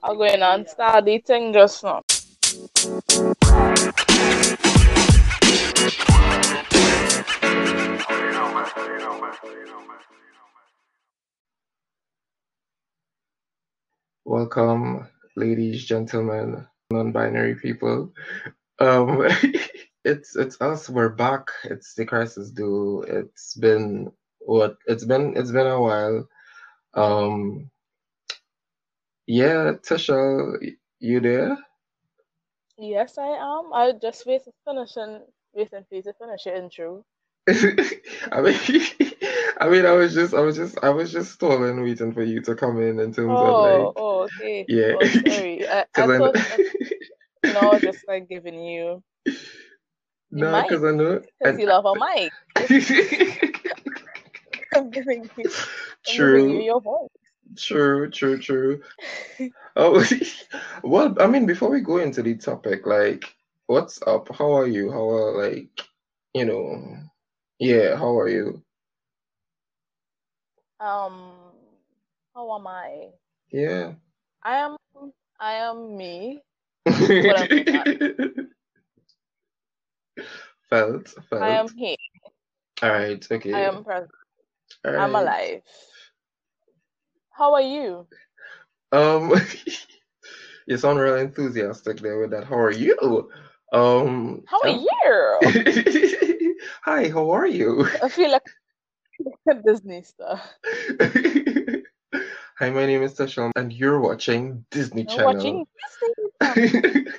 I'm 0.00 0.16
going 0.16 0.42
on 0.42 0.66
start 0.66 1.08
eating 1.08 1.52
just 1.52 1.82
now. 1.82 2.02
Welcome, 14.24 15.08
ladies, 15.34 15.84
gentlemen, 15.84 16.66
non-binary 16.90 17.56
people. 17.56 18.12
Um, 18.78 19.26
it's 20.04 20.36
it's 20.36 20.60
us. 20.60 20.88
We're 20.88 21.08
back. 21.08 21.48
It's 21.64 21.94
the 21.94 22.06
Crysis 22.06 22.54
Duo. 22.54 23.02
It's 23.02 23.54
been 23.54 24.12
what? 24.40 24.76
It's 24.86 25.04
been 25.04 25.36
it's 25.36 25.50
been 25.50 25.66
a 25.66 25.80
while. 25.80 26.28
Um, 26.94 27.70
yeah, 29.28 29.74
Tisha, 29.82 30.76
you 31.00 31.20
there? 31.20 31.58
Yes, 32.78 33.18
I 33.18 33.28
am. 33.28 33.72
I 33.74 33.92
just 33.92 34.26
waited 34.26 34.54
finishing 34.66 35.26
waiting 35.54 35.84
for 35.88 35.96
you 35.96 36.02
to 36.02 36.14
finish 36.14 36.46
your 36.46 36.56
intro. 36.56 37.04
I 37.48 38.40
mean, 38.42 38.58
I 39.60 39.68
mean, 39.70 39.86
I 39.86 39.92
was 39.92 40.14
just, 40.14 40.34
I 40.34 40.40
was 40.40 40.56
just, 40.56 40.78
I 40.82 40.90
was 40.90 41.12
just 41.12 41.32
stalling, 41.32 41.82
waiting 41.82 42.12
for 42.14 42.22
you 42.24 42.42
to 42.42 42.54
come 42.56 42.80
in 42.82 43.00
in 43.00 43.12
terms 43.14 43.42
of 43.42 43.58
Oh, 43.58 43.92
like, 43.92 43.96
oh, 43.96 44.22
okay. 44.24 44.68
yeah, 44.68 44.92
Oh, 44.92 45.08
sorry. 45.08 45.66
I, 45.68 45.86
I 45.94 46.04
I 46.04 46.08
thought 46.08 46.36
I, 46.50 46.60
no, 47.48 47.60
I 47.60 47.74
was 47.74 47.84
just 47.84 48.06
like 48.08 48.28
giving 48.28 48.62
you 48.64 49.02
no, 50.30 50.62
because 50.62 50.84
I 50.84 50.92
know, 50.92 51.22
because 51.38 51.58
you 51.58 51.66
love 51.66 51.86
a 51.86 51.96
mic. 51.96 52.34
I'm 54.74 54.90
giving 54.92 55.30
you, 55.36 55.50
I'm 56.08 56.20
giving 56.20 56.48
you 56.48 56.60
your 56.60 56.80
voice. 56.80 57.08
True, 57.56 58.10
true, 58.10 58.38
true. 58.38 58.82
Oh, 59.76 60.04
well, 60.82 61.14
I 61.20 61.26
mean, 61.26 61.46
before 61.46 61.70
we 61.70 61.80
go 61.80 61.98
into 61.98 62.22
the 62.22 62.34
topic, 62.36 62.86
like, 62.86 63.34
what's 63.66 64.00
up? 64.06 64.28
How 64.34 64.52
are 64.52 64.66
you? 64.66 64.90
How 64.90 65.08
are 65.08 65.48
like, 65.48 65.70
you 66.34 66.44
know, 66.44 66.96
yeah, 67.58 67.96
how 67.96 68.18
are 68.18 68.28
you? 68.28 68.62
Um, 70.80 71.32
how 72.34 72.54
am 72.58 72.66
I? 72.66 73.08
Yeah. 73.50 73.92
I 74.42 74.56
am, 74.56 74.76
I 75.40 75.52
am 75.54 75.96
me 75.96 76.40
when 77.18 77.48
Felt, 80.70 81.14
I 81.40 81.50
am 81.50 81.68
here. 81.76 81.96
All 82.82 82.90
right, 82.90 83.26
Okay. 83.30 83.52
I 83.52 83.60
am 83.62 83.84
present. 83.84 84.10
All 84.84 84.92
I'm 84.96 85.14
alive. 85.14 85.62
How 87.38 87.54
are 87.54 87.62
you? 87.62 88.04
Um, 88.90 89.32
you 90.66 90.76
sound 90.76 90.98
real 90.98 91.14
enthusiastic 91.14 92.00
there 92.00 92.18
with 92.18 92.32
that. 92.32 92.42
How 92.42 92.58
are 92.58 92.72
you? 92.72 93.30
Um, 93.72 94.42
How 94.46 94.58
are 94.64 94.68
I'm 94.68 94.80
you? 94.80 96.54
Hi, 96.82 97.08
how 97.10 97.30
are 97.30 97.46
you? 97.46 97.86
I 98.02 98.08
feel 98.08 98.32
like 98.32 98.42
a 99.48 99.54
Disney 99.66 100.02
star. 100.02 100.42
Hi, 102.58 102.70
my 102.70 102.86
name 102.86 103.04
is 103.04 103.14
Tasham, 103.14 103.52
and 103.54 103.72
you're 103.72 104.00
watching 104.00 104.64
Disney 104.72 105.06
I'm 105.08 105.24
watching 105.24 105.64
Channel. 106.40 106.56
Disney 106.56 107.12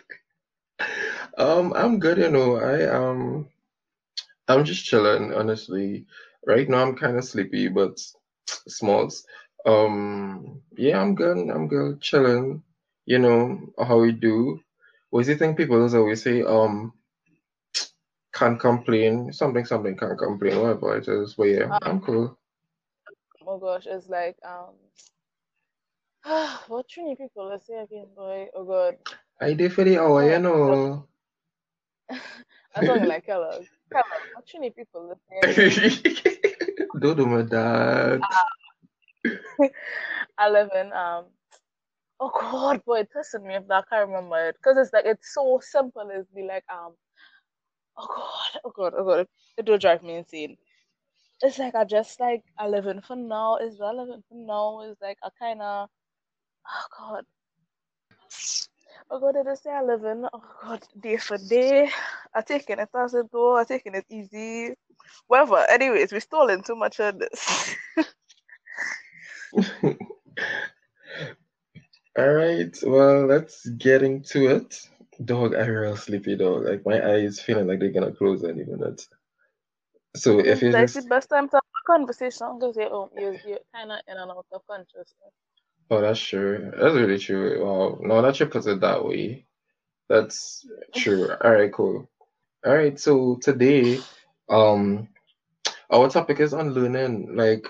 Um, 1.37 1.71
I'm 1.73 1.99
good, 1.99 2.17
you 2.17 2.29
know. 2.29 2.57
I 2.57 2.89
um, 2.89 3.47
I'm 4.49 4.65
just 4.65 4.83
chilling, 4.83 5.33
honestly. 5.33 6.07
Right 6.45 6.67
now, 6.67 6.81
I'm 6.81 6.97
kind 6.97 7.15
of 7.15 7.23
sleepy, 7.23 7.69
but 7.69 8.01
smalls. 8.67 9.25
Um, 9.65 10.61
yeah, 10.75 10.99
I'm 11.01 11.15
good. 11.15 11.37
I'm 11.49 11.67
good, 11.67 12.01
chilling. 12.01 12.63
You 13.05 13.19
know 13.19 13.59
how 13.77 13.99
we 13.99 14.11
do. 14.11 14.59
What 15.09 15.25
do 15.25 15.31
you 15.31 15.37
think 15.37 15.57
people 15.57 15.81
always 15.95 16.23
say? 16.23 16.43
Um, 16.43 16.93
can't 18.33 18.59
complain. 18.59 19.33
Something, 19.33 19.65
something 19.65 19.97
can't 19.97 20.17
complain. 20.17 20.61
Whatever 20.61 20.97
it 20.97 21.07
is, 21.07 21.33
but 21.33 21.43
yeah, 21.45 21.65
Um, 21.65 21.79
I'm 21.81 22.01
cool. 22.01 22.37
oh 23.45 23.57
gosh, 23.57 23.87
it's 23.87 24.07
like 24.07 24.37
um, 24.45 24.75
what 26.67 26.87
Trini 26.87 27.17
people 27.17 27.49
let's 27.49 27.67
say 27.67 27.75
again, 27.81 28.07
boy. 28.15 28.47
Oh 28.55 28.63
god, 28.63 28.97
I 29.41 29.53
did 29.53 29.73
for 29.73 29.83
the 29.83 29.97
hour, 29.97 30.23
you 30.23 30.35
oh, 30.35 30.39
know. 30.39 31.07
I'm 32.75 32.85
talking 32.85 33.07
like 33.07 33.25
Kellogg. 33.25 33.65
Kellogg, 33.91 34.05
what 34.35 34.47
Trini 34.47 34.75
people 34.75 35.09
let's 35.09 35.21
say 35.27 35.67
again. 35.67 36.37
Don't 36.99 37.17
do 37.17 37.25
my 37.25 37.41
dad. 37.41 38.21
I 40.37 40.49
live 40.49 40.69
in 40.75 40.93
um. 40.93 41.25
Oh 42.19 42.31
god, 42.39 42.83
boy, 42.85 42.99
it 43.01 43.09
pissing 43.15 43.45
me 43.47 43.55
if 43.55 43.69
I 43.69 43.81
can't 43.89 44.07
remember 44.09 44.49
it 44.49 44.55
because 44.57 44.77
it's 44.77 44.93
like 44.93 45.05
it's 45.05 45.33
so 45.33 45.59
simple. 45.63 46.09
It's 46.13 46.29
be 46.31 46.43
like 46.43 46.65
um. 46.73 46.93
Oh 47.97 48.07
god, 48.07 48.61
oh 48.65 48.71
god, 48.75 48.93
oh 48.97 49.05
god, 49.05 49.19
it, 49.21 49.29
it 49.57 49.69
will 49.69 49.77
drive 49.77 50.01
me 50.03 50.15
insane. 50.15 50.57
It's 51.41 51.59
like 51.59 51.75
I 51.75 51.85
just 51.85 52.19
like 52.19 52.43
I 52.57 52.67
live 52.67 52.87
in 52.87 53.01
for 53.01 53.15
now. 53.15 53.57
Is 53.57 53.79
relevant 53.79 54.25
for 54.29 54.35
now. 54.35 54.81
It's 54.81 55.01
like 55.01 55.17
I 55.23 55.29
kind 55.39 55.61
of 55.61 55.89
oh 56.67 56.85
god. 56.97 57.25
Oh 59.11 59.19
god, 59.19 59.33
did 59.33 59.47
I 59.47 59.55
say 59.55 59.71
I 59.71 59.83
live 59.83 60.03
in? 60.03 60.25
Oh 60.33 60.43
god, 60.63 60.83
day 60.99 61.17
for 61.17 61.37
day. 61.37 61.89
I 62.33 62.41
taking 62.41 62.79
it 62.79 62.89
as 62.95 63.13
it 63.13 63.31
go. 63.31 63.57
I 63.57 63.63
taking 63.63 63.95
it 63.95 64.05
easy. 64.09 64.75
Whatever. 65.27 65.57
Anyways, 65.69 66.11
we 66.13 66.19
stolen 66.19 66.63
too 66.63 66.75
much 66.75 66.99
of 66.99 67.19
this. 67.19 67.75
All 72.17 72.33
right, 72.33 72.77
well, 72.83 73.25
let's 73.27 73.65
get 73.65 74.03
into 74.03 74.49
it. 74.49 74.89
Dog, 75.23 75.55
I 75.55 75.65
real 75.65 75.95
sleepy 75.95 76.35
dog. 76.35 76.65
Like 76.65 76.85
my 76.85 77.01
eyes 77.13 77.39
feeling 77.39 77.67
like 77.67 77.79
they're 77.79 77.91
gonna 77.91 78.11
close 78.11 78.43
any 78.43 78.63
minute. 78.63 79.05
So 80.15 80.39
if 80.39 80.61
you 80.61 80.71
That's 80.71 80.93
the 80.93 81.03
best 81.03 81.29
time 81.29 81.47
to 81.49 81.55
have 81.55 81.61
a 81.63 81.85
conversation 81.85 82.59
because 82.59 82.77
oh, 82.77 83.09
you're, 83.17 83.37
you're 83.45 83.59
kind 83.73 83.91
of 83.91 83.99
in 84.07 84.17
and 84.17 84.31
out 84.31 84.45
of 84.51 84.67
consciousness. 84.67 85.33
oh, 85.91 86.01
that's 86.01 86.19
true. 86.19 86.71
That's 86.71 86.95
really 86.95 87.19
true. 87.19 87.63
Wow, 87.63 87.99
no, 88.01 88.21
that 88.21 88.39
you 88.39 88.47
put 88.47 88.65
it 88.65 88.81
that 88.81 89.05
way. 89.05 89.45
That's 90.09 90.65
true. 90.95 91.31
All 91.43 91.51
right, 91.51 91.71
cool. 91.71 92.09
All 92.65 92.73
right, 92.73 92.99
so 92.99 93.37
today, 93.41 93.99
um, 94.49 95.07
our 95.91 96.09
topic 96.09 96.39
is 96.39 96.53
on 96.53 96.73
learning. 96.73 97.35
Like, 97.35 97.67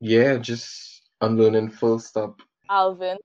yeah, 0.00 0.36
just 0.38 1.02
unlearning. 1.20 1.70
Full 1.70 1.98
stop. 1.98 2.40
Alvin 2.70 3.18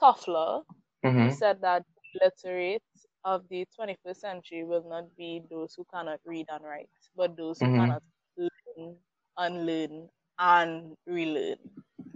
Toffler 0.00 0.64
Mm-hmm. 1.04 1.30
said 1.30 1.60
that 1.62 1.84
literate 2.20 2.82
of 3.24 3.48
the 3.48 3.66
21st 3.74 4.20
century 4.20 4.64
will 4.64 4.88
not 4.88 5.14
be 5.16 5.42
those 5.50 5.74
who 5.74 5.84
cannot 5.84 6.20
read 6.24 6.46
and 6.50 6.64
write, 6.64 6.90
but 7.16 7.36
those 7.36 7.60
who 7.60 7.68
Mm-hmm. 7.68 7.90
cannot 7.90 8.02
learn, 8.36 8.98
unlearn, 9.36 10.10
and 10.38 10.96
relearn. 11.06 11.58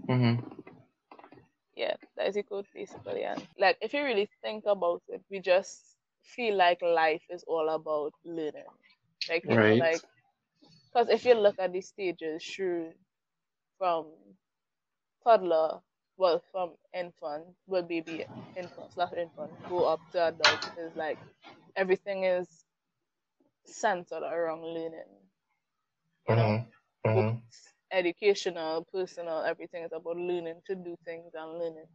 Mm-hmm. 0.08 0.44
Yeah, 1.74 1.96
that 2.16 2.28
is 2.28 2.36
a 2.36 2.42
quote 2.42 2.66
basically. 2.74 3.24
And 3.24 3.42
like, 3.58 3.76
if 3.80 3.92
you 3.94 4.02
really 4.04 4.28
think 4.42 4.64
about 4.66 5.02
it, 5.08 5.22
we 5.30 5.40
just 5.40 5.96
feel 6.22 6.56
like 6.56 6.82
life 6.82 7.24
is 7.30 7.44
all 7.46 7.68
about 7.68 8.12
learning. 8.24 8.68
Like, 9.28 9.44
Right. 9.44 9.78
like, 9.78 10.02
because 10.92 11.08
if 11.10 11.24
you 11.24 11.34
look 11.34 11.56
at 11.58 11.72
the 11.72 11.80
stages 11.80 12.44
through 12.44 12.92
from 13.78 14.12
toddler, 15.22 15.80
well, 16.16 16.40
from 16.52 16.76
infant, 16.92 17.56
well, 17.66 17.82
baby, 17.82 18.24
infant 18.56 18.92
slash 18.92 19.12
infant, 19.12 19.52
go 19.66 19.84
up 19.84 20.02
to 20.12 20.26
adult, 20.26 20.62
is 20.76 20.94
like 20.94 21.20
everything 21.76 22.24
is 22.24 22.66
centered 23.66 24.22
around 24.22 24.62
learning. 24.62 25.08
You 26.26 26.36
know, 26.36 26.58
Mm-hmm. 27.04 27.08
Mm-hmm. 27.08 27.38
educational, 27.90 28.84
personal, 28.92 29.42
everything 29.42 29.84
is 29.84 29.92
about 29.92 30.16
learning 30.16 30.60
to 30.66 30.74
do 30.74 30.96
things 31.04 31.32
and 31.34 31.58
learning 31.58 31.86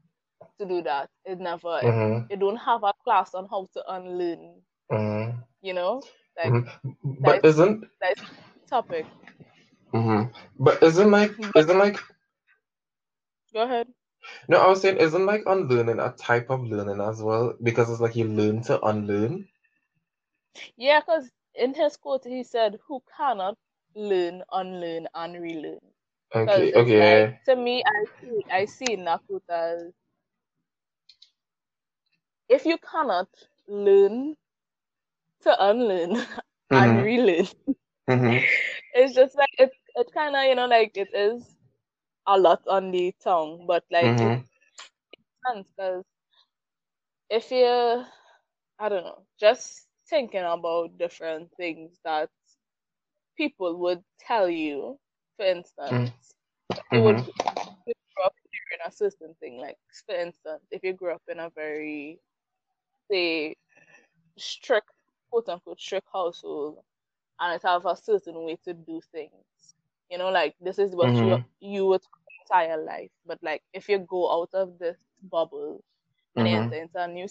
to 0.60 0.66
do 0.66 0.82
that. 0.84 1.10
It 1.26 1.40
never, 1.40 1.84
Mm-hmm. 1.84 2.26
it 2.30 2.40
don't 2.40 2.58
have 2.58 2.84
a 2.84 2.94
class 3.04 3.34
on 3.34 3.48
how 3.50 3.68
to 3.74 3.84
unlearn. 3.94 4.62
Mm-hmm. 4.92 5.40
You 5.62 5.74
know, 5.74 6.06
like 6.38 6.56
Mm-hmm. 6.56 7.24
But 7.24 7.40
that's 7.44 7.46
isn't 7.46 7.86
that's 8.02 8.22
topic. 8.70 9.08
Hmm 9.92 10.24
But 10.60 10.82
isn't 10.84 11.12
like 11.12 11.36
isn't 11.56 11.78
like 11.78 11.98
go 13.54 13.62
ahead. 13.64 13.88
no, 14.50 14.58
I 14.60 14.68
was 14.68 14.82
saying 14.82 14.98
isn't 14.98 15.26
like 15.26 15.44
unlearning 15.46 16.00
a 16.00 16.12
type 16.12 16.50
of 16.50 16.64
learning 16.64 17.00
as 17.02 17.22
well 17.22 17.54
because 17.64 17.90
it's 17.90 18.02
like 18.02 18.16
you 18.16 18.26
learn 18.26 18.62
to 18.64 18.82
unlearn. 18.86 19.48
Yeah, 20.78 21.00
because 21.02 21.32
in 21.56 21.74
his 21.76 21.98
quote 21.98 22.26
he 22.26 22.44
said, 22.44 22.80
"Who 22.88 23.02
cannot 23.16 23.58
learn, 23.96 24.44
unlearn, 24.52 25.08
and 25.14 25.42
relearn." 25.42 25.94
Okay, 26.36 26.74
okay. 26.74 26.98
like 26.98 27.26
to 27.46 27.56
me, 27.56 27.84
I 27.86 28.06
see 28.20 28.44
I 28.52 28.66
see 28.66 28.94
in 28.94 29.06
that 29.06 29.22
quote 29.28 29.44
as 29.50 29.94
if 32.50 32.66
you 32.66 32.78
cannot 32.78 33.30
learn 33.68 34.36
to 35.42 35.66
unlearn 35.70 36.16
and 36.72 36.98
Mm-hmm. 36.98 37.04
relearn, 37.04 37.48
Mm-hmm. 38.10 38.46
it's 38.94 39.14
just 39.16 39.36
like 39.36 39.50
it 39.58 39.72
it 39.96 40.12
kind 40.14 40.36
of 40.36 40.44
you 40.44 40.56
know 40.56 40.68
like 40.68 40.96
it 40.98 41.10
is 41.14 41.58
a 42.28 42.38
lot 42.40 42.62
on 42.68 42.92
the 42.92 43.14
tongue, 43.24 43.66
but 43.68 43.84
like 43.92 44.16
it 44.20 44.34
Mm-hmm. 44.34 44.58
sense 45.46 45.68
because 45.76 46.04
if 47.30 47.52
you, 47.52 47.66
I 48.80 48.90
don't 48.90 49.04
know, 49.04 49.26
just 49.40 49.88
thinking 50.10 50.44
about 50.44 50.98
different 50.98 51.52
things 51.58 52.00
that 52.04 52.30
people 53.38 53.78
would 53.80 54.04
tell 54.20 54.50
you, 54.50 54.98
for 55.38 55.46
instance, 55.46 56.10
you 56.92 57.02
would 57.02 57.20
Mhm. 57.20 57.34
you 57.86 57.94
grow 58.16 58.26
up 58.26 58.34
hearing 58.52 58.82
a 58.88 58.92
certain 58.92 59.36
thing. 59.40 59.58
Like, 59.60 59.78
for 60.06 60.16
instance, 60.16 60.64
if 60.72 60.84
you 60.84 60.94
grew 60.94 61.14
up 61.14 61.24
in 61.28 61.40
a 61.40 61.50
very, 61.50 62.20
say, 63.12 63.56
strict, 64.38 64.90
quote 65.32 65.50
unquote, 65.50 65.80
strict 65.80 66.08
household, 66.14 66.80
and 67.40 67.56
it 67.56 67.64
have 67.64 67.86
a 67.86 67.96
certain 67.96 68.44
way 68.46 68.58
to 68.66 68.74
do 68.74 69.02
things, 69.12 69.46
you 70.10 70.18
know, 70.18 70.30
like 70.30 70.56
this 70.62 70.80
is 70.80 70.96
what 70.96 71.20
you 71.22 71.38
Mhm. 71.38 71.56
you 71.60 71.86
would 71.88 72.02
entire 72.42 72.78
life. 72.84 73.12
But 73.26 73.40
like, 73.44 73.64
if 73.74 73.90
you 73.90 74.00
go 74.00 74.32
out 74.32 74.50
of 74.54 74.78
this 74.80 74.98
bubble 75.22 75.84
and 76.38 76.48
you 76.48 76.54
Mhm. 76.54 76.74
enter 76.74 76.76
into 76.76 77.02
a 77.02 77.08
new, 77.08 77.28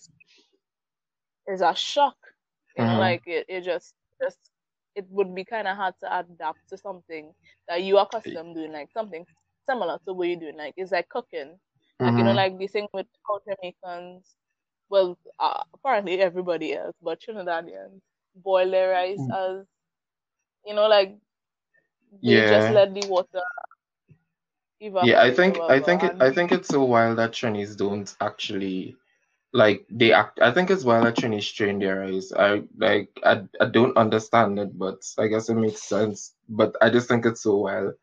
it's 1.47 1.63
a 1.63 1.75
shock. 1.75 2.17
You 2.77 2.85
know, 2.85 2.97
Mhm. 2.97 2.99
like 2.99 3.23
it, 3.27 3.47
it 3.49 3.63
just 3.63 3.95
just 4.23 4.51
it 4.95 5.07
would 5.11 5.35
be 5.35 5.45
kind 5.45 5.67
of 5.69 5.77
hard 5.77 5.95
to 6.01 6.19
adapt 6.19 6.59
to 6.71 6.77
something 6.79 7.33
that 7.69 7.83
you 7.83 7.99
are 7.99 8.07
accustomed 8.07 8.55
doing, 8.55 8.73
like 8.73 8.91
something 8.93 9.25
similar 9.69 9.99
to 10.07 10.15
what 10.15 10.29
you're 10.29 10.39
doing. 10.41 10.57
Like 10.57 10.75
it's 10.77 10.93
like 10.93 11.09
cooking, 11.09 11.59
like 12.03 12.17
you 12.17 12.25
know, 12.25 12.33
Mhm. 12.33 12.35
like 12.35 12.59
the 12.59 12.67
thing 12.67 12.89
with 12.93 13.07
how 13.27 13.41
Jamaicans, 13.47 14.37
well, 14.89 15.19
uh, 15.39 15.63
apparently 15.75 16.21
everybody 16.21 16.75
else, 16.75 16.95
but 17.03 17.21
Trinidadians 17.21 18.01
boil 18.35 18.71
their 18.71 18.91
rice 18.91 19.27
Mm. 19.27 19.37
as, 19.37 19.67
you 20.65 20.75
know, 20.75 20.89
like 20.89 21.17
they 22.23 22.43
just 22.43 22.69
Yeah. 22.69 22.71
let 22.71 22.95
the 22.95 23.03
water 23.03 23.43
Yeah, 25.01 25.21
I 25.23 25.31
think 25.33 25.61
I 25.69 25.81
think 25.81 26.03
it 26.05 26.17
I 26.21 26.31
think 26.31 26.53
it's 26.53 26.69
so 26.69 26.85
wild 26.85 27.19
that 27.19 27.33
Chinese 27.33 27.77
don't 27.77 28.15
actually 28.21 28.97
like 29.53 29.87
they 29.91 30.13
act 30.13 30.41
I 30.41 30.53
think 30.53 30.71
it's 30.71 30.85
wild 30.85 31.07
that 31.07 31.17
Chinese 31.17 31.51
train 31.51 31.79
their 31.79 32.05
eyes. 32.05 32.33
I 32.33 32.63
like 32.79 33.11
I 33.25 33.43
I 33.61 33.67
don't 33.67 33.97
understand 33.97 34.59
it, 34.59 34.79
but 34.79 35.03
I 35.19 35.29
guess 35.29 35.49
it 35.49 35.55
makes 35.57 35.83
sense. 35.83 36.35
But 36.49 36.77
I 36.83 36.91
just 36.91 37.09
think 37.09 37.27
it's 37.27 37.43
so 37.43 37.57
wild. 37.59 37.95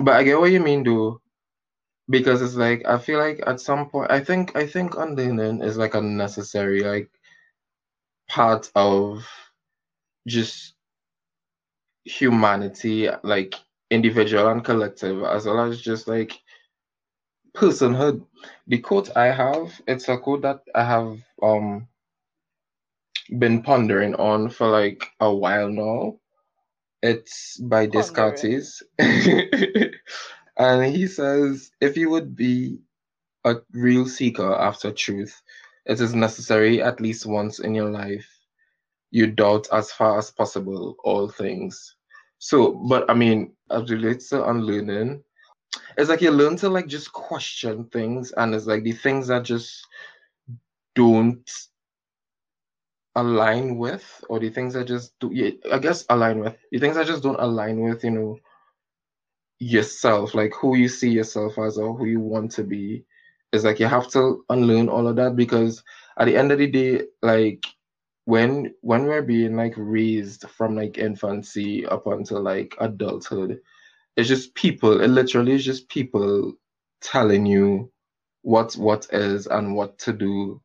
But 0.00 0.14
I 0.16 0.22
get 0.24 0.40
what 0.40 0.50
you 0.52 0.60
mean 0.60 0.84
though. 0.84 1.20
Because 2.08 2.42
it's 2.42 2.54
like 2.56 2.84
I 2.86 2.98
feel 2.98 3.18
like 3.18 3.40
at 3.46 3.60
some 3.60 3.88
point 3.90 4.10
I 4.10 4.20
think 4.20 4.56
I 4.56 4.66
think 4.66 4.96
unlearning 4.96 5.62
is 5.62 5.76
like 5.78 5.94
a 5.94 6.00
necessary 6.02 6.82
like 6.82 7.10
part 8.28 8.70
of 8.74 9.26
just 10.26 10.74
humanity, 12.04 13.08
like 13.22 13.54
individual 13.90 14.48
and 14.48 14.64
collective, 14.64 15.22
as 15.24 15.46
well 15.46 15.60
as 15.60 15.80
just 15.80 16.08
like 16.08 16.40
personhood. 17.54 18.24
The 18.66 18.78
quote 18.78 19.16
I 19.16 19.26
have, 19.26 19.80
it's 19.86 20.08
a 20.08 20.18
quote 20.18 20.42
that 20.42 20.62
I 20.74 20.84
have 20.84 21.22
um 21.42 21.88
been 23.38 23.62
pondering 23.62 24.14
on 24.16 24.50
for 24.50 24.68
like 24.68 25.06
a 25.20 25.32
while 25.34 25.68
now. 25.70 26.18
It's 27.02 27.58
by 27.58 27.86
pondering. 27.86 27.92
Descartes. 27.92 28.82
and 28.98 30.94
he 30.96 31.06
says, 31.06 31.70
if 31.80 31.96
you 31.96 32.10
would 32.10 32.36
be 32.36 32.80
a 33.44 33.56
real 33.72 34.06
seeker 34.06 34.54
after 34.54 34.92
truth, 34.92 35.42
it 35.86 36.00
is 36.00 36.14
necessary 36.14 36.82
at 36.82 37.00
least 37.00 37.26
once 37.26 37.60
in 37.60 37.74
your 37.74 37.90
life 37.90 38.39
you 39.10 39.26
doubt 39.26 39.68
as 39.72 39.92
far 39.92 40.18
as 40.18 40.30
possible 40.30 40.96
all 41.04 41.28
things. 41.28 41.96
So, 42.38 42.72
but 42.72 43.08
I 43.10 43.14
mean, 43.14 43.52
as 43.70 43.90
relates 43.90 44.28
to 44.30 44.48
unlearning, 44.48 45.22
it's 45.98 46.08
like 46.08 46.20
you 46.20 46.30
learn 46.30 46.56
to 46.56 46.68
like 46.68 46.86
just 46.86 47.12
question 47.12 47.84
things, 47.86 48.32
and 48.32 48.54
it's 48.54 48.66
like 48.66 48.82
the 48.82 48.92
things 48.92 49.28
that 49.28 49.44
just 49.44 49.86
don't 50.94 51.50
align 53.16 53.76
with, 53.76 54.24
or 54.28 54.38
the 54.38 54.50
things 54.50 54.74
that 54.74 54.86
just 54.86 55.18
do, 55.18 55.30
yeah, 55.32 55.50
I 55.72 55.78
guess 55.78 56.04
align 56.08 56.40
with, 56.40 56.56
the 56.70 56.78
things 56.78 56.96
that 56.96 57.06
just 57.06 57.22
don't 57.22 57.40
align 57.40 57.80
with, 57.80 58.04
you 58.04 58.10
know, 58.10 58.38
yourself, 59.58 60.34
like 60.34 60.54
who 60.54 60.76
you 60.76 60.88
see 60.88 61.10
yourself 61.10 61.58
as 61.58 61.76
or 61.78 61.94
who 61.94 62.06
you 62.06 62.20
want 62.20 62.50
to 62.52 62.64
be. 62.64 63.04
It's 63.52 63.64
like 63.64 63.80
you 63.80 63.86
have 63.86 64.08
to 64.12 64.44
unlearn 64.48 64.88
all 64.88 65.06
of 65.06 65.16
that 65.16 65.36
because 65.36 65.82
at 66.18 66.26
the 66.26 66.36
end 66.36 66.52
of 66.52 66.58
the 66.58 66.66
day, 66.68 67.02
like 67.20 67.66
when 68.30 68.74
when 68.82 69.04
we're 69.06 69.22
being 69.22 69.56
like 69.56 69.74
raised 69.76 70.48
from 70.50 70.76
like 70.76 70.98
infancy 70.98 71.86
up 71.86 72.06
until 72.08 72.42
like 72.42 72.76
adulthood, 72.80 73.60
it's 74.16 74.28
just 74.28 74.54
people. 74.54 75.00
It 75.02 75.08
literally 75.08 75.54
is 75.54 75.64
just 75.64 75.88
people 75.88 76.54
telling 77.02 77.46
you 77.46 77.92
what 78.42 78.74
what 78.74 79.08
is 79.12 79.46
and 79.48 79.76
what 79.76 79.98
to 80.00 80.12
do. 80.14 80.62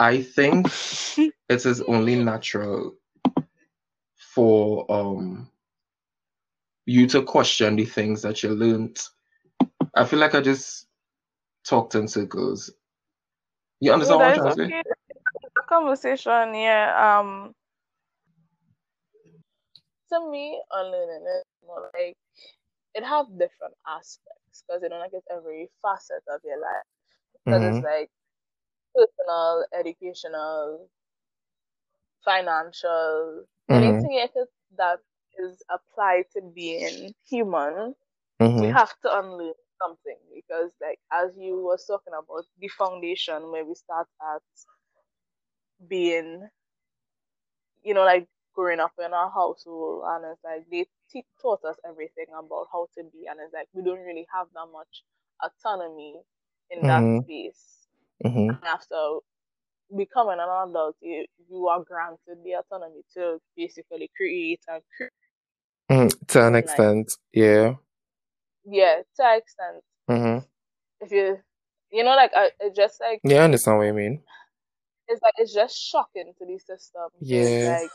I 0.00 0.22
think 0.22 0.66
it 1.48 1.66
is 1.66 1.82
only 1.82 2.16
natural 2.16 2.96
for 4.34 4.90
um 4.92 5.50
you 6.86 7.06
to 7.08 7.22
question 7.22 7.76
the 7.76 7.86
things 7.86 8.22
that 8.22 8.42
you 8.42 8.50
learned. 8.50 8.98
I 9.96 10.04
feel 10.06 10.20
like 10.20 10.34
I 10.34 10.42
just 10.42 10.86
talked 11.66 11.94
in 11.96 12.08
circles. 12.08 12.72
You 13.80 13.92
understand 13.92 14.20
what 14.20 14.28
I'm 14.28 14.34
trying 14.34 14.48
to 14.48 14.54
say? 14.54 14.74
Conversation, 15.66 16.54
yeah. 16.54 17.18
Um, 17.20 17.54
to 20.10 20.30
me, 20.30 20.62
unlearning 20.72 21.26
is 21.26 21.44
more 21.66 21.90
like 21.94 22.16
it 22.94 23.04
have 23.04 23.26
different 23.38 23.74
aspects 23.86 24.64
because 24.66 24.82
you 24.82 24.88
know, 24.88 24.98
like 24.98 25.12
it's 25.12 25.26
every 25.30 25.68
facet 25.82 26.22
of 26.28 26.40
your 26.44 26.60
life. 26.60 26.86
Because 27.46 27.62
it's 27.64 27.80
Mm-hmm. 27.80 27.82
like 27.82 28.10
personal, 28.94 29.64
educational, 29.78 30.88
financial, 32.24 33.44
Mm-hmm. 33.70 34.06
anything 34.06 34.18
that 34.76 34.98
is 35.38 35.62
applied 35.70 36.24
to 36.32 36.40
being 36.54 37.12
human, 37.28 37.94
we 38.54 38.66
Mm-hmm. 38.66 38.76
have 38.76 38.90
to 39.02 39.18
unlearn 39.18 39.54
something 39.82 40.18
because, 40.34 40.70
like, 40.80 40.98
as 41.12 41.30
you 41.38 41.56
was 41.62 41.86
talking 41.86 42.12
about 42.12 42.44
the 42.58 42.68
foundation 42.68 43.50
where 43.50 43.64
we 43.64 43.74
start 43.74 44.08
at 44.22 44.42
being, 45.88 46.48
you 47.84 47.94
know, 47.94 48.04
like 48.04 48.26
growing 48.54 48.80
up 48.80 48.92
in 49.04 49.12
our 49.12 49.30
household, 49.30 50.04
and 50.06 50.24
it's 50.32 50.44
like 50.44 50.66
they 50.70 50.86
te- 51.12 51.26
taught 51.42 51.64
us 51.64 51.76
everything 51.88 52.26
about 52.30 52.66
how 52.72 52.88
to 52.96 53.04
be, 53.04 53.26
and 53.30 53.40
it's 53.44 53.54
like 53.54 53.68
we 53.74 53.82
don't 53.82 54.04
really 54.04 54.26
have 54.34 54.48
that 54.54 54.66
much 54.72 55.04
autonomy 55.44 56.16
in 56.70 56.86
that 56.86 57.04
Mm-hmm. 57.04 57.20
space. 57.24 57.88
Mm-hmm. 58.24 58.50
And 58.62 58.68
after 58.74 59.18
becoming 59.96 60.38
an 60.40 60.68
adult, 60.68 60.96
you, 61.02 61.26
you 61.50 61.66
are 61.68 61.82
granted 61.84 62.38
the 62.44 62.54
autonomy 62.54 63.02
to 63.14 63.38
basically 63.56 64.10
create 64.16 64.60
and 64.68 64.82
create 64.96 65.12
Mm-hmm. 65.90 66.08
To 66.28 66.46
an 66.46 66.54
life. 66.64 66.64
extent, 66.64 67.12
yeah. 67.32 67.74
Yeah, 68.64 69.02
to 69.16 69.24
an 69.24 69.38
extent. 69.38 69.84
Mm-hmm. 70.10 70.38
If 71.00 71.12
you, 71.12 71.38
you 71.92 72.04
know, 72.04 72.16
like 72.16 72.32
I, 72.34 72.50
it's 72.60 72.76
just 72.76 73.00
like 73.00 73.22
Yeah, 73.24 73.40
I 73.42 73.44
understand 73.44 73.78
what 73.78 73.84
you 73.86 73.94
mean. 73.94 74.22
It's 75.08 75.22
like 75.22 75.34
it's 75.38 75.54
just 75.54 75.76
shocking 75.78 76.32
to 76.38 76.46
the 76.46 76.58
system. 76.58 77.08
Yeah. 77.20 77.76
like 77.80 77.90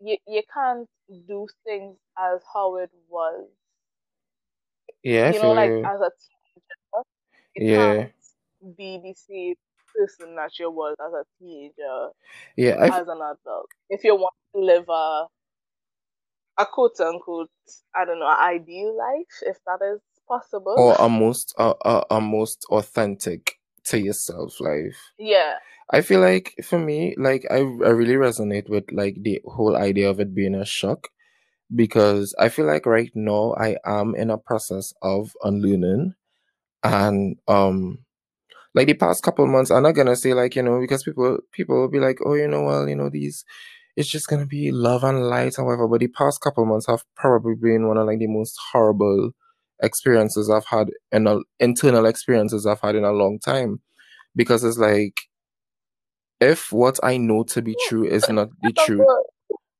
you 0.00 0.16
you 0.26 0.42
can't 0.52 0.88
do 1.28 1.46
things 1.64 1.96
as 2.18 2.40
how 2.52 2.76
it 2.76 2.90
was. 3.08 3.48
Yeah, 5.02 5.32
You 5.32 5.38
know, 5.38 5.52
like 5.52 5.74
you. 5.74 5.90
as 5.90 6.00
a 6.00 6.10
teenager, 6.10 7.04
you 7.54 7.62
Yeah. 7.62 8.10
can't 8.62 8.76
be 8.76 8.98
the 9.02 9.14
same 9.14 9.54
person 9.94 10.36
that 10.36 10.58
you 10.58 10.70
was 10.70 10.96
as 11.04 11.12
a 11.12 11.24
teenager 11.38 12.10
Yeah, 12.56 12.76
I 12.80 12.90
as 12.90 13.08
an 13.08 13.18
adult. 13.22 13.70
If 13.90 14.04
you 14.04 14.16
want 14.16 14.34
to 14.54 14.60
live 14.62 14.86
a 14.88 15.28
a 16.58 16.66
quote 16.66 17.00
unquote, 17.00 17.50
I 17.94 18.04
don't 18.04 18.20
know, 18.20 18.28
ideal 18.28 18.96
life, 18.96 19.42
if 19.42 19.58
that 19.66 19.80
is 19.84 20.00
possible. 20.28 20.76
or 20.76 20.96
a 20.98 21.08
most 21.08 21.54
a, 21.58 21.74
a, 21.84 22.06
a 22.10 22.20
most 22.20 22.64
authentic 22.70 23.59
to 23.84 24.00
yourself 24.00 24.60
life. 24.60 25.12
yeah. 25.18 25.56
I 25.92 26.02
feel 26.02 26.20
like 26.20 26.54
for 26.62 26.78
me, 26.78 27.16
like 27.18 27.44
I 27.50 27.56
I 27.56 27.90
really 27.90 28.14
resonate 28.14 28.68
with 28.68 28.92
like 28.92 29.16
the 29.22 29.40
whole 29.44 29.76
idea 29.76 30.08
of 30.08 30.20
it 30.20 30.34
being 30.34 30.54
a 30.54 30.64
shock 30.64 31.08
because 31.74 32.34
I 32.38 32.48
feel 32.48 32.66
like 32.66 32.86
right 32.86 33.10
now 33.14 33.54
I 33.58 33.76
am 33.84 34.14
in 34.14 34.30
a 34.30 34.38
process 34.38 34.92
of 35.02 35.36
unlearning 35.42 36.14
and 36.82 37.36
um 37.48 37.98
like 38.74 38.86
the 38.86 38.94
past 38.94 39.22
couple 39.22 39.46
months 39.46 39.70
I'm 39.70 39.82
not 39.82 39.92
gonna 39.94 40.16
say 40.16 40.34
like 40.34 40.56
you 40.56 40.62
know 40.62 40.80
because 40.80 41.02
people 41.02 41.38
people 41.52 41.76
will 41.80 41.90
be 41.90 42.00
like 42.00 42.18
oh 42.24 42.34
you 42.34 42.48
know 42.48 42.62
well 42.62 42.88
you 42.88 42.96
know 42.96 43.10
these 43.10 43.44
it's 43.96 44.08
just 44.08 44.28
gonna 44.28 44.46
be 44.46 44.70
love 44.72 45.04
and 45.04 45.26
light 45.28 45.56
however 45.56 45.86
but 45.88 46.00
the 46.00 46.08
past 46.08 46.40
couple 46.40 46.64
months 46.64 46.86
have 46.86 47.04
probably 47.16 47.54
been 47.54 47.86
one 47.86 47.98
of 47.98 48.06
like 48.06 48.18
the 48.18 48.26
most 48.26 48.58
horrible 48.72 49.32
experiences 49.82 50.50
I've 50.50 50.66
had 50.66 50.90
and 51.12 51.28
internal 51.58 52.06
experiences 52.06 52.66
I've 52.66 52.80
had 52.80 52.94
in 52.96 53.04
a 53.04 53.12
long 53.12 53.38
time 53.38 53.80
because 54.36 54.64
it's 54.64 54.78
like 54.78 55.20
if 56.40 56.72
what 56.72 56.98
I 57.02 57.16
know 57.16 57.44
to 57.44 57.62
be 57.62 57.74
true 57.88 58.04
is 58.04 58.28
not 58.28 58.48
the 58.62 58.72
truth 58.86 59.06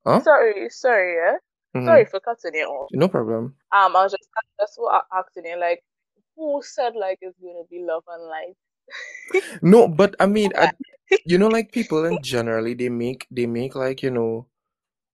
huh 0.06 0.20
Sorry, 0.20 0.68
sorry, 0.70 1.14
yeah. 1.16 1.36
Mhm. 1.76 1.86
Sorry 1.86 2.04
for 2.06 2.20
cutting 2.20 2.54
you 2.54 2.66
off. 2.66 2.90
no 2.92 3.08
problem 3.08 3.54
Um, 3.72 3.94
I 3.96 4.02
was 4.04 4.12
just 4.12 4.28
just 4.58 4.78
asking 5.12 5.46
you, 5.46 5.58
like, 5.60 5.82
who 6.36 6.60
said 6.64 6.94
like 6.96 7.18
it's 7.20 7.38
gonna 7.38 7.64
be 7.70 7.84
love 7.86 8.04
and 8.08 8.24
light? 8.24 8.56
No, 9.62 9.86
but 9.88 10.16
I 10.18 10.26
mean, 10.26 10.52
I, 10.56 10.72
you 11.24 11.38
know, 11.38 11.48
like 11.48 11.70
people 11.72 12.04
in 12.04 12.22
generally 12.22 12.74
they 12.74 12.88
make 12.88 13.26
they 13.30 13.46
make 13.46 13.74
like 13.76 14.02
you 14.02 14.10
know, 14.10 14.46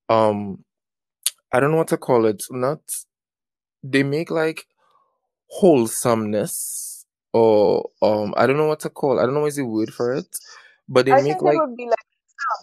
um, 0.08 0.64
I 1.52 1.60
don't 1.60 1.70
know 1.70 1.76
what 1.78 1.88
to 1.88 1.98
call 1.98 2.26
it. 2.26 2.42
Not 2.50 2.80
they 3.82 4.02
make 4.02 4.30
like 4.30 4.66
wholesomeness 5.48 7.04
or 7.32 7.90
um 8.02 8.34
I 8.36 8.46
don't 8.46 8.56
know 8.56 8.66
what 8.66 8.80
to 8.80 8.90
call. 8.90 9.18
I 9.18 9.24
don't 9.24 9.34
know 9.34 9.40
what's 9.40 9.56
the 9.56 9.64
word 9.64 9.92
for 9.92 10.14
it, 10.14 10.26
but 10.88 11.06
they 11.06 11.12
I 11.12 11.22
make 11.22 11.24
think 11.34 11.42
like 11.42 11.54
it 11.54 11.58
would 11.58 11.76
be 11.76 11.86
like 11.86 11.96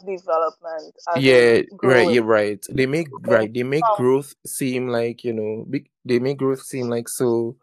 in 0.08 1.22
yeah, 1.22 1.62
right, 1.82 2.10
you're 2.10 2.24
right. 2.24 2.64
They 2.70 2.86
make 2.86 3.08
right, 3.22 3.54
they 3.54 3.64
make 3.64 3.84
growth 3.96 4.34
seem 4.46 4.88
like 4.88 5.24
you 5.24 5.34
know, 5.34 5.66
big. 5.70 5.90
They 6.06 6.20
make 6.20 6.38
growth 6.38 6.62
seem 6.62 6.90
like 6.90 7.08
so 7.10 7.56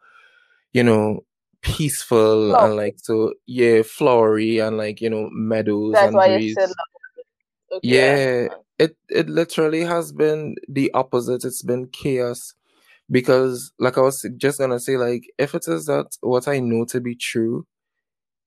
you 0.72 0.82
know 0.82 1.24
peaceful 1.62 2.54
and 2.54 2.76
like 2.76 2.96
so 3.02 3.34
yeah 3.46 3.82
flowery 3.82 4.58
and 4.58 4.78
like 4.78 5.00
you 5.00 5.10
know 5.10 5.28
meadows 5.32 5.92
That's 5.92 6.06
and 6.06 6.16
why 6.16 6.26
you 6.28 6.54
said 6.54 6.70
Okay, 7.72 7.82
Yeah, 7.82 8.48
it 8.78 8.96
it 9.08 9.28
literally 9.28 9.82
has 9.82 10.12
been 10.12 10.56
the 10.68 10.90
opposite. 10.92 11.44
It's 11.44 11.62
been 11.62 11.86
chaos 11.88 12.54
because 13.10 13.72
like 13.78 13.98
I 13.98 14.02
was 14.02 14.28
just 14.36 14.58
gonna 14.58 14.80
say 14.80 14.96
like 14.96 15.24
if 15.38 15.54
it 15.54 15.66
is 15.68 15.86
that 15.86 16.06
what 16.20 16.48
I 16.48 16.60
know 16.60 16.84
to 16.86 17.00
be 17.00 17.14
true 17.14 17.66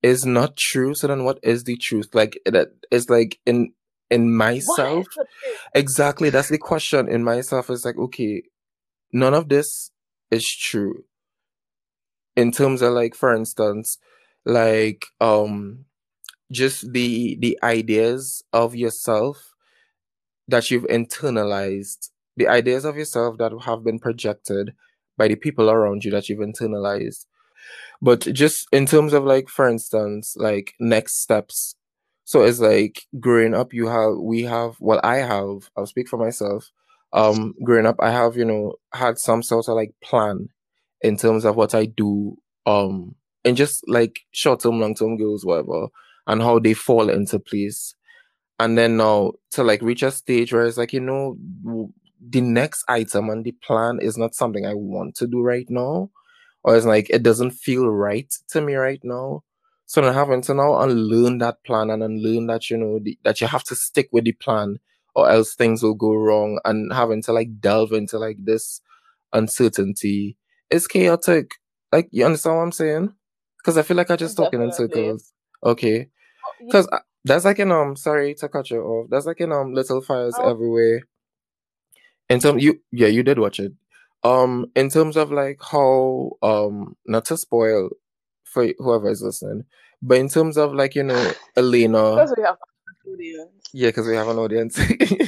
is 0.02 0.24
not 0.24 0.56
true, 0.56 0.94
so 0.94 1.06
then 1.06 1.24
what 1.24 1.38
is 1.42 1.64
the 1.64 1.76
truth? 1.76 2.10
Like 2.14 2.38
that 2.44 2.68
is 2.90 3.08
like 3.08 3.38
in 3.46 3.72
in 4.10 4.34
myself. 4.34 5.06
is? 5.18 5.26
Exactly, 5.74 6.30
that's 6.30 6.48
the 6.48 6.58
question 6.58 7.08
in 7.08 7.24
myself. 7.24 7.70
It's 7.70 7.84
like, 7.84 7.98
okay, 7.98 8.42
none 9.12 9.34
of 9.34 9.48
this 9.48 9.90
is 10.30 10.44
true. 10.44 11.04
In 12.36 12.52
terms 12.52 12.82
of 12.82 12.92
like, 12.92 13.14
for 13.14 13.34
instance, 13.34 13.98
like 14.44 15.06
um 15.20 15.86
just 16.52 16.92
the 16.92 17.36
the 17.40 17.58
ideas 17.62 18.42
of 18.52 18.74
yourself 18.74 19.54
that 20.48 20.70
you've 20.70 20.84
internalized, 20.84 22.10
the 22.36 22.48
ideas 22.48 22.84
of 22.84 22.96
yourself 22.96 23.38
that 23.38 23.52
have 23.64 23.84
been 23.84 23.98
projected 23.98 24.74
by 25.16 25.28
the 25.28 25.36
people 25.36 25.70
around 25.70 26.04
you 26.04 26.10
that 26.10 26.28
you've 26.28 26.40
internalized. 26.40 27.26
But 28.02 28.20
just 28.20 28.66
in 28.72 28.86
terms 28.86 29.12
of 29.12 29.24
like, 29.24 29.48
for 29.48 29.68
instance, 29.68 30.34
like 30.36 30.74
next 30.80 31.22
steps. 31.22 31.76
So 32.24 32.42
it's 32.42 32.58
like 32.58 33.06
growing 33.20 33.54
up, 33.54 33.72
you 33.72 33.86
have, 33.86 34.16
we 34.18 34.42
have, 34.42 34.76
well, 34.80 35.00
I 35.04 35.16
have, 35.16 35.70
I'll 35.76 35.86
speak 35.86 36.08
for 36.08 36.18
myself. 36.18 36.70
Um, 37.12 37.54
growing 37.62 37.86
up, 37.86 37.96
I 38.00 38.10
have, 38.10 38.36
you 38.36 38.44
know, 38.44 38.74
had 38.92 39.18
some 39.18 39.42
sort 39.42 39.68
of 39.68 39.76
like 39.76 39.94
plan 40.02 40.48
in 41.02 41.16
terms 41.16 41.44
of 41.44 41.54
what 41.54 41.74
I 41.74 41.84
do, 41.84 42.36
um, 42.66 43.14
and 43.44 43.56
just 43.56 43.84
like 43.86 44.20
short 44.32 44.60
term, 44.60 44.80
long 44.80 44.94
term 44.94 45.16
goals, 45.16 45.44
whatever, 45.44 45.88
and 46.26 46.42
how 46.42 46.58
they 46.58 46.74
fall 46.74 47.10
into 47.10 47.38
place. 47.38 47.94
And 48.58 48.76
then 48.76 48.96
now 48.96 49.32
to 49.52 49.62
like 49.62 49.82
reach 49.82 50.02
a 50.02 50.10
stage 50.10 50.52
where 50.52 50.64
it's 50.64 50.78
like, 50.78 50.92
you 50.92 51.00
know, 51.00 51.36
the 52.20 52.40
next 52.40 52.84
item 52.88 53.28
and 53.30 53.44
the 53.44 53.52
plan 53.52 53.98
is 54.00 54.16
not 54.16 54.34
something 54.34 54.66
I 54.66 54.74
want 54.74 55.14
to 55.16 55.26
do 55.26 55.40
right 55.42 55.68
now 55.68 56.10
or 56.62 56.76
it's 56.76 56.86
like 56.86 57.10
it 57.10 57.22
doesn't 57.22 57.50
feel 57.52 57.88
right 57.88 58.32
to 58.48 58.60
me 58.60 58.74
right 58.74 59.00
now. 59.04 59.42
So 59.86 60.00
then 60.00 60.14
having 60.14 60.40
to 60.42 60.54
now 60.54 60.80
unlearn 60.80 61.38
that 61.38 61.62
plan 61.64 61.90
and 61.90 62.02
unlearn 62.02 62.46
that 62.46 62.70
you 62.70 62.78
know 62.78 62.98
the, 63.02 63.18
that 63.24 63.40
you 63.40 63.46
have 63.46 63.64
to 63.64 63.74
stick 63.76 64.08
with 64.12 64.24
the 64.24 64.32
plan 64.32 64.78
or 65.14 65.28
else 65.30 65.54
things 65.54 65.82
will 65.82 65.94
go 65.94 66.14
wrong 66.14 66.58
and 66.64 66.92
having 66.92 67.22
to 67.22 67.32
like 67.32 67.60
delve 67.60 67.92
into 67.92 68.18
like 68.18 68.38
this 68.42 68.80
uncertainty 69.32 70.36
is 70.70 70.86
chaotic. 70.86 71.52
Like 71.92 72.08
you 72.10 72.24
understand 72.24 72.56
what 72.56 72.62
I'm 72.62 72.72
saying? 72.72 73.12
Because 73.58 73.76
I 73.78 73.82
feel 73.82 73.96
like 73.96 74.10
I 74.10 74.16
just 74.16 74.36
talking 74.36 74.62
in 74.62 74.72
circles. 74.72 75.32
Okay, 75.62 76.08
Oh, 76.46 76.66
because 76.66 76.88
that's 77.24 77.44
like 77.44 77.58
an 77.58 77.72
um 77.72 77.96
sorry 77.96 78.34
to 78.34 78.48
cut 78.48 78.70
you 78.70 78.80
off. 78.82 79.08
That's 79.10 79.26
like 79.26 79.40
an 79.40 79.52
um 79.52 79.72
little 79.74 80.00
fires 80.00 80.34
Oh. 80.38 80.50
everywhere. 80.50 81.02
In 82.28 82.40
terms 82.40 82.62
you 82.62 82.80
yeah 82.92 83.08
you 83.08 83.22
did 83.22 83.38
watch 83.38 83.60
it. 83.60 83.72
Um 84.22 84.66
in 84.74 84.88
terms 84.90 85.16
of 85.16 85.30
like 85.30 85.60
how 85.62 86.32
um 86.42 86.96
not 87.06 87.26
to 87.26 87.36
spoil 87.36 87.90
for 88.44 88.68
whoever 88.78 89.10
is 89.10 89.22
listening, 89.22 89.64
but 90.00 90.18
in 90.18 90.28
terms 90.28 90.56
of 90.56 90.74
like 90.74 90.94
you 90.94 91.02
know 91.02 91.32
Elena 91.56 92.14
because 92.16 92.34
we 92.36 92.42
have 92.44 92.56
audience. 93.06 93.70
yeah 93.72 93.88
because 93.88 94.06
we 94.06 94.16
have 94.16 94.28
an 94.28 94.38
audience. 94.38 94.78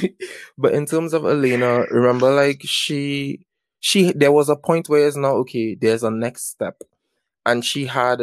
but 0.57 0.73
in 0.73 0.85
terms 0.85 1.13
of 1.13 1.25
Elena, 1.25 1.85
remember 1.91 2.31
like 2.33 2.61
she 2.63 3.45
she 3.79 4.11
there 4.13 4.31
was 4.31 4.49
a 4.49 4.55
point 4.55 4.89
where 4.89 5.07
it's 5.07 5.17
not 5.17 5.33
okay. 5.33 5.75
There's 5.75 6.03
a 6.03 6.11
next 6.11 6.49
step, 6.49 6.81
and 7.45 7.63
she 7.63 7.85
had 7.85 8.21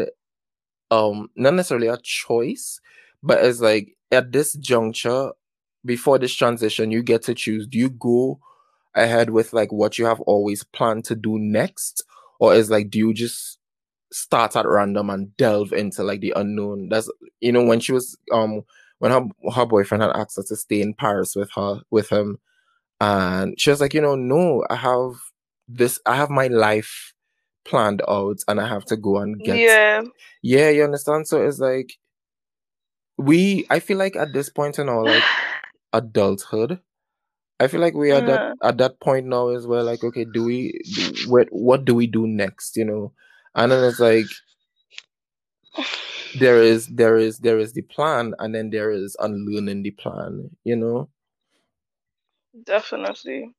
um 0.91 1.31
not 1.37 1.55
necessarily 1.55 1.89
a 1.89 1.99
choice, 2.03 2.81
but 3.23 3.45
it's 3.45 3.61
like 3.61 3.97
at 4.11 4.33
this 4.33 4.55
juncture 4.55 5.31
before 5.85 6.19
this 6.19 6.35
transition, 6.35 6.91
you 6.91 7.03
get 7.03 7.23
to 7.23 7.35
choose. 7.35 7.67
Do 7.67 7.79
you 7.79 7.91
go 7.91 8.41
ahead 8.95 9.31
with 9.31 9.53
like 9.53 9.73
what 9.73 9.99
you 9.99 10.07
have 10.07 10.21
always 10.23 10.65
planned 10.65 11.05
to 11.07 11.15
do 11.15 11.39
next, 11.39 12.05
or 12.39 12.55
is 12.55 12.71
like 12.71 12.91
do 12.91 12.99
you 12.99 13.15
just 13.15 13.59
start 14.13 14.55
at 14.55 14.69
random 14.69 15.11
and 15.11 15.37
delve 15.37 15.73
into 15.73 16.03
like 16.03 16.21
the 16.21 16.33
unknown? 16.37 16.89
That's 16.89 17.11
you 17.41 17.53
know 17.53 17.65
when 17.65 17.81
she 17.81 17.93
was 17.93 18.17
um 18.33 18.63
when 18.99 19.13
her 19.13 19.27
her 19.55 19.67
boyfriend 19.67 20.03
had 20.03 20.13
asked 20.13 20.37
her 20.37 20.45
to 20.49 20.57
stay 20.57 20.81
in 20.81 20.95
Paris 20.95 21.35
with 21.37 21.51
her 21.57 21.81
with 21.91 22.11
him, 22.11 22.39
and 23.01 23.55
she 23.59 23.71
was 23.71 23.81
like, 23.81 23.95
you 23.95 24.01
know, 24.01 24.15
no, 24.15 24.65
I 24.71 24.77
have 24.77 25.13
this, 25.69 25.99
I 26.07 26.17
have 26.17 26.31
my 26.31 26.47
life 26.49 27.13
planned 27.65 28.03
out, 28.09 28.39
and 28.49 28.61
I 28.61 28.69
have 28.69 28.85
to 28.87 28.97
go 28.97 29.19
and 29.19 29.43
get 29.43 29.59
Yeah. 29.59 30.03
yeah, 30.43 30.71
you 30.71 30.85
understand? 30.85 31.27
So 31.29 31.45
it's 31.47 31.59
like 31.59 31.95
we 33.17 33.67
I 33.71 33.81
feel 33.81 33.99
like 33.99 34.17
at 34.17 34.33
this 34.33 34.51
point 34.51 34.79
in 34.79 34.89
our 34.89 35.05
like 35.05 35.23
adulthood, 35.93 36.81
I 37.61 37.69
feel 37.69 37.81
like 37.81 37.95
we 37.95 38.11
are 38.13 38.21
that 38.23 38.43
Mhm. 38.43 38.59
at 38.63 38.79
that 38.79 39.01
point 39.01 39.27
now 39.27 39.49
is 39.49 39.67
where 39.67 39.83
like 39.83 40.03
okay, 40.05 40.25
do 40.25 40.45
we 40.45 40.81
do, 40.93 41.15
what 41.31 41.49
what 41.51 41.85
do 41.85 41.95
we 41.95 42.07
do 42.07 42.27
next, 42.27 42.77
you 42.77 42.85
know? 42.85 43.13
And 43.55 43.73
then 43.73 43.85
it's 43.85 44.01
like 44.01 44.27
there 46.35 46.63
is 46.63 46.87
there 46.89 47.17
is 47.17 47.39
there 47.39 47.59
is 47.59 47.73
the 47.73 47.83
plan 47.83 48.35
and 48.39 48.55
then 48.55 48.71
there 48.71 48.91
is 48.91 49.17
unlearning 49.21 49.83
the 49.83 49.91
plan, 49.93 50.51
you 50.65 50.77
know? 50.77 51.09
Definitely. 52.65 53.55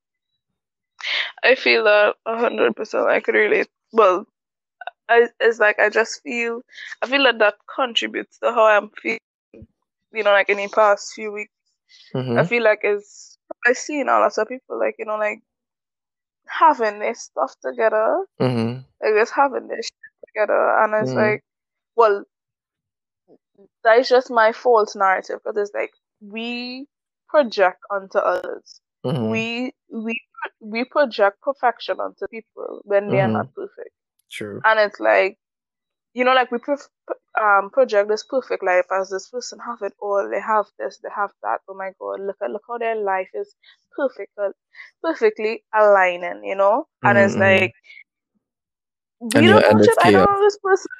I 1.42 1.54
feel 1.54 1.84
that 1.84 2.16
a 2.26 2.38
hundred 2.38 2.76
percent. 2.76 3.06
I 3.08 3.20
could 3.20 3.34
relate. 3.34 3.68
Well, 3.92 4.26
I, 5.08 5.28
it's 5.40 5.58
like 5.58 5.78
I 5.78 5.88
just 5.90 6.22
feel. 6.22 6.62
I 7.02 7.06
feel 7.08 7.24
that 7.24 7.38
that 7.38 7.56
contributes 7.74 8.38
to 8.38 8.52
how 8.52 8.66
I'm 8.66 8.90
feeling. 8.90 9.18
You 10.12 10.24
know, 10.24 10.32
like 10.32 10.48
in 10.48 10.58
the 10.58 10.68
past 10.68 11.12
few 11.14 11.32
weeks, 11.32 11.52
I 12.36 12.42
Mm-hmm. 12.42 12.44
feel 12.44 12.62
like 12.62 12.80
it's. 12.82 13.35
I 13.66 13.72
seen 13.74 14.08
a 14.08 14.20
lots 14.20 14.38
of 14.38 14.48
people 14.48 14.78
like 14.78 14.96
you 14.98 15.04
know 15.06 15.16
like 15.16 15.40
having 16.48 16.98
their 16.98 17.14
stuff 17.14 17.54
together, 17.62 18.24
Mm-hmm. 18.40 18.80
like 19.02 19.14
just 19.14 19.32
having 19.34 19.68
their 19.68 19.82
shit 19.82 19.92
together, 20.28 20.78
and 20.80 20.94
it's 20.94 21.12
Mhm. 21.12 21.16
like, 21.16 21.44
well, 21.96 22.24
that 23.84 23.98
is 23.98 24.08
just 24.08 24.30
my 24.30 24.52
false 24.52 24.94
narrative 24.96 25.40
because 25.44 25.56
it's 25.56 25.74
like 25.74 25.92
we 26.20 26.86
project 27.28 27.78
onto 27.90 28.18
others. 28.18 28.80
Mm-hmm. 29.04 29.30
We 29.30 29.72
we 29.90 30.20
we 30.60 30.84
project 30.84 31.40
perfection 31.42 32.00
onto 32.00 32.26
people 32.28 32.80
when 32.84 33.10
they 33.10 33.20
are 33.20 33.28
not 33.28 33.52
perfect, 33.54 33.90
True. 34.30 34.60
and 34.64 34.78
it's 34.80 35.00
like, 35.00 35.38
you 36.16 36.24
know, 36.24 36.34
like 36.34 36.52
we 36.52 36.58
pref- 36.58 36.88
um 37.40 37.70
project 37.70 38.08
this 38.08 38.24
perfect 38.24 38.64
life 38.64 38.86
as 38.92 39.10
this 39.10 39.28
person 39.30 39.58
have 39.60 39.82
it 39.82 39.94
all. 40.00 40.28
They 40.30 40.40
have 40.40 40.66
this, 40.78 40.98
they 41.02 41.10
have 41.16 41.32
that. 41.42 41.60
Oh 41.68 41.74
my 41.74 41.92
god, 42.00 42.20
look 42.20 42.36
at 42.42 42.50
look 42.50 42.64
how 42.68 42.78
their 42.78 42.96
life 42.96 43.30
is 43.34 43.54
perfect, 43.96 44.32
perfectly 45.02 45.64
aligning. 45.74 46.44
You 46.44 46.56
know, 46.56 46.88
and 47.04 47.18
it's 47.18 47.36
Mhm, 47.36 47.44
mhm. 47.46 47.70
like 47.70 47.74
you 49.20 49.30
And 49.34 49.48
don't 49.48 49.62
know 49.68 49.78
shit. 49.84 49.98
I 50.02 50.10
don't 50.10 50.24
know 50.24 50.40
this 50.44 50.58
person. 50.62 50.90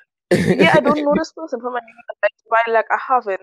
Yeah, 0.59 0.73
I 0.75 0.81
don't 0.81 1.05
know 1.05 1.15
this 1.19 1.33
person 1.33 1.61
from 1.61 1.75
my 1.75 1.81
like 2.23 2.33
why 2.47 2.63
like 2.69 2.87
I 2.91 2.99
haven't 3.09 3.43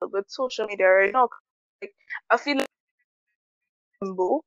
with 0.00 0.26
social 0.28 0.66
media 0.66 0.88
right 0.88 1.12
now. 1.12 1.28
Like 1.82 1.94
I 2.30 2.38
feel 2.38 2.58
like 2.58 2.68
limbo 4.00 4.42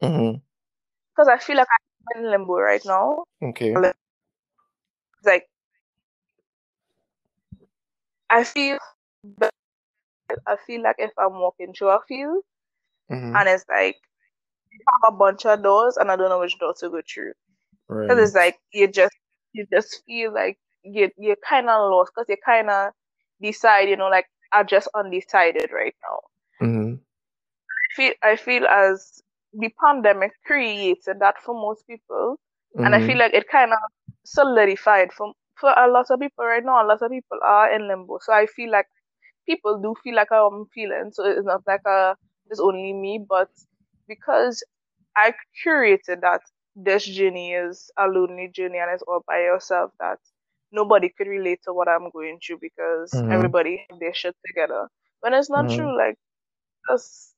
hmm 0.00 0.42
because 1.14 1.28
I 1.28 1.38
feel 1.38 1.56
like 1.56 1.68
I'm 2.16 2.24
in 2.24 2.30
limbo 2.30 2.54
right 2.58 2.82
now. 2.84 3.24
Okay. 3.42 3.82
It's 3.82 4.01
like 5.26 5.48
I 8.30 8.44
feel 8.44 8.78
I 10.46 10.56
feel 10.66 10.82
like 10.82 10.96
if 10.98 11.12
I'm 11.18 11.34
walking 11.40 11.72
through 11.74 11.90
a 11.90 12.00
field 12.08 12.44
hmm 13.08 13.38
and 13.38 13.48
it's 13.48 13.64
like 13.68 13.96
you 14.70 14.78
have 15.02 15.14
a 15.14 15.16
bunch 15.16 15.44
of 15.46 15.62
doors 15.62 15.96
and 15.96 16.10
I 16.10 16.16
don't 16.16 16.28
know 16.30 16.40
which 16.40 16.58
door 16.58 16.74
to 16.80 16.90
go 16.90 17.00
through. 17.06 17.32
Because 18.06 18.22
Right. 18.22 18.28
it's 18.28 18.34
like 18.36 18.58
you 18.72 18.88
just 18.88 19.14
you 19.52 19.66
just 19.72 20.02
feel 20.06 20.32
like 20.32 20.58
you 20.82 21.10
you're 21.18 21.36
kind 21.48 21.68
of 21.70 21.90
lost 21.90 22.12
because 22.14 22.28
you 22.28 22.36
kind 22.44 22.70
of 22.70 22.92
decide 23.40 23.88
you 23.88 23.96
know 23.96 24.08
like 24.08 24.26
I'm 24.52 24.66
just 24.66 24.88
undecided 24.94 25.70
right 25.72 25.94
now. 26.08 26.20
hmm 26.60 26.94
I 27.70 27.94
feel 27.96 28.12
I 28.22 28.36
feel 28.36 28.66
as 28.66 29.22
the 29.52 29.70
pandemic 29.84 30.32
created 30.44 31.20
that 31.20 31.40
for 31.42 31.54
most 31.54 31.86
people, 31.86 32.38
and 32.82 32.94
I 32.94 33.00
hmm 33.00 33.00
feel 33.00 33.18
like 33.18 33.34
it 33.34 33.48
kind 33.48 33.72
of 33.72 33.78
solidified 34.24 35.12
for 35.12 35.32
for 35.60 35.70
a 35.76 35.88
lot 35.90 36.06
of 36.10 36.20
people 36.20 36.44
right 36.44 36.64
now. 36.64 36.84
A 36.84 36.86
lot 36.86 37.02
of 37.02 37.10
people 37.10 37.38
are 37.44 37.72
in 37.74 37.88
limbo. 37.88 38.18
So 38.22 38.32
I 38.32 38.46
feel 38.46 38.70
like 38.70 38.86
people 39.46 39.80
do 39.80 39.94
feel 40.02 40.14
like 40.16 40.32
I'm 40.32 40.66
feeling. 40.74 41.10
So 41.12 41.24
it's 41.26 41.46
not 41.46 41.62
like 41.66 41.82
a 41.86 42.16
it's 42.50 42.60
only 42.60 42.92
me, 42.92 43.24
but 43.28 43.48
because 44.08 44.62
I 45.16 45.34
curated 45.64 46.20
that 46.22 46.40
this 46.76 47.04
journey 47.04 47.52
is 47.52 47.90
a 47.98 48.06
lonely 48.06 48.48
journey 48.48 48.78
and 48.78 48.90
it's 48.92 49.02
all 49.02 49.22
by 49.26 49.40
yourself 49.40 49.92
that 50.00 50.18
nobody 50.72 51.10
could 51.10 51.28
relate 51.28 51.60
to 51.64 51.72
what 51.72 51.88
I'm 51.88 52.10
going 52.10 52.38
through 52.44 52.58
because 52.60 53.22
Mhm. 53.22 53.30
everybody 53.30 53.86
have 53.90 54.00
their 54.00 54.14
shit 54.14 54.36
together. 54.46 54.88
When 55.20 55.34
it's 55.34 55.50
not 55.50 55.68
Mhm. 55.68 55.68
true, 55.68 55.96
like 55.96 56.16
just 56.90 57.31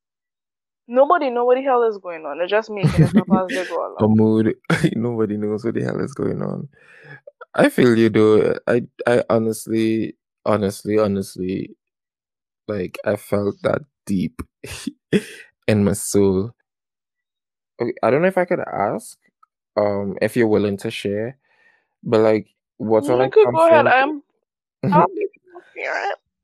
nobody 0.87 1.31
know 1.31 1.45
what 1.45 1.57
the 1.57 1.63
hell 1.63 1.83
is 1.83 1.99
going 1.99 2.25
on. 2.25 2.39
They're 2.39 2.47
just 2.47 2.71
making 2.71 3.03
it 3.03 3.17
up 3.17 3.29
as 3.33 3.53
they 3.53 3.65
go 3.65 3.97
A 4.01 4.09
mood. 4.09 4.55
Nobody 4.95 5.37
knows 5.37 5.65
what 5.65 5.75
the 5.75 5.83
hell 5.83 6.01
is 6.01 6.15
going 6.15 6.43
on. 6.43 6.69
I 7.55 7.69
feel 7.69 7.97
you 7.97 8.11
though. 8.11 8.57
I 8.67 8.83
I 9.07 9.23
honestly, 9.31 10.17
honestly, 10.45 10.99
honestly, 10.99 11.77
like 12.69 12.99
I 13.05 13.17
felt 13.17 13.57
that 13.63 13.83
deep 14.07 14.43
in 15.69 15.85
my 15.85 15.93
soul. 15.93 16.51
Okay, 17.81 17.93
I 18.03 18.11
don't 18.11 18.23
know 18.23 18.29
if 18.29 18.39
I 18.39 18.45
could 18.45 18.61
ask, 18.61 19.19
um, 19.77 20.17
if 20.23 20.37
you're 20.37 20.47
willing 20.47 20.77
to 20.79 20.91
share, 20.91 21.39
but 22.03 22.21
like, 22.21 22.49
what's 22.77 23.09
are 23.09 23.23
You 23.25 23.31
could 23.31 23.53
go 23.53 23.67
ahead. 23.67 23.87
I'm 23.87 24.23
I'll 24.93 25.09
be. 25.09 25.27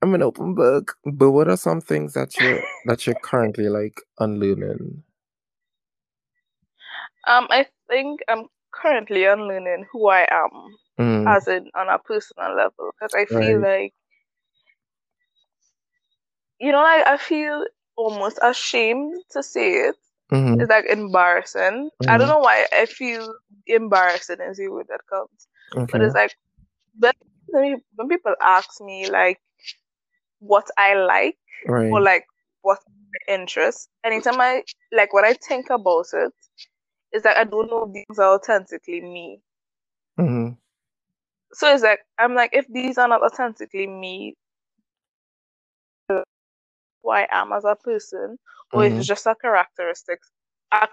I'm 0.02 0.14
an 0.14 0.22
open 0.22 0.54
book, 0.54 0.96
but 1.04 1.30
what 1.32 1.48
are 1.48 1.56
some 1.56 1.80
things 1.80 2.12
that 2.14 2.40
you're 2.40 2.64
that 2.84 3.06
you're 3.06 3.14
currently 3.16 3.68
like 3.68 4.00
unlearning? 4.18 5.02
Um, 7.26 7.46
I 7.50 7.66
think 7.88 8.20
I'm 8.28 8.46
currently 8.72 9.24
unlearning 9.24 9.86
who 9.92 10.08
I 10.08 10.26
am 10.30 10.78
Mm, 10.98 11.36
as 11.36 11.48
in 11.48 11.70
on 11.74 11.88
a 11.88 11.98
personal 11.98 12.54
level 12.56 12.92
because 12.98 13.14
I 13.14 13.26
feel 13.26 13.60
right. 13.60 13.62
like 13.62 13.94
you 16.60 16.72
know, 16.72 16.82
like 16.82 17.06
I 17.06 17.16
feel 17.16 17.64
almost 17.96 18.38
ashamed 18.42 19.22
to 19.30 19.42
say 19.42 19.72
it. 19.88 19.96
Mm-hmm. 20.32 20.60
It's 20.60 20.70
like 20.70 20.86
embarrassing. 20.86 21.90
I 22.08 22.18
don't 22.18 22.28
Mhm. 22.28 22.30
know 22.30 22.38
why 22.38 22.66
I 22.72 22.86
feel 22.86 23.34
embarrassing 23.66 24.38
is 24.40 24.58
the 24.58 24.68
word 24.68 24.86
that 24.88 25.00
comes, 25.10 25.48
but 25.90 26.00
it's 26.02 26.14
like 26.14 26.34
when 27.96 28.08
people 28.08 28.34
ask 28.40 28.80
me 28.80 29.10
like 29.10 29.40
what 30.40 30.66
I 30.78 30.94
like 30.94 31.36
or 31.92 32.00
like 32.02 32.26
what 32.62 32.80
my 33.28 33.34
interest, 33.34 33.88
anytime 34.04 34.40
I 34.40 34.64
like 34.92 35.12
what 35.12 35.24
I 35.24 35.34
think 35.34 35.70
about 35.70 36.06
it's 37.12 37.24
like 37.24 37.36
I 37.36 37.44
don't 37.44 37.70
know 37.70 37.84
if 37.94 38.06
these 38.08 38.18
are 38.18 38.34
authentically 38.34 39.00
me. 39.00 39.40
Mm-hmm. 40.18 40.54
So 41.52 41.72
it's 41.72 41.82
like 41.82 42.00
I'm 42.18 42.34
like 42.34 42.50
if 42.52 42.66
these 42.68 42.98
are 42.98 43.08
not 43.08 43.22
authentically 43.22 43.86
me, 43.86 44.34
who 46.08 46.22
I 47.10 47.26
am 47.30 47.52
as 47.52 47.64
a 47.64 47.76
person, 47.76 48.38
or 48.72 48.84
Mm-hmm. 48.84 48.98
it's 48.98 49.06
just 49.06 49.26
a 49.26 49.34
characteristic, 49.40 50.20
a, 50.72 50.88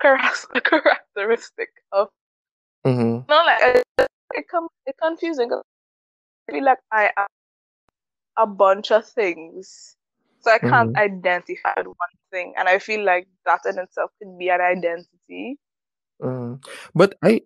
a 0.55 0.61
characteristic 0.61 1.69
of 1.91 2.09
Mm-hmm. 2.85 3.29
no, 3.29 3.43
like 3.45 3.61
it, 3.99 4.07
it 4.33 4.45
come 4.49 4.67
it's 4.85 4.97
confusing. 5.01 5.51
I 5.53 5.77
feel 6.53 6.63
like 6.65 6.79
I 6.91 7.11
am 7.17 7.27
a 8.37 8.47
bunch 8.47 8.91
of 8.91 9.05
things, 9.07 9.95
so 10.41 10.51
I 10.51 10.59
can't 10.59 10.91
Mm-hmm. 10.91 10.97
identify 10.97 11.73
with 11.77 11.87
one 11.87 12.17
thing, 12.31 12.53
and 12.57 12.67
I 12.69 12.79
feel 12.79 13.03
like 13.03 13.27
that 13.45 13.61
in 13.65 13.79
itself 13.79 14.11
could 14.19 14.37
be 14.37 14.49
an 14.49 14.61
identity. 14.61 15.57
Mm-hmm. 16.21 16.55
But 16.95 17.15
I 17.23 17.41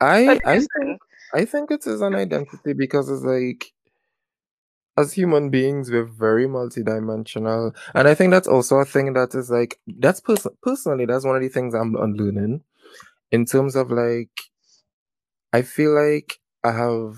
I 0.00 0.40
I 0.44 0.58
think 0.58 1.00
I 1.34 1.44
think 1.44 1.70
it 1.70 1.86
is 1.86 2.00
an 2.00 2.14
identity 2.14 2.72
because 2.74 3.08
it's 3.10 3.22
like 3.22 3.72
as 4.96 5.12
human 5.12 5.50
beings 5.50 5.90
we're 5.90 6.04
very 6.04 6.46
multidimensional 6.46 7.74
and 7.94 8.08
i 8.08 8.14
think 8.14 8.30
that's 8.30 8.48
also 8.48 8.76
a 8.76 8.84
thing 8.84 9.12
that 9.14 9.34
is 9.34 9.50
like 9.50 9.78
that's 9.98 10.20
pers- 10.20 10.46
personally 10.62 11.06
that's 11.06 11.24
one 11.24 11.36
of 11.36 11.42
the 11.42 11.48
things 11.48 11.74
i'm 11.74 11.94
unlearning 11.96 12.62
in 13.32 13.44
terms 13.44 13.76
of 13.76 13.90
like 13.90 14.30
i 15.52 15.62
feel 15.62 15.92
like 15.94 16.38
i 16.64 16.72
have 16.72 17.14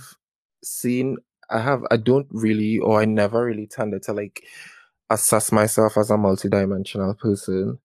seen 0.64 1.16
i 1.50 1.60
have 1.60 1.82
i 1.90 1.96
don't 1.96 2.26
really 2.30 2.78
or 2.78 3.00
i 3.00 3.04
never 3.04 3.44
really 3.44 3.66
tended 3.66 4.02
to 4.02 4.12
like 4.12 4.44
assess 5.10 5.52
myself 5.52 5.96
as 5.98 6.10
a 6.10 6.14
multidimensional 6.16 7.18
person. 7.18 7.78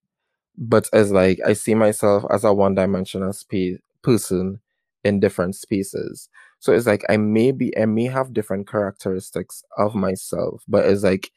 But 0.57 0.89
as 0.93 1.11
like 1.11 1.39
i 1.45 1.53
see 1.53 1.75
myself 1.75 2.25
as 2.31 2.43
a 2.45 2.53
one-dimensional 2.53 3.33
space 3.33 3.79
person 4.03 4.59
in 5.03 5.19
different 5.21 5.55
spaces. 5.55 6.29
So 6.59 6.73
it's 6.73 6.87
like 6.87 7.03
i 7.09 7.17
may 7.17 7.51
be 7.51 7.77
i 7.77 7.85
may 7.85 8.05
have 8.05 8.33
different 8.33 8.67
characteristics 8.69 9.63
of 9.77 9.95
myself 9.95 10.63
but 10.67 10.85
it's 10.85 11.03
like 11.03 11.31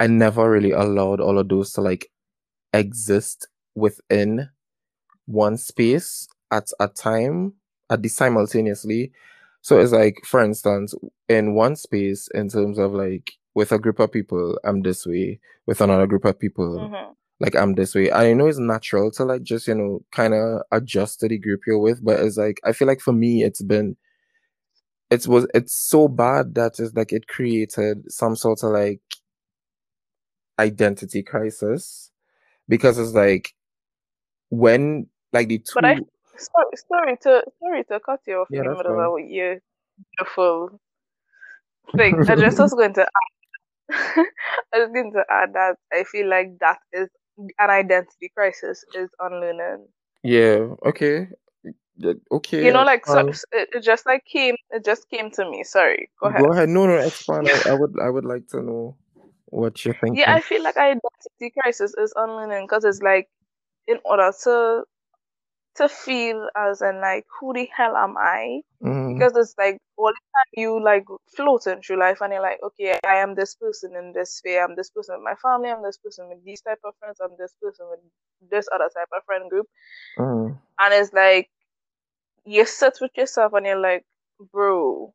i 0.00 0.06
never 0.06 0.50
really 0.50 0.72
allowed 0.72 1.20
all 1.20 1.38
of 1.38 1.48
those 1.48 1.72
to 1.74 1.80
like 1.82 2.10
exist 2.74 3.48
within 3.74 4.50
one 5.26 5.56
space 5.58 6.28
at 6.52 6.68
a 6.80 6.88
time 6.88 7.54
at 7.90 8.02
the 8.02 8.08
simultaneously 8.08 9.12
so 9.68 9.78
it's 9.78 9.92
like 9.92 10.20
for 10.24 10.42
instance 10.42 10.94
in 11.28 11.54
one 11.54 11.76
space 11.76 12.28
in 12.34 12.48
terms 12.48 12.78
of 12.78 12.92
like 12.92 13.32
with 13.54 13.72
a 13.72 13.78
group 13.78 13.98
of 13.98 14.10
people 14.12 14.58
i'm 14.64 14.82
this 14.82 15.06
way. 15.06 15.38
With 15.66 15.80
another 15.82 16.06
group 16.06 16.24
of 16.24 16.38
people 16.38 16.88
hmm 16.88 17.12
like 17.40 17.54
I'm 17.54 17.74
this 17.74 17.94
way. 17.94 18.10
I 18.10 18.32
know 18.32 18.46
it's 18.46 18.58
natural 18.58 19.10
to 19.12 19.24
like 19.24 19.42
just, 19.42 19.68
you 19.68 19.74
know, 19.74 20.00
kind 20.10 20.34
of 20.34 20.62
adjust 20.72 21.20
to 21.20 21.28
the 21.28 21.38
group 21.38 21.60
you're 21.66 21.78
with, 21.78 22.04
but 22.04 22.18
it's 22.20 22.36
like 22.36 22.60
I 22.64 22.72
feel 22.72 22.88
like 22.88 23.00
for 23.00 23.12
me 23.12 23.44
it's 23.44 23.62
been 23.62 23.96
it 25.10 25.26
was 25.26 25.46
it's 25.54 25.74
so 25.74 26.08
bad 26.08 26.54
that 26.56 26.78
it's 26.78 26.94
like 26.94 27.12
it 27.12 27.28
created 27.28 28.10
some 28.10 28.36
sort 28.36 28.62
of 28.62 28.72
like 28.72 29.00
identity 30.58 31.22
crisis. 31.22 32.10
Because 32.68 32.98
it's 32.98 33.14
like 33.14 33.54
when 34.50 35.06
like 35.32 35.48
the 35.48 35.58
two 35.58 36.08
sorry, 36.38 36.70
sorry 36.88 37.16
to 37.22 37.42
sorry 37.60 37.84
to 37.84 38.00
cut 38.00 38.20
you 38.26 38.38
off 38.40 38.48
yeah 38.50 38.60
in 38.60 38.66
the 38.66 38.76
middle 38.76 39.16
of 39.16 39.20
your 39.28 39.58
beautiful 40.16 40.80
thing. 41.96 42.14
I 42.28 42.36
just 42.36 42.58
was 42.58 42.74
going 42.74 42.94
to 42.94 43.02
add, 43.02 44.26
I 44.74 44.78
was 44.78 44.90
going 44.92 45.12
to 45.12 45.24
add 45.30 45.54
that 45.54 45.76
I 45.92 46.04
feel 46.04 46.28
like 46.28 46.58
that 46.60 46.78
is 46.92 47.08
an 47.58 47.70
identity 47.70 48.30
crisis 48.34 48.84
is 48.94 49.10
unlearning. 49.20 49.86
yeah 50.22 50.74
okay 50.84 51.28
okay 52.30 52.64
You 52.64 52.72
know, 52.72 52.84
like 52.84 53.06
so, 53.06 53.28
it, 53.52 53.82
just 53.82 54.06
like 54.06 54.24
came 54.24 54.56
it 54.70 54.84
just 54.84 55.08
came 55.10 55.30
to 55.32 55.48
me. 55.48 55.64
Sorry, 55.64 56.10
go 56.20 56.28
ahead. 56.28 56.42
go 56.44 56.52
ahead 56.52 56.68
no 56.68 56.86
no 56.86 56.96
expand 56.98 57.48
I, 57.48 57.70
I 57.70 57.74
would 57.80 57.94
I 58.00 58.10
would 58.10 58.24
like 58.24 58.46
to 58.48 58.62
know 58.62 58.96
what 59.46 59.84
you're 59.84 59.96
Yeah, 60.12 60.34
I 60.34 60.40
feel 60.40 60.62
like 60.62 60.76
identity 60.76 61.52
crisis 61.60 61.94
is 61.96 62.12
unlearning 62.16 62.66
because 62.66 62.84
it's 62.84 63.02
like 63.02 63.28
in 63.86 63.98
order 64.04 64.30
to 64.44 64.84
to 65.78 65.88
feel 65.88 66.48
as 66.56 66.82
in 66.82 67.00
like 67.00 67.26
who 67.40 67.54
the 67.54 67.68
hell 67.76 67.96
am 67.96 68.16
I? 68.18 68.62
Mhm. 68.82 69.18
Because 69.18 69.36
it's 69.36 69.54
like 69.58 69.78
all 69.96 70.08
the 70.10 70.14
time 70.36 70.52
you 70.62 70.82
like 70.82 71.04
floating 71.36 71.82
through 71.82 71.98
life 72.00 72.20
and 72.22 72.32
you're 72.32 72.42
like, 72.42 72.60
okay, 72.62 72.98
I 73.06 73.16
am 73.16 73.34
this 73.34 73.54
person 73.56 73.96
in 73.96 74.12
this 74.12 74.36
sphere, 74.36 74.64
I'm 74.64 74.76
this 74.76 74.90
person 74.90 75.16
with 75.16 75.24
my 75.24 75.34
family, 75.36 75.70
I'm 75.70 75.82
this 75.82 75.98
person 75.98 76.28
with 76.28 76.44
these 76.44 76.62
type 76.62 76.80
of 76.84 76.94
friends, 77.00 77.18
I'm 77.22 77.36
this 77.38 77.54
person 77.62 77.86
with 77.90 78.00
this 78.50 78.68
other 78.74 78.90
type 78.94 79.08
of 79.16 79.24
friend 79.24 79.50
group. 79.50 79.66
Mhm. 80.18 80.58
And 80.80 80.94
it's 80.94 81.12
like 81.12 81.50
you 82.44 82.64
sit 82.66 82.98
with 83.00 83.12
yourself 83.16 83.52
and 83.54 83.66
you're 83.66 83.78
like, 83.80 84.04
bro, 84.52 85.14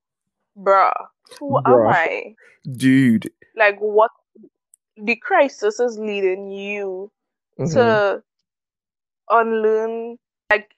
bruh, 0.58 1.08
who 1.40 1.60
am 1.66 1.88
I? 1.88 2.36
dude 2.66 3.32
Like 3.56 3.80
what 3.80 4.12
the 4.98 5.16
crisis 5.16 5.80
is 5.80 5.98
leading 5.98 6.50
you 6.52 7.12
Mhm. 7.58 7.72
to 7.74 8.24
unlearn 9.30 10.18
like 10.52 10.70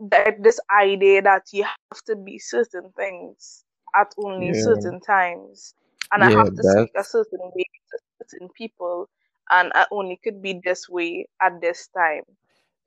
that 0.00 0.42
this 0.42 0.60
idea 0.70 1.22
that 1.22 1.44
you 1.52 1.64
have 1.64 2.02
to 2.06 2.16
be 2.16 2.38
certain 2.38 2.92
things 2.96 3.64
at 3.96 4.12
only 4.18 4.52
Yeah. 4.52 4.54
certain 4.54 5.00
times 5.00 5.74
and 6.12 6.24
I 6.24 6.30
have 6.30 6.54
to 6.54 6.64
speak 6.64 6.92
a 6.96 7.04
certain 7.04 7.40
way 7.54 7.64
to 7.90 7.98
certain 8.30 8.48
people 8.56 9.08
and 9.50 9.72
I 9.74 9.86
only 9.92 10.20
could 10.22 10.42
be 10.42 10.60
this 10.64 10.88
way 10.88 11.26
at 11.42 11.60
this 11.60 11.88
time 11.96 12.24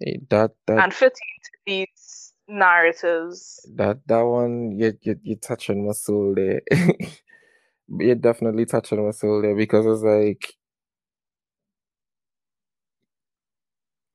eh, 0.06 0.18
that 0.30 0.52
that 0.68 0.84
and 0.84 0.94
fit 0.94 1.14
into 1.14 1.52
these 1.66 2.34
narratives. 2.48 3.72
that 3.76 4.00
that 4.08 4.22
one 4.22 4.72
you 4.72 4.94
you 5.02 5.20
you 5.24 5.36
touching 5.38 5.86
my 5.88 5.94
soul 5.94 6.34
there. 6.36 6.62
You're 7.90 8.16
definitely 8.16 8.66
touching 8.66 9.06
my 9.06 9.12
soul 9.12 9.42
there 9.42 9.56
because 9.56 9.86
it's 9.86 10.04
like 10.04 10.56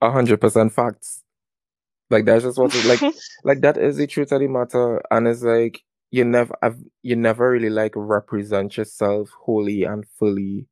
a 0.03 0.11
hundred 0.11 0.41
percent 0.41 0.73
facts. 0.73 1.23
Like 2.11 2.25
that's 2.25 2.45
just 2.45 2.59
what 2.59 2.75
it, 2.75 2.85
like 2.85 3.15
like 3.45 3.61
that 3.61 3.77
is 3.77 3.97
the 3.97 4.07
truth 4.07 4.33
of 4.33 4.41
the 4.41 4.49
matter, 4.49 5.01
and 5.11 5.29
it's 5.29 5.43
like 5.43 5.83
you 6.11 6.25
never 6.25 6.55
I've, 6.63 6.79
you 7.03 7.17
never 7.17 7.51
really 7.51 7.71
like 7.71 7.93
represent 7.95 8.77
yourself 8.77 9.31
wholly 9.41 9.85
and 9.85 10.05
fully 10.19 10.67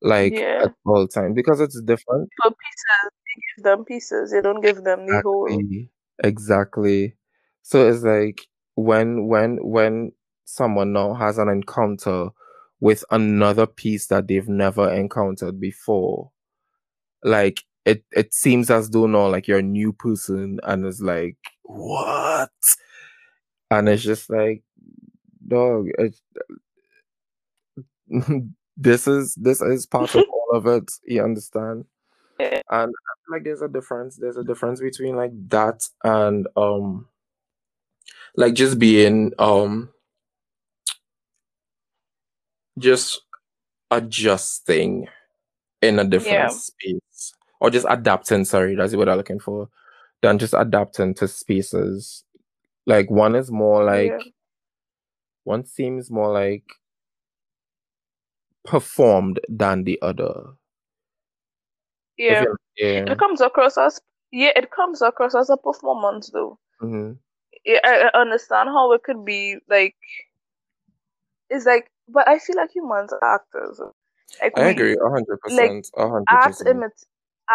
like 0.00 0.32
yeah. 0.32 0.62
at 0.64 0.74
all 0.84 1.06
time 1.06 1.34
because 1.34 1.60
it's 1.60 1.80
different. 1.82 2.28
For 2.42 2.50
pieces, 2.50 3.12
you 3.26 3.42
give 3.56 3.64
them 3.64 3.84
pieces. 3.84 4.32
You 4.32 4.42
don't 4.42 4.62
give 4.62 4.82
them 4.82 5.06
the 5.06 5.20
whole. 5.22 5.46
Exactly. 5.46 5.90
Exactly. 6.24 7.16
So 7.62 7.88
it's 7.88 8.02
like 8.02 8.46
when 8.74 9.26
when 9.28 9.58
when 9.62 10.12
someone 10.44 10.92
now 10.92 11.14
has 11.14 11.38
an 11.38 11.48
encounter 11.48 12.30
with 12.80 13.04
another 13.10 13.66
piece 13.66 14.08
that 14.08 14.26
they've 14.26 14.48
never 14.48 14.92
encountered 14.92 15.60
before, 15.60 16.32
like 17.22 17.62
it 17.84 18.04
it 18.12 18.32
seems 18.34 18.70
as 18.70 18.90
though 18.90 19.06
now 19.06 19.28
like 19.28 19.48
you're 19.48 19.58
a 19.58 19.62
new 19.62 19.92
person 19.92 20.60
and 20.62 20.86
it's 20.86 21.00
like 21.00 21.36
what? 21.62 22.50
And 23.70 23.88
it's 23.88 24.02
just 24.02 24.30
like 24.30 24.62
dog 25.48 25.88
it, 25.98 26.16
this 28.76 29.08
is 29.08 29.34
this 29.34 29.60
is 29.60 29.86
part 29.86 30.14
of 30.14 30.24
all 30.32 30.56
of 30.56 30.66
it 30.66 30.90
you 31.04 31.22
understand? 31.22 31.84
And 32.70 32.92
like 33.30 33.44
there's 33.44 33.62
a 33.62 33.68
difference 33.68 34.16
there's 34.16 34.36
a 34.36 34.44
difference 34.44 34.80
between 34.80 35.16
like 35.16 35.32
that 35.48 35.82
and 36.04 36.46
um 36.56 37.06
like 38.36 38.54
just 38.54 38.78
being 38.78 39.32
um 39.38 39.90
just 42.78 43.22
adjusting 43.90 45.08
in 45.82 45.98
a 45.98 46.04
different 46.04 46.32
Yeah. 46.32 46.48
space 46.48 47.00
or 47.62 47.70
just 47.70 47.86
adapting 47.88 48.44
sorry 48.44 48.74
that's 48.74 48.96
what 48.96 49.08
i'm 49.08 49.16
looking 49.16 49.38
for 49.40 49.68
than 50.22 50.38
just 50.38 50.54
adapting 50.58 51.14
to 51.14 51.28
spaces 51.28 52.24
like 52.86 53.10
one 53.10 53.36
is 53.36 53.50
more 53.52 53.84
like 53.84 54.10
Yeah. 54.10 54.18
one 55.44 55.64
seems 55.64 56.10
more 56.10 56.32
like 56.32 56.64
performed 58.64 59.40
than 59.48 59.84
the 59.84 59.98
other 60.02 60.54
Yeah. 62.18 62.44
yeah 62.76 63.04
It 63.06 63.18
comes 63.18 63.40
across 63.40 63.78
as 63.78 64.00
yeah, 64.32 64.52
it 64.56 64.70
comes 64.70 65.02
across 65.02 65.34
as 65.34 65.50
a 65.50 65.56
performance 65.56 66.30
though. 66.30 66.58
hmm 66.80 67.12
Yeah, 67.64 67.80
I, 67.84 68.10
I 68.14 68.20
understand 68.20 68.70
how 68.70 68.92
it 68.92 69.02
could 69.04 69.24
be 69.24 69.58
like 69.68 69.94
it's 71.50 71.66
like 71.66 71.90
but 72.08 72.28
I 72.28 72.38
feel 72.38 72.56
like 72.56 72.70
humans 72.74 73.12
are 73.12 73.34
actors. 73.36 73.80
Like 74.42 74.56
i 74.56 74.62
we 74.62 74.70
agree 74.70 74.96
hundred 75.02 75.40
percent 75.40 75.88
a 75.96 76.08
hundred 76.08 76.28
art 76.28 76.54
imit 76.66 76.92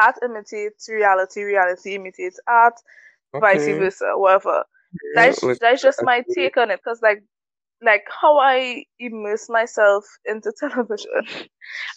art 0.03 0.15
imitates 0.23 0.89
reality, 0.89 1.43
reality 1.43 1.95
imitates 1.95 2.39
art, 2.47 2.75
vice 3.39 3.67
versa, 3.67 4.13
whatever. 4.15 4.63
yeah, 5.03 5.33
That's 5.37 5.49
that's 5.59 5.81
just 5.81 6.03
my 6.03 6.23
take 6.35 6.57
on 6.57 6.71
it 6.71 6.79
because 6.83 7.01
like 7.01 7.23
like 7.83 8.03
how 8.21 8.37
I 8.39 8.85
immerse 8.99 9.49
myself 9.49 10.05
into 10.25 10.51
television 10.59 11.23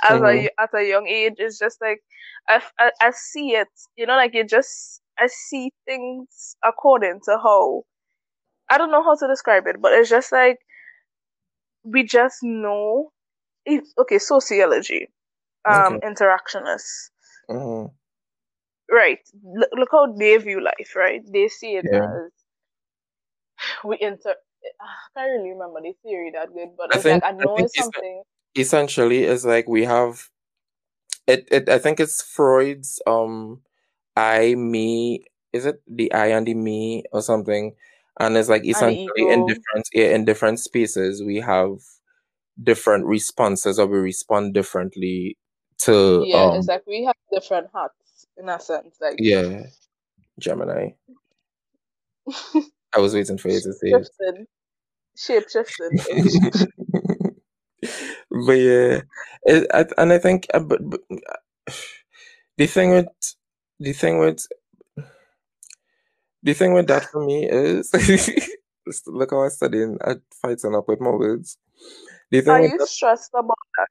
as 0.02 0.20
Mhm. 0.20 0.22
a 0.22 0.50
at 0.58 0.74
a 0.74 0.84
young 0.86 1.06
age 1.06 1.34
is 1.38 1.58
just 1.58 1.80
like 1.80 2.00
I 2.48 2.62
I 3.00 3.10
see 3.12 3.50
it 3.52 3.68
you 3.96 4.06
know 4.06 4.16
like 4.16 4.34
you 4.34 4.44
just 4.44 5.00
I 5.18 5.26
see 5.28 5.72
things 5.86 6.56
according 6.64 7.20
to 7.26 7.38
how 7.42 7.82
I 8.70 8.78
don't 8.78 8.90
know 8.92 9.02
how 9.04 9.16
to 9.16 9.28
describe 9.28 9.66
it 9.66 9.76
but 9.80 9.92
it's 9.92 10.10
just 10.10 10.32
like 10.32 10.58
we 11.84 12.02
just 12.04 12.38
know 12.42 13.12
it, 13.64 13.84
okay 13.98 14.18
sociology 14.18 15.08
um 15.66 15.98
Okay. 15.98 16.02
interactionists 16.04 17.10
Mhm. 17.50 17.90
right. 18.90 19.20
L- 19.56 19.78
look 19.78 19.88
how 19.92 20.12
they 20.12 20.36
view 20.38 20.60
life 20.62 20.94
right? 20.96 21.22
They 21.32 21.48
see 21.48 21.76
it 21.76 21.86
Yeah. 21.90 22.04
as 22.26 22.32
we 23.84 23.98
inter 24.00 24.34
I 24.80 24.86
can't 25.20 25.30
really 25.32 25.50
remember 25.50 25.80
the 25.82 25.94
theory 26.02 26.30
that 26.34 26.52
good 26.52 26.76
but 26.76 26.92
I 26.92 26.96
it's 26.96 27.02
think- 27.04 27.22
like 27.22 27.32
I 27.34 27.36
I 27.36 27.44
know 27.44 27.56
think 27.56 27.66
it's 27.66 27.78
it's- 27.78 27.84
something. 27.84 28.22
essentially 28.56 29.24
is 29.24 29.44
like 29.44 29.68
we 29.68 29.84
have 29.84 30.28
it, 31.26 31.46
it 31.50 31.68
I 31.68 31.78
think 31.78 32.00
it's 32.00 32.22
Freud's 32.22 33.00
um 33.06 33.60
I 34.16 34.54
me 34.56 35.24
is 35.52 35.66
it 35.66 35.82
the 35.86 36.12
I 36.12 36.26
and 36.28 36.46
the 36.46 36.54
me 36.54 37.04
or 37.12 37.22
something? 37.22 37.74
And 38.18 38.36
it's 38.36 38.48
like 38.48 38.64
essentially 38.66 39.28
in 39.32 39.46
different 39.46 39.88
yeah, 39.92 40.08
in 40.14 40.24
different 40.24 40.60
spaces 40.60 41.22
we 41.22 41.36
have 41.38 41.78
different 42.62 43.06
responses 43.06 43.78
or 43.78 43.86
we 43.86 43.98
respond 43.98 44.54
differently 44.54 45.36
to 45.78 46.24
yeah 46.26 46.50
um 46.50 46.56
it's 46.56 46.68
like 46.68 46.86
we 46.86 47.04
have 47.04 47.16
different 47.32 47.68
hats 47.74 48.26
in 48.36 48.48
a 48.48 48.58
sense 48.60 48.96
like 49.00 49.16
yeah. 49.18 49.64
Gemini. 50.38 50.90
I 52.94 52.98
was 52.98 53.14
waiting 53.14 53.38
for 53.38 53.48
you 53.48 53.60
to 53.60 53.72
say 53.72 53.88
it. 53.88 54.08
shifting 54.18 54.46
shape 55.16 55.48
shifting 55.48 55.98
but 58.30 58.52
yeah, 58.52 59.00
it, 59.44 59.66
I, 59.72 59.86
and 59.98 60.12
I 60.12 60.18
think, 60.18 60.46
uh, 60.52 60.60
but, 60.60 60.78
but 60.88 61.00
the 62.56 62.66
thing 62.66 62.90
with 62.90 63.06
the 63.78 63.92
thing 63.92 64.18
with 64.18 64.46
the 66.42 66.54
thing 66.54 66.72
with 66.74 66.86
that 66.88 67.04
for 67.04 67.24
me 67.24 67.48
is 67.50 67.90
look 69.06 69.30
how 69.30 69.44
I 69.44 69.48
studying 69.48 69.98
at 70.04 70.18
fighting 70.40 70.74
up 70.74 70.88
with 70.88 71.00
my 71.00 71.10
words. 71.10 71.58
The 72.30 72.40
thing 72.40 72.50
are 72.50 72.62
you 72.62 72.78
that, 72.78 72.88
stressed 72.88 73.30
about 73.34 73.56
that? 73.78 73.88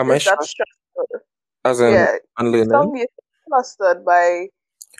Am 0.00 0.10
I 0.10 0.16
is 0.16 0.24
that 0.24 0.42
stressed? 0.42 0.50
stressful 0.50 1.20
as 1.64 1.80
in 1.80 2.06
yeah 2.06 2.16
some 2.70 2.94
you 2.96 3.06
flustered 3.48 4.04
by 4.04 4.48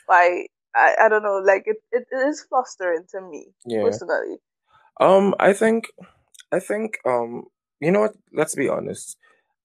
by 0.07 0.45
I, 0.75 0.95
I 1.03 1.09
don't 1.09 1.23
know 1.23 1.41
like 1.45 1.63
it, 1.67 1.77
it 1.91 2.07
is 2.27 2.43
flustering 2.49 3.05
to 3.11 3.21
me 3.21 3.47
Yeah. 3.65 3.83
personally 3.83 4.37
Um, 4.99 5.35
I 5.39 5.53
think, 5.53 5.85
I 6.51 6.59
think, 6.59 6.97
um, 7.05 7.45
you 7.81 7.91
know 7.91 8.01
what? 8.01 8.15
Let's 8.33 8.55
be 8.55 8.69
honest. 8.69 9.17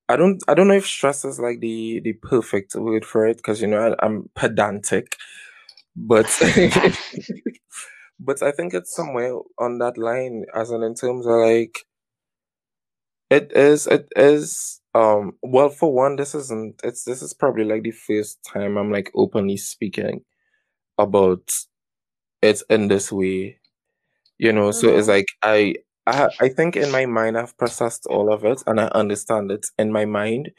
I 0.09 0.17
don't, 0.17 0.43
I 0.49 0.55
don't 0.55 0.69
know 0.69 0.75
if 0.75 0.87
stress 0.87 1.25
is 1.25 1.41
like 1.41 1.61
the 1.61 2.01
the 2.05 2.15
perfect 2.15 2.75
word 2.77 3.05
for 3.07 3.27
it 3.27 3.39
because 3.39 3.61
you 3.63 3.69
know 3.69 3.95
I, 4.01 4.07
I'm 4.07 4.31
pedantic, 4.37 5.17
but 5.97 6.27
but 8.21 8.43
I 8.43 8.53
think 8.53 8.75
it's 8.75 8.95
somewhere 8.95 9.35
on 9.59 9.79
that 9.79 9.99
line, 9.99 10.45
as 10.55 10.71
in 10.71 10.83
in 10.83 10.95
terms 10.95 11.27
of 11.27 11.35
like 11.35 11.87
it 13.31 13.53
is, 13.55 13.87
it 13.87 14.09
is. 14.17 14.81
Um, 14.95 15.35
well, 15.43 15.69
for 15.71 15.93
one, 15.93 16.17
this 16.17 16.35
isn't. 16.35 16.81
It's 16.85 17.05
this 17.05 17.23
is 17.23 17.35
probably 17.35 17.65
like 17.65 17.83
the 17.85 17.93
first 17.93 18.41
time 18.45 18.77
I'm 18.77 18.93
like 18.93 19.11
openly 19.15 19.57
speaking 19.57 20.23
about 20.99 21.51
it 22.43 22.63
in 22.71 22.89
this 22.89 23.13
way. 23.13 23.59
You 24.39 24.53
know, 24.53 24.73
so 24.73 24.89
it's 24.97 25.09
Mhm. 25.09 25.09
like 25.09 25.27
I, 25.43 25.77
I, 26.07 26.31
I 26.41 26.49
think 26.49 26.77
in 26.77 26.91
my 26.91 27.07
mind 27.07 27.39
I've 27.39 27.57
processed 27.59 28.07
all 28.07 28.33
of 28.33 28.45
it 28.45 28.63
and 28.67 28.81
I 28.81 28.87
understand 28.89 29.51
it 29.53 29.67
in 29.79 29.93
my 29.93 30.05
mind, 30.07 30.51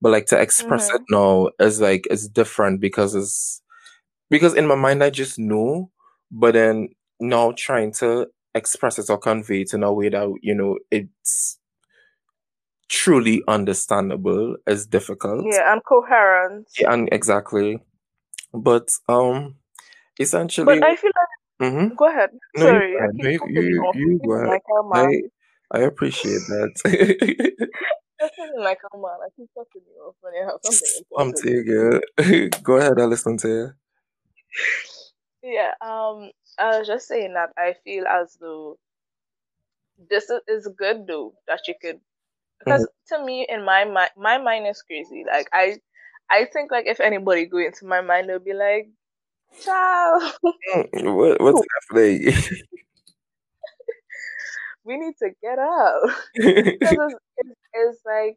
but 0.00 0.12
like 0.12 0.26
to 0.26 0.40
express 0.40 0.88
it 0.94 1.00
Mhm. 1.00 1.08
now 1.10 1.50
is 1.60 1.80
like 1.80 2.06
it's 2.10 2.28
different 2.28 2.80
because 2.80 3.14
it's 3.14 3.62
because 4.30 4.54
in 4.54 4.66
my 4.66 4.74
mind 4.74 5.02
I 5.04 5.10
just 5.10 5.38
know, 5.38 5.90
but 6.30 6.54
then 6.54 6.88
now 7.20 7.52
trying 7.56 7.92
to 7.94 8.28
express 8.54 8.98
it 8.98 9.10
or 9.10 9.18
convey 9.18 9.62
it 9.62 9.74
in 9.74 9.82
a 9.82 9.92
way 9.92 10.08
that 10.10 10.32
you 10.42 10.54
know 10.54 10.78
it's 10.90 11.58
truly 12.92 13.42
understandable 13.48 14.56
is 14.68 14.86
difficult. 14.86 15.46
yeah 15.46 15.72
and 15.72 15.82
coherent 15.84 16.68
Yeah, 16.78 16.92
and 16.92 17.08
exactly. 17.12 17.80
But 18.54 18.88
um, 19.08 19.56
essentially, 20.20 20.66
but 20.66 20.82
I 20.82 20.96
feel 20.96 21.12
like 21.14 21.72
Mhm. 21.72 21.96
go 21.96 22.08
ahead 22.08 22.30
No, 22.56 22.66
sorry 22.66 22.92
go 22.92 23.04
I 23.04 23.08
ahead. 23.08 23.16
keep 23.16 23.26
you, 23.26 23.40
you 23.48 23.86
you, 23.94 24.20
you 24.20 24.20
go 24.24 24.32
ahead. 24.34 24.50
like 24.50 24.62
I, 24.92 25.06
I 25.72 25.80
appreciate 25.80 26.42
that. 26.48 26.72
I'm 28.20 28.62
like 28.64 28.78
a 28.92 28.96
man 28.98 29.18
I 29.24 29.28
keep 29.36 29.48
cutting 29.56 29.82
you 29.86 30.02
off 30.06 30.16
when 30.20 30.34
you 30.34 30.44
have 30.44 30.60
something 30.62 30.88
I'm 31.16 31.34
too 31.34 31.62
good. 32.18 32.54
Go 32.62 32.76
ahead, 32.78 32.98
I 33.00 33.04
listen 33.04 33.36
to 33.38 33.48
you. 33.48 33.70
Yeah, 35.42 35.72
um, 35.80 36.30
I 36.58 36.78
was 36.78 36.86
just 36.86 37.08
saying 37.08 37.34
that 37.34 37.50
I 37.56 37.74
feel 37.84 38.06
as 38.06 38.36
though 38.40 38.78
this 40.10 40.30
is, 40.30 40.40
is 40.48 40.68
good 40.76 41.06
though 41.06 41.34
that 41.48 41.60
you 41.68 41.74
could 41.80 42.00
because 42.64 42.86
to 43.08 43.24
me 43.24 43.46
in 43.48 43.64
my 43.64 43.84
mind 43.84 44.10
my 44.16 44.38
mind 44.38 44.66
is 44.66 44.82
crazy. 44.82 45.24
Like 45.30 45.48
I 45.52 45.78
I 46.30 46.46
think 46.52 46.70
like 46.70 46.86
if 46.86 47.00
anybody 47.00 47.46
go 47.46 47.58
into 47.58 47.86
my 47.86 48.00
mind 48.00 48.28
they'll 48.28 48.38
be 48.40 48.54
like, 48.54 48.88
Child, 49.64 50.34
Mm, 50.76 51.14
What, 51.16 51.40
what's 51.40 51.62
happening? 51.90 52.32
we 54.84 54.96
need 54.98 55.14
to 55.18 55.30
get 55.42 55.58
out. 55.58 56.00
Because 56.80 57.12
it's, 57.12 57.24
it's, 57.38 57.50
it's 57.74 58.00
like 58.04 58.36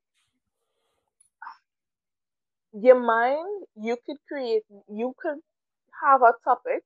your 2.74 3.00
mind, 3.00 3.66
you 3.76 3.98
could 4.06 4.18
create 4.28 4.64
you 4.90 5.14
could 5.20 5.40
have 6.04 6.22
a 6.22 6.34
topic, 6.44 6.84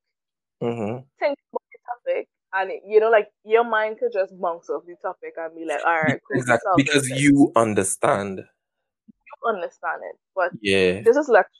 hmm 0.60 1.04
think 1.18 1.38
about 1.52 1.62
the 1.72 1.78
topic, 1.88 2.28
and 2.54 2.70
it, 2.70 2.82
you 2.86 3.00
know, 3.00 3.10
like 3.10 3.28
your 3.44 3.64
mind 3.64 3.98
could 3.98 4.12
just 4.12 4.32
bounce 4.40 4.68
off 4.70 4.82
the 4.86 4.96
topic 5.02 5.34
and 5.36 5.54
be 5.54 5.64
like, 5.64 5.80
all 5.84 6.02
right, 6.02 6.20
cool, 6.26 6.38
Exactly, 6.38 6.82
because 6.84 7.08
you 7.10 7.52
understand. 7.56 8.38
You 8.38 9.48
understand 9.48 10.02
it, 10.10 10.16
but 10.34 10.52
Yeah. 10.60 11.02
this 11.02 11.16
is 11.16 11.28
lecture. 11.28 11.50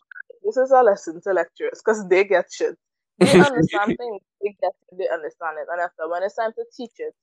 This 0.44 0.56
is 0.56 0.70
a 0.70 0.82
lesson 0.82 1.20
to 1.22 1.32
lecturers 1.32 1.80
because 1.84 2.06
they 2.08 2.24
get 2.24 2.46
shit. 2.52 2.76
They 3.18 3.30
understand 3.38 3.96
things. 3.96 4.20
They 4.42 4.56
get 4.60 4.72
it. 4.90 4.98
They 4.98 5.08
understand 5.12 5.58
it, 5.60 5.68
and 5.70 5.80
after 5.80 6.08
when 6.08 6.22
it's 6.22 6.36
time 6.36 6.52
to 6.52 6.64
teach 6.76 6.92
it, 6.98 7.14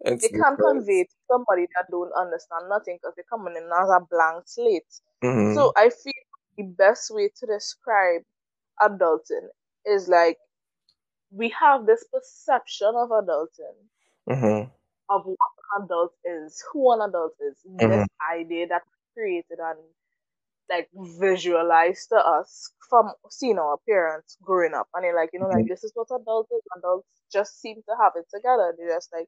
It's 0.00 0.22
they 0.22 0.28
can't 0.30 0.58
convey 0.58 1.00
it 1.02 1.10
to 1.10 1.16
somebody 1.30 1.66
that 1.76 1.86
don't 1.90 2.12
understand 2.18 2.68
nothing 2.68 2.98
because 3.00 3.14
they're 3.16 3.30
coming 3.30 3.56
in 3.56 3.64
as 3.64 3.88
a 3.90 4.00
blank 4.10 4.44
slate. 4.46 5.00
Mhm. 5.22 5.54
So 5.54 5.72
I 5.76 5.90
feel 5.90 6.12
the 6.56 6.64
best 6.64 7.10
way 7.10 7.30
to 7.40 7.46
describe 7.46 8.22
adulting 8.80 9.48
is 9.86 10.08
like 10.08 10.38
we 11.34 11.50
have 11.60 11.86
this 11.86 12.04
perception 12.12 12.92
of 12.96 13.10
adulting, 13.10 13.78
Mm-hmm. 14.28 14.70
of 15.10 15.22
what 15.26 15.52
an 15.76 15.84
adult 15.84 16.12
is, 16.24 16.62
who 16.72 16.92
an 16.92 17.08
adult 17.08 17.34
is. 17.40 17.56
Mm-hmm. 17.80 18.00
This 18.00 18.06
idea 18.32 18.66
that 18.68 18.82
created 19.14 19.58
and 19.60 19.78
like 20.70 20.88
visualized 21.20 22.08
to 22.10 22.16
us 22.16 22.72
from 22.88 23.12
seeing 23.30 23.58
our 23.58 23.78
parents 23.88 24.36
growing 24.42 24.74
up. 24.74 24.88
And 24.94 25.04
they're 25.04 25.14
like, 25.14 25.30
you 25.32 25.40
know, 25.40 25.48
like 25.48 25.66
this 25.68 25.84
is 25.84 25.92
what 25.94 26.08
adults 26.14 26.50
is. 26.52 26.62
Adults 26.78 27.08
just 27.32 27.60
seem 27.60 27.76
to 27.76 27.94
have 28.00 28.12
it 28.16 28.26
together. 28.34 28.74
They 28.78 28.86
just 28.86 29.10
like 29.12 29.26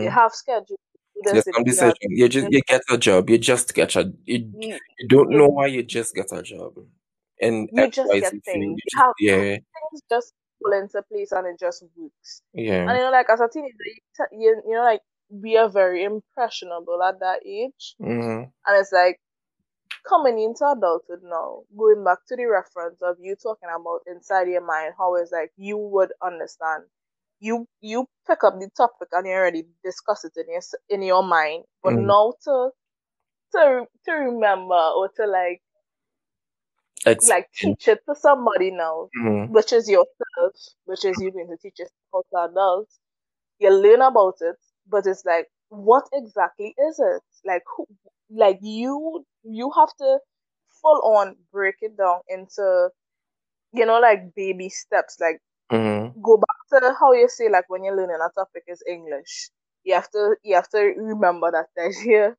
they 0.00 0.08
Mm. 0.08 0.10
have 0.10 0.32
schedule. 0.34 0.78
There's 1.24 1.44
some 1.54 1.64
decision. 1.64 1.94
You 2.10 2.28
just 2.28 2.48
you 2.50 2.60
get 2.66 2.82
a 2.90 2.98
job. 2.98 3.28
You 3.30 3.38
just 3.38 3.74
get 3.74 3.96
a 3.96 4.12
you, 4.24 4.54
You, 4.58 4.78
you 4.98 5.08
don't 5.08 5.30
know 5.30 5.48
why 5.48 5.66
you 5.66 5.82
just 5.82 6.14
get 6.14 6.32
a 6.32 6.42
job. 6.42 6.74
And 7.40 7.68
you 7.72 7.88
just 7.90 8.10
get 8.20 8.34
things. 8.44 8.64
You 8.64 8.76
just 8.84 8.96
have 8.96 9.14
yeah, 9.20 9.40
things 9.58 10.02
just 10.10 10.32
fall 10.60 10.72
into 10.78 11.02
place 11.02 11.32
and 11.32 11.46
it 11.46 11.58
just 11.58 11.84
works. 11.96 12.42
yeah. 12.54 12.82
And 12.88 12.96
you 12.98 13.04
know, 13.04 13.10
like 13.10 13.28
as 13.30 13.40
a 13.40 13.48
teenager, 13.48 13.74
you, 13.84 13.94
t- 14.16 14.36
you, 14.36 14.62
you 14.66 14.74
know, 14.74 14.84
like 14.84 15.00
we 15.30 15.56
are 15.56 15.68
very 15.68 16.04
impressionable 16.04 17.02
at 17.02 17.20
that 17.20 17.40
age. 17.46 17.96
Mm-hmm. 18.00 18.44
And 18.66 18.80
it's 18.80 18.92
like 18.92 19.20
coming 20.08 20.40
into 20.40 20.64
adulthood 20.66 21.20
now, 21.22 21.62
going 21.76 22.04
back 22.04 22.18
to 22.28 22.36
the 22.36 22.46
reference 22.46 23.00
of 23.02 23.16
you 23.20 23.36
talking 23.36 23.68
about 23.68 24.00
inside 24.06 24.48
your 24.48 24.64
mind, 24.66 24.94
how 24.98 25.14
it's 25.16 25.32
like 25.32 25.52
you 25.56 25.76
would 25.76 26.12
understand. 26.22 26.84
You 27.40 27.68
you 27.80 28.08
pick 28.26 28.42
up 28.44 28.58
the 28.58 28.68
topic 28.76 29.08
and 29.12 29.26
you 29.26 29.32
already 29.32 29.64
discuss 29.84 30.24
it 30.24 30.32
in 30.36 30.50
your 30.52 30.62
in 30.88 31.02
your 31.02 31.22
mind, 31.22 31.64
but 31.82 31.94
Mm. 31.94 32.06
now 32.06 32.34
to 32.44 32.70
to 33.52 33.86
to 34.06 34.12
remember 34.12 34.74
or 34.96 35.08
to 35.16 35.26
like 35.26 35.62
like 37.22 37.48
teach 37.54 37.88
it 37.88 38.00
to 38.08 38.14
somebody 38.14 38.70
now, 38.70 39.10
Mm-hmm. 39.16 39.46
which 39.46 39.72
is 39.72 39.88
yourself, 39.88 40.54
which 40.84 41.04
is 41.04 41.20
you 41.20 41.32
going 41.32 41.48
to 41.48 41.56
teach 41.56 41.78
yourself 41.78 42.26
to 42.32 42.50
adults. 42.50 42.98
You 43.58 43.70
learn 43.74 44.02
about 44.02 44.36
it, 44.40 44.56
but 44.88 45.06
it's 45.06 45.24
like, 45.24 45.46
what 45.68 46.04
exactly 46.12 46.74
is 46.88 46.98
it? 46.98 47.22
Like 47.44 47.62
who? 47.76 47.86
Like 48.30 48.58
you, 48.62 49.24
you 49.44 49.70
have 49.76 49.94
to 49.98 50.18
full 50.82 51.02
on 51.16 51.36
break 51.52 51.76
it 51.80 51.96
down 51.96 52.20
into, 52.28 52.90
you 53.72 53.86
know, 53.86 54.00
like 54.00 54.34
baby 54.34 54.68
steps. 54.68 55.18
Like 55.20 55.40
Mm-hmm. 55.70 56.14
go 56.22 56.36
back 56.38 56.82
to 56.82 56.94
how 56.98 57.12
you 57.12 57.28
say, 57.28 57.48
like 57.50 57.68
when 57.68 57.84
you're 57.84 57.96
learning 57.96 58.18
a 58.24 58.30
topic 58.38 58.64
is 58.68 58.82
English. 58.88 59.50
You 59.84 59.94
have 59.94 60.10
to, 60.10 60.36
you 60.42 60.54
have 60.56 60.68
to 60.70 60.78
remember 60.78 61.50
that 61.52 61.66
there's 61.76 61.98
here, 62.00 62.36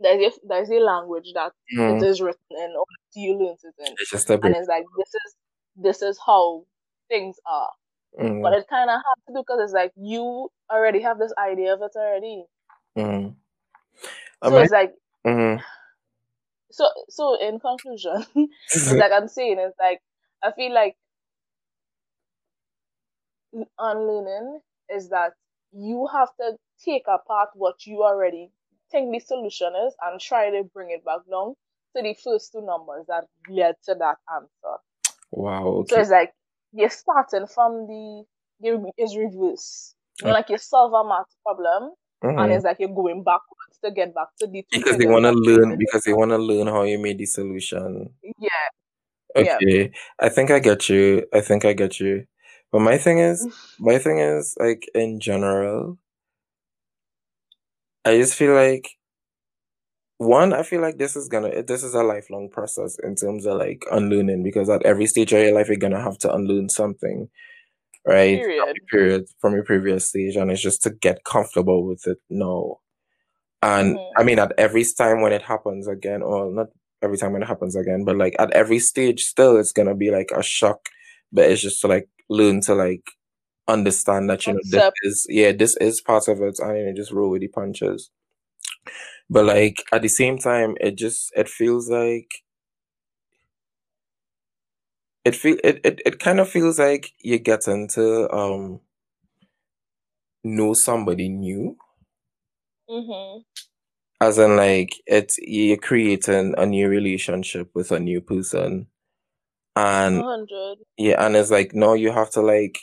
there's 0.00 0.34
a, 0.36 0.40
there's 0.48 0.70
a 0.70 0.74
language 0.80 1.32
that 1.34 1.52
Mm-hmm. 1.76 2.04
is 2.04 2.20
written 2.20 2.40
in, 2.50 2.74
or 2.78 2.84
you 3.14 3.34
learn 3.34 3.56
it 3.62 3.74
in 3.78 3.94
It's 3.98 4.10
just 4.10 4.30
a 4.30 4.34
and 4.34 4.54
it's 4.56 4.68
like 4.68 4.84
this 4.98 5.08
is 5.14 5.36
this 5.76 6.02
is 6.02 6.18
how 6.24 6.64
things 7.08 7.36
are 7.46 7.70
Mm-hmm. 8.20 8.42
but 8.42 8.52
it 8.52 8.66
kind 8.68 8.90
of 8.90 9.00
hard 9.02 9.18
to 9.26 9.32
do 9.32 9.40
because 9.40 9.60
it's 9.62 9.72
like 9.72 9.92
you 9.96 10.50
already 10.70 11.00
have 11.00 11.18
this 11.18 11.32
idea 11.38 11.72
of 11.74 11.80
it 11.82 11.92
already 11.96 12.44
Mm-hmm. 12.96 13.30
I 14.42 14.48
so 14.48 14.58
it's 14.58 14.72
like 14.72 14.94
mm-hmm. 15.26 15.62
so 16.70 16.88
so 17.08 17.34
in 17.40 17.60
conclusion 17.60 18.24
it's 18.72 18.92
like 18.92 19.12
i'm 19.12 19.28
saying 19.28 19.58
it's 19.58 19.78
like 19.78 20.00
i 20.42 20.50
feel 20.52 20.72
like 20.72 20.96
unlearning 23.78 24.60
is 24.94 25.08
that 25.10 25.32
you 25.72 26.06
have 26.12 26.34
to 26.36 26.56
take 26.84 27.04
apart 27.08 27.50
what 27.54 27.86
you 27.86 28.02
already 28.02 28.50
think 28.92 29.12
the 29.12 29.20
solution 29.20 29.74
is 29.86 29.94
and 30.02 30.20
try 30.20 30.50
to 30.50 30.64
bring 30.74 30.90
it 30.92 31.04
back 31.04 31.20
down 31.30 31.54
to 31.96 32.02
the 32.02 32.14
first 32.24 32.52
two 32.52 32.62
numbers 32.62 33.06
that 33.08 33.26
led 33.50 33.76
to 33.86 33.94
that 33.96 34.18
answer 34.34 34.78
Wow. 35.32 35.84
So 35.86 36.00
it's 36.00 36.10
like 36.10 36.34
you're 36.72 36.90
starting 36.90 37.46
from 37.46 37.86
the 37.88 38.24
the 38.60 38.92
is 38.98 39.16
reverse. 39.16 39.94
You 40.20 40.28
know, 40.28 40.34
like 40.34 40.50
you 40.50 40.58
solve 40.58 40.92
a 40.92 41.08
math 41.08 41.34
problem, 41.44 41.94
and 42.36 42.52
Mm-hmm. 42.52 42.52
it's 42.52 42.64
like 42.64 42.78
you're 42.80 42.94
going 42.94 43.24
backwards 43.24 43.78
to 43.84 43.90
get 43.92 44.14
back 44.14 44.28
to 44.40 44.46
the 44.48 44.64
two 44.72 44.82
Because 44.82 44.98
they 44.98 45.06
want 45.06 45.24
to 45.24 45.32
learn. 45.32 45.76
created. 45.76 45.78
Because 45.78 46.04
they 46.04 46.12
want 46.12 46.30
to 46.32 46.38
learn 46.38 46.66
how 46.66 46.82
you 46.82 46.98
made 46.98 47.18
the 47.18 47.26
solution. 47.26 48.14
Yeah, 48.38 48.68
yeah. 49.36 49.60
Okay. 49.60 49.92
I 50.20 50.28
think 50.28 50.50
I 50.50 50.58
get 50.58 50.88
you. 50.88 51.26
I 51.32 51.40
think 51.40 51.64
I 51.64 51.72
get 51.72 52.00
you. 52.00 52.26
But 52.72 52.80
my 52.80 52.98
thing 52.98 53.18
is, 53.18 53.46
my 53.78 53.98
thing 53.98 54.18
is 54.18 54.54
like 54.58 54.88
in 54.94 55.20
general, 55.20 55.98
I 58.04 58.16
just 58.18 58.34
feel 58.34 58.54
like 58.54 58.88
one, 60.18 60.52
I 60.52 60.62
feel 60.62 60.80
like 60.80 60.98
this 60.98 61.16
is 61.16 61.28
gonna 61.28 61.62
this 61.62 61.82
is 61.82 61.94
a 61.94 62.02
lifelong 62.02 62.48
process 62.50 62.96
in 63.02 63.16
terms 63.16 63.46
of 63.46 63.58
like 63.58 63.84
unlearning 63.90 64.42
because 64.42 64.68
at 64.70 64.84
every 64.84 65.06
stage 65.06 65.32
of 65.32 65.40
your 65.40 65.52
life 65.54 65.68
you're 65.68 65.76
gonna 65.76 66.02
have 66.02 66.18
to 66.18 66.32
unlearn 66.32 66.68
something, 66.68 67.28
right? 68.06 68.42
From 68.44 68.50
Period. 68.50 68.76
your 68.76 68.86
period 68.90 69.24
from 69.40 69.54
your 69.54 69.64
previous 69.64 70.08
stage, 70.08 70.36
and 70.36 70.50
it's 70.50 70.62
just 70.62 70.82
to 70.84 70.90
get 70.90 71.24
comfortable 71.24 71.86
with 71.86 72.06
it 72.06 72.18
now. 72.30 72.78
And 73.62 73.96
Mhm. 73.96 74.12
I 74.16 74.22
mean 74.24 74.38
at 74.38 74.52
every 74.58 74.84
time 74.84 75.22
when 75.22 75.32
it 75.32 75.42
happens 75.42 75.88
again, 75.88 76.22
or 76.22 76.50
not 76.52 76.68
every 77.02 77.18
time 77.18 77.32
when 77.32 77.42
it 77.42 77.48
happens 77.48 77.76
again, 77.76 78.04
but 78.04 78.16
like 78.16 78.36
at 78.38 78.52
every 78.52 78.78
stage 78.80 79.24
still 79.24 79.56
it's 79.58 79.72
gonna 79.72 79.94
be 79.94 80.10
like 80.10 80.30
a 80.32 80.42
shock. 80.42 80.88
But 81.32 81.50
it's 81.50 81.62
just 81.62 81.80
to 81.82 81.88
like 81.88 82.08
learn 82.28 82.60
to 82.62 82.74
like 82.74 83.04
understand 83.68 84.28
that 84.30 84.46
you 84.46 84.54
know 84.54 84.60
this 84.64 84.92
is 85.02 85.26
yeah, 85.28 85.52
this 85.52 85.76
is 85.78 86.00
part 86.00 86.28
of 86.28 86.40
it 86.42 86.58
and 86.58 86.78
you 86.78 86.94
just 86.94 87.12
roll 87.12 87.30
with 87.30 87.40
the 87.42 87.48
punches. 87.48 88.10
But 89.30 89.46
like 89.46 89.84
at 89.92 90.02
the 90.02 90.08
same 90.08 90.38
time, 90.38 90.76
it 90.80 90.96
just 90.96 91.32
it 91.36 91.48
feels 91.48 91.88
like 91.90 92.28
it 95.24 95.36
feel 95.36 95.56
it, 95.64 95.80
it, 95.84 96.02
it 96.04 96.18
kind 96.18 96.40
of 96.40 96.48
feels 96.48 96.78
like 96.78 97.12
you 97.20 97.38
get 97.38 97.68
into 97.68 98.30
um 98.34 98.80
know 100.44 100.74
somebody 100.74 101.28
new. 101.28 101.76
mm-hmm. 102.88 103.40
As 104.20 104.38
in 104.38 104.56
like 104.56 104.94
it's 105.06 105.38
you're 105.40 105.76
creating 105.76 106.54
a 106.56 106.66
new 106.66 106.88
relationship 106.88 107.70
with 107.74 107.90
a 107.92 108.00
new 108.00 108.20
person. 108.20 108.86
And 109.74 110.22
hundred. 110.22 110.78
yeah, 110.98 111.24
and 111.24 111.36
it's 111.36 111.50
like 111.50 111.74
no, 111.74 111.94
you 111.94 112.12
have 112.12 112.30
to 112.32 112.42
like 112.42 112.78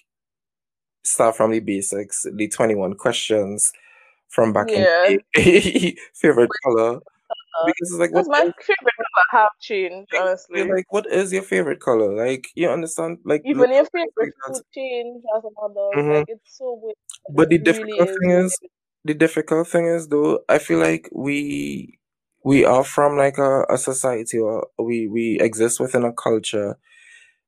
start 1.03 1.35
from 1.38 1.51
the 1.51 1.59
basics, 1.59 2.25
the 2.35 2.47
21 2.47 2.95
questions 2.95 3.71
from 4.29 4.53
back 4.53 4.69
Yeah. 4.69 5.05
in 5.07 5.19
the. 5.35 5.97
Favorite 6.15 6.51
color. 6.63 6.97
Uh, 6.97 7.65
Because 7.65 7.91
it's 7.91 7.99
like 7.99 8.12
what 8.13 8.27
my 8.27 8.39
favorite 8.62 8.95
color 8.97 9.41
have 9.41 9.49
changed, 9.59 10.09
Like, 10.12 10.21
you're 10.21 10.29
honestly. 10.29 10.63
like, 10.75 10.85
what 10.93 11.05
is 11.07 11.31
your 11.33 11.43
favorite 11.43 11.79
color? 11.79 12.15
Like, 12.15 12.47
you 12.55 12.69
understand? 12.69 13.19
Like, 13.25 13.43
Even 13.45 13.71
your 13.71 13.83
like 13.83 13.91
favorite 13.91 14.33
food 14.47 14.63
change 14.73 15.23
as 15.38 15.43
an 15.43 15.51
adult. 15.63 15.95
hmm 15.95 16.13
Like 16.13 16.25
it's 16.27 16.57
so 16.57 16.79
weird. 16.81 16.95
But 17.35 17.49
the 17.49 17.57
really 17.57 17.63
difficult 17.63 18.09
is 18.09 18.17
thing 18.21 18.31
is, 18.31 18.57
the 19.05 19.13
difficult 19.13 19.67
thing 19.67 19.85
is 19.88 20.07
though, 20.07 20.39
I 20.49 20.57
feel 20.59 20.79
like 20.79 21.09
we 21.13 21.97
we 22.43 22.65
are 22.65 22.83
from 22.83 23.17
like 23.17 23.38
a, 23.38 23.63
a 23.69 23.77
society 23.77 24.38
or 24.39 24.67
we 24.77 25.07
we 25.07 25.39
exist 25.39 25.79
within 25.79 26.03
a 26.03 26.13
culture 26.13 26.77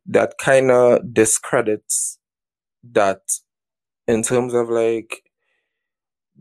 that 0.08 0.38
kind 0.40 0.72
of 0.72 1.14
discredits 1.14 2.20
that 2.84 3.22
in 4.08 4.24
terms 4.24 4.54
of 4.54 4.70
like 4.70 5.24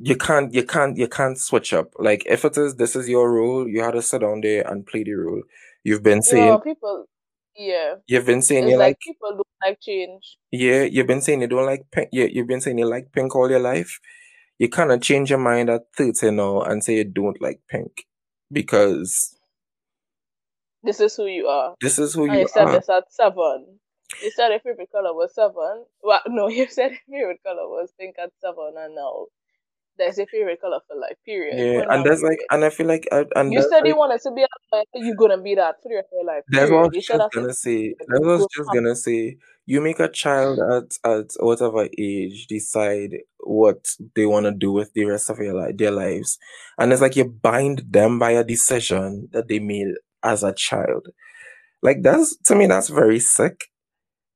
you 0.01 0.17
can't 0.17 0.53
you 0.55 0.65
can't 0.65 0.97
you 0.97 1.09
can't 1.09 1.39
switch 1.39 1.73
up. 1.73 1.93
Like 1.99 2.25
if 2.27 2.45
it 2.45 2.57
is 2.57 2.77
this 2.77 2.97
is 2.97 3.09
your 3.09 3.33
role, 3.33 3.69
you 3.69 3.83
had 3.83 3.93
to 3.93 4.03
sit 4.03 4.23
down 4.23 4.41
there 4.43 4.63
and 4.69 4.87
play 4.87 5.05
the 5.05 5.15
role. 5.15 5.43
You've 5.85 6.03
been 6.03 6.23
saying 6.23 6.49
No, 6.49 6.59
people. 6.59 7.07
Yeah, 7.57 7.97
you've 8.07 8.27
been 8.27 8.43
saying 8.43 8.69
you 8.69 8.79
like 8.79 8.79
like 8.79 8.99
people 9.01 9.31
don't 9.33 9.47
like 9.65 9.81
change. 9.81 10.39
Yeah, 10.51 10.83
you've 10.85 11.07
been 11.07 11.21
saying 11.21 11.43
you 11.43 11.49
don't 11.49 11.67
like 11.67 11.87
pink. 11.93 12.09
Yeah, 12.13 12.27
you've 12.31 12.47
been 12.47 12.61
saying 12.61 12.79
you 12.79 12.87
like 12.87 13.13
pink 13.13 13.35
all 13.37 13.51
your 13.51 13.61
life. 13.61 13.99
You 14.59 14.69
kind 14.69 14.93
of 14.93 15.01
change 15.03 15.31
your 15.31 15.39
mind 15.39 15.71
at 15.71 15.83
30 15.97 16.33
now 16.33 16.63
and 16.63 16.85
say 16.85 16.97
you 16.97 17.05
don't 17.05 17.41
like 17.41 17.61
pink 17.69 18.07
because 18.53 19.37
This 20.83 21.01
is 21.01 21.17
who 21.17 21.27
you 21.27 21.47
are. 21.47 21.75
this 21.81 21.99
is 21.99 22.15
who 22.15 22.27
you 22.27 22.41
you 22.41 22.49
said 22.49 22.67
are. 22.67 22.73
this 22.73 22.89
at 22.89 23.13
seven. 23.13 23.79
You 24.23 24.31
said 24.31 24.49
your 24.51 24.61
favorite 24.61 24.93
color 24.93 25.15
was 25.15 25.35
seven. 25.35 25.85
Well, 26.03 26.21
no, 26.29 26.49
you 26.49 26.69
said 26.69 26.93
your 26.93 27.21
favorite 27.21 27.43
color 27.45 27.69
was 27.69 27.93
pink 27.99 28.17
at 28.23 28.31
seven, 28.41 28.75
and 28.77 28.95
now 28.95 29.27
there's 29.99 30.19
your 30.19 30.27
favorite 30.27 30.61
color 30.61 30.81
for 30.89 30.97
life. 30.97 31.17
Period. 31.25 31.57
Yeah, 31.57 31.85
and 31.95 32.05
there's 32.05 32.23
like, 32.23 32.41
and 32.51 32.65
I 32.65 32.71
feel 32.71 32.87
like, 32.87 33.07
I, 33.13 33.27
and 33.37 33.53
You 33.53 33.63
said 33.63 33.87
you 33.87 33.93
like, 33.93 33.97
wanted 33.97 34.21
to 34.23 34.31
be 34.33 34.43
a 34.43 34.47
lawyer, 34.73 34.85
you're 34.95 35.15
gonna 35.15 35.41
be 35.41 35.55
that 35.55 35.77
for 35.83 35.93
your 35.93 36.05
whole 36.11 36.27
life. 36.27 36.45
that's 36.49 36.71
what 36.71 36.79
I 36.79 36.83
was 36.83 36.91
You 36.95 37.03
just 37.03 37.33
gonna 37.35 37.53
say. 37.53 37.95
That's 37.99 38.21
what 38.21 38.29
I 38.29 38.37
was 38.37 38.47
just 38.57 38.71
gonna 38.73 38.97
say. 38.97 39.37
You 39.67 39.81
make 39.81 40.01
a 40.01 40.09
child 40.09 40.59
at 40.59 40.99
at 41.05 41.31
whatever 41.39 41.87
age 41.99 42.47
decide 42.49 43.19
what 43.41 43.95
they 44.17 44.27
want 44.27 44.47
to 44.47 44.53
do 44.53 44.73
with 44.73 44.93
the 44.95 45.05
rest 45.05 45.31
of 45.31 45.39
your 45.39 45.55
life, 45.55 45.77
their 45.77 45.91
lives, 45.91 46.39
and 46.79 46.93
it's 46.93 47.03
like 47.03 47.17
you 47.17 47.25
bind 47.27 47.83
them 47.91 48.19
by 48.19 48.33
a 48.33 48.45
decision 48.45 49.29
that 49.33 49.49
they 49.49 49.59
made 49.59 49.89
as 50.23 50.43
a 50.43 50.53
child. 50.53 51.09
Like 51.83 52.03
that's 52.03 52.37
to 52.47 52.55
me, 52.55 52.67
that's 52.67 52.89
very 52.89 53.21
sick 53.21 53.67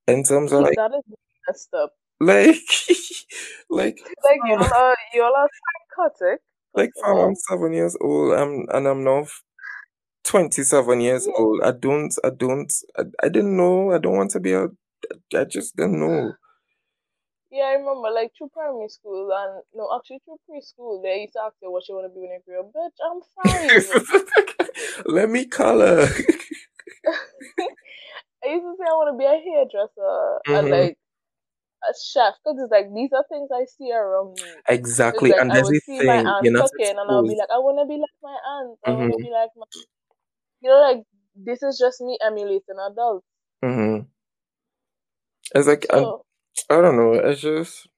in 0.07 0.23
terms 0.23 0.53
of 0.53 0.63
like 0.63 0.77
that 0.77 0.93
is 0.95 1.05
messed 1.49 1.75
up. 1.75 1.93
like 2.21 2.57
like 3.71 3.99
Like 4.25 4.41
you 4.45 4.57
fam, 4.57 4.61
all 4.61 4.75
are 4.75 4.97
you 5.15 5.23
all 5.23 5.35
are 5.37 5.49
psychotic. 5.99 6.41
like 6.75 6.91
fam, 7.03 7.17
I'm 7.19 7.35
seven 7.35 7.73
years 7.73 7.97
old 8.01 8.33
I'm, 8.35 8.67
and 8.73 8.87
I'm 8.89 9.05
now 9.05 9.27
27 10.25 11.01
years 11.01 11.29
old. 11.39 11.63
I 11.63 11.73
don't 11.73 12.15
I 12.25 12.31
don't 12.31 12.73
I, 12.97 13.03
I 13.23 13.29
didn't 13.29 13.57
know 13.57 13.93
I 13.93 13.99
don't 13.99 14.17
want 14.17 14.31
to 14.33 14.41
be 14.41 14.53
a 14.53 14.69
I 15.37 15.45
just 15.45 15.77
didn't 15.77 16.01
know. 16.01 16.33
Yeah, 17.51 17.65
I 17.67 17.73
remember 17.75 18.11
like 18.11 18.33
through 18.37 18.49
primary 18.53 18.89
school 18.89 19.31
and 19.33 19.63
no, 19.75 19.89
actually 19.97 20.21
through 20.25 20.39
preschool, 20.51 21.03
they 21.03 21.21
used 21.21 21.35
to 21.35 21.43
ask 21.47 21.55
you 21.63 21.71
what 21.71 21.89
you 21.89 21.95
want 21.95 22.07
to 22.07 22.15
be 22.15 22.21
when 22.21 22.31
you 22.31 22.41
grow 22.47 22.61
up. 22.61 22.73
Bitch, 22.75 22.99
I'm 23.07 23.21
five. 24.17 25.05
Let 25.07 25.31
me 25.31 25.47
color. 25.47 26.09
I 28.45 28.51
used 28.55 28.65
to 28.67 28.75
say 28.79 28.87
I 28.89 28.95
want 28.99 29.11
to 29.15 29.19
be 29.19 29.27
a 29.27 29.39
hairdresser 29.39 30.41
and 30.55 30.69
Mhm. 30.69 30.71
like 30.71 30.97
a 31.89 31.93
chef 32.13 32.35
because 32.43 32.59
it's 32.63 32.73
like 32.73 32.93
these 32.95 33.13
are 33.13 33.25
things 33.29 33.51
I 33.53 33.65
see 33.67 33.93
around 33.93 34.39
me. 34.39 34.63
Exactly. 34.69 35.35
like 35.35 35.39
And 35.39 35.55
I 35.55 35.57
there's 35.57 35.69
would 35.69 35.77
a 35.77 35.79
see 35.79 36.03
my 36.03 36.23
thing, 36.23 36.35
not 36.43 36.51
cooking 36.57 36.97
and 36.99 37.11
I'll 37.11 37.27
be 37.27 37.37
like, 37.37 37.51
I 37.53 37.59
want 37.59 37.79
to 37.81 37.87
be 37.87 37.99
like 38.01 38.17
my 38.23 38.37
aunt. 38.37 38.79
I 38.87 38.93
want 38.93 39.11
to 39.13 39.19
Mhm. 39.19 39.27
be 39.27 39.31
like 39.31 39.51
my, 39.57 39.67
you 40.61 40.71
know, 40.71 40.81
like 40.81 41.03
this 41.37 41.63
is 41.63 41.79
just 41.79 42.01
me 42.01 42.19
emulating 42.25 42.79
adults. 42.91 43.27
hmm 43.63 44.07
It's 45.55 45.67
like 45.69 45.87
I, 45.93 46.01
I 46.71 46.81
don't 46.81 46.97
know. 46.97 47.15
It's 47.15 47.41
just 47.41 47.89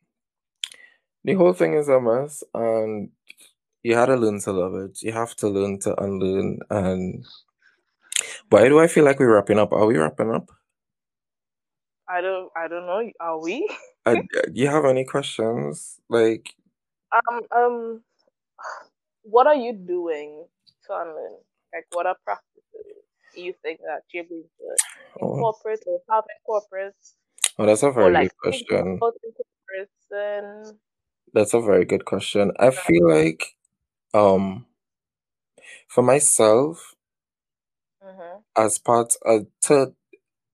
the 1.25 1.35
whole 1.35 1.53
thing 1.53 1.75
is 1.75 1.89
a 1.89 2.01
mess, 2.01 2.43
and 2.55 3.11
you 3.83 3.95
had 3.97 4.07
to 4.07 4.17
learn 4.17 4.41
to 4.41 4.53
love 4.53 4.75
it. 4.75 5.03
You 5.03 5.13
have 5.13 5.35
to 5.37 5.49
learn 5.49 5.79
to 5.81 6.01
unlearn. 6.03 6.59
And 6.71 7.25
why 8.51 8.69
do 8.69 8.81
I 8.81 8.87
feel 8.87 9.05
like 9.05 9.19
we're 9.19 9.35
wrapping 9.35 9.59
up? 9.59 9.73
Are 9.73 9.87
we 9.87 9.97
wrapping 9.97 10.31
up? 10.31 10.51
I 12.09 12.21
don't, 12.21 12.51
I 12.57 12.69
don't 12.69 12.87
know. 12.87 13.11
Are 13.21 13.41
we? 13.41 13.69
Uh, 14.05 14.15
do 14.15 14.53
you 14.53 14.69
have 14.69 14.85
any 14.85 15.05
questions? 15.05 15.99
Like, 16.09 16.55
Um, 17.13 17.41
um, 17.51 18.03
what 19.23 19.49
are 19.49 19.57
you 19.57 19.73
doing 19.73 20.47
to 20.87 20.93
unlearn? 20.93 21.39
Like, 21.75 21.87
what 21.91 22.07
are 22.07 22.17
practices 22.25 22.57
you 23.37 23.55
think 23.63 23.81
that 23.81 24.03
you're 24.13 24.25
going 24.25 24.43
to 24.43 24.77
oh, 25.21 25.35
incorporate 25.35 25.81
or 25.87 26.01
have 26.11 26.25
incorporate 26.39 26.95
oh, 27.59 27.67
that's 27.67 27.83
a 27.83 27.91
very 27.91 28.13
like 28.13 28.33
good 28.43 28.53
question. 28.69 29.01
That's 31.33 31.55
a 31.55 31.61
very 31.61 31.85
good 31.85 32.05
question. 32.05 32.53
I 32.59 32.71
feel 32.71 33.09
like, 33.09 33.57
um, 34.15 34.67
for 35.89 36.03
myself, 36.03 36.95
Mm-hmm. 38.07 38.39
as 38.57 38.79
part 38.79 39.15
of 39.25 39.47
to 39.63 39.93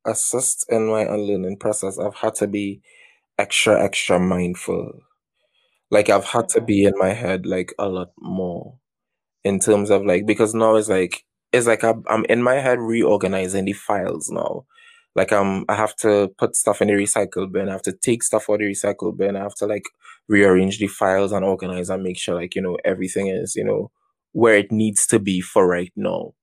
assist 0.06 0.66
in 0.70 0.88
my 0.88 1.02
unlearning 1.02 1.58
process, 1.58 1.98
I've 1.98 2.16
had 2.16 2.34
to 2.36 2.46
be 2.48 2.82
extra, 3.38 3.82
extra 3.82 4.18
mindful. 4.20 5.00
Like 5.90 6.08
I've 6.10 6.24
had 6.26 6.48
to 6.50 6.60
Mm-hmm. 6.60 6.66
be 6.66 6.84
in 6.84 6.94
my 6.98 7.10
head 7.12 7.46
like 7.46 7.74
a 7.78 7.88
lot 7.88 8.12
more 8.18 8.78
in 9.44 9.58
terms 9.60 9.90
of 9.90 10.04
like 10.04 10.26
because 10.26 10.54
now 10.54 10.76
it's 10.76 10.88
like 10.88 11.24
it's 11.52 11.66
like 11.66 11.84
I'm, 11.84 12.04
I'm 12.08 12.24
in 12.26 12.42
my 12.42 12.56
head 12.56 12.78
reorganizing 12.80 13.66
the 13.66 13.72
files 13.74 14.30
now. 14.30 14.66
Like 15.14 15.32
I'm 15.32 15.64
I 15.68 15.74
have 15.76 15.96
to 15.96 16.30
put 16.38 16.56
stuff 16.56 16.82
in 16.82 16.88
the 16.88 16.94
recycle 16.94 17.50
bin. 17.52 17.68
I 17.68 17.72
have 17.72 17.82
to 17.82 17.92
take 17.92 18.22
stuff 18.22 18.50
out 18.50 18.54
of 18.54 18.60
the 18.60 18.66
recycle 18.72 19.16
bin. 19.16 19.36
I 19.36 19.40
have 19.42 19.54
to 19.56 19.66
like 19.66 19.84
rearrange 20.28 20.78
the 20.78 20.88
files 20.88 21.32
and 21.32 21.44
organize 21.44 21.90
and 21.90 22.02
make 22.02 22.18
sure 22.18 22.34
like 22.36 22.54
you 22.54 22.62
know 22.62 22.78
everything 22.84 23.28
is 23.28 23.54
you 23.56 23.64
know 23.64 23.90
where 24.32 24.56
it 24.56 24.72
needs 24.72 25.06
to 25.08 25.18
be 25.18 25.40
for 25.40 25.66
right 25.66 25.92
now. 25.96 26.34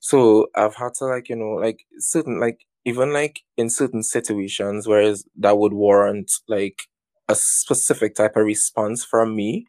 So 0.00 0.48
I've 0.54 0.76
had 0.76 0.94
to 0.98 1.06
like, 1.06 1.28
you 1.28 1.36
know, 1.36 1.54
like 1.60 1.80
certain 1.98 2.40
like 2.40 2.60
even 2.84 3.12
like 3.12 3.40
in 3.56 3.68
certain 3.70 4.02
situations 4.02 4.86
whereas 4.86 5.24
that 5.36 5.58
would 5.58 5.72
warrant 5.74 6.30
like 6.48 6.82
a 7.28 7.34
specific 7.34 8.14
type 8.14 8.36
of 8.36 8.44
response 8.44 9.04
from 9.04 9.36
me 9.36 9.66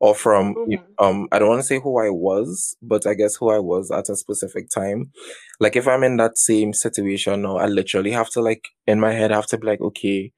or 0.00 0.14
from 0.14 0.54
Mm-hmm. 0.54 1.04
um 1.04 1.28
I 1.32 1.38
don't 1.38 1.48
want 1.48 1.60
to 1.60 1.66
say 1.66 1.80
who 1.80 1.98
I 1.98 2.10
was, 2.10 2.76
but 2.82 3.06
I 3.06 3.14
guess 3.14 3.36
who 3.36 3.50
I 3.50 3.58
was 3.58 3.90
at 3.90 4.08
a 4.08 4.16
specific 4.16 4.68
time. 4.70 5.12
Like 5.60 5.76
if 5.76 5.88
I'm 5.88 6.04
in 6.04 6.16
that 6.18 6.38
same 6.38 6.72
situation 6.72 7.42
now, 7.42 7.56
I 7.58 7.66
literally 7.66 8.12
have 8.12 8.30
to 8.30 8.40
like 8.40 8.68
in 8.86 9.00
my 9.00 9.12
head 9.12 9.32
I 9.32 9.36
have 9.36 9.46
to 9.48 9.58
be 9.58 9.66
like, 9.66 9.80
okay, 9.80 10.32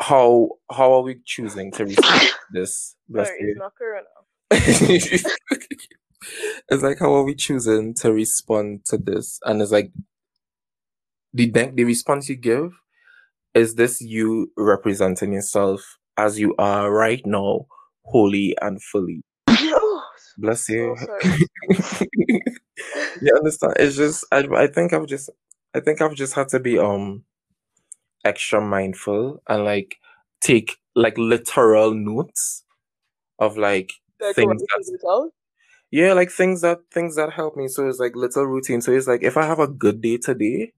how 0.00 0.50
how 0.70 0.92
are 0.94 1.02
we 1.02 1.20
choosing 1.24 1.72
to 1.72 1.84
respond 1.86 2.20
to 2.20 2.34
this? 2.52 2.96
Bless 3.08 3.28
Sorry, 3.28 3.40
it's 3.40 3.58
not 3.58 3.72
Corona. 3.76 4.06
it's 6.68 6.82
like 6.82 6.98
how 6.98 7.14
are 7.14 7.24
we 7.24 7.34
choosing 7.34 7.94
to 7.94 8.12
respond 8.12 8.84
to 8.84 8.98
this 8.98 9.38
and 9.44 9.62
it's 9.62 9.72
like 9.72 9.90
the 11.32 11.50
the 11.50 11.70
the 11.74 11.84
response 11.84 12.28
you 12.28 12.36
give 12.36 12.72
is 13.54 13.74
this 13.74 14.00
you 14.00 14.50
representing 14.56 15.32
yourself 15.32 15.98
as 16.16 16.38
you 16.38 16.54
are 16.58 16.92
right 16.92 17.22
now 17.24 17.66
wholly 18.04 18.56
and 18.60 18.82
fully 18.82 19.22
oh, 19.48 20.02
bless 20.38 20.68
you 20.68 20.96
sorry. 20.98 21.46
you 23.22 23.34
understand 23.36 23.74
it's 23.78 23.96
just 23.96 24.24
I, 24.32 24.46
I 24.56 24.66
think 24.66 24.92
i've 24.92 25.06
just 25.06 25.30
i 25.74 25.80
think 25.80 26.00
i've 26.00 26.14
just 26.14 26.34
had 26.34 26.48
to 26.48 26.60
be 26.60 26.78
um 26.78 27.24
extra 28.24 28.60
mindful 28.60 29.42
and 29.48 29.64
like 29.64 29.96
take 30.40 30.76
like 30.94 31.16
literal 31.16 31.94
notes 31.94 32.64
of 33.38 33.56
like 33.56 33.92
Like 34.20 34.34
things 34.34 34.62
that. 34.62 35.30
Yeah, 35.90 36.12
like 36.12 36.30
things 36.30 36.60
that 36.62 36.80
things 36.92 37.16
that 37.16 37.32
help 37.32 37.56
me. 37.56 37.68
So 37.68 37.88
it's 37.88 37.98
like 37.98 38.14
little 38.14 38.44
routine. 38.44 38.80
So 38.82 38.92
it's 38.92 39.06
like 39.06 39.22
if 39.22 39.36
I 39.36 39.46
have 39.46 39.58
a 39.58 39.68
good 39.68 40.00
day 40.02 40.18
today, 40.18 40.72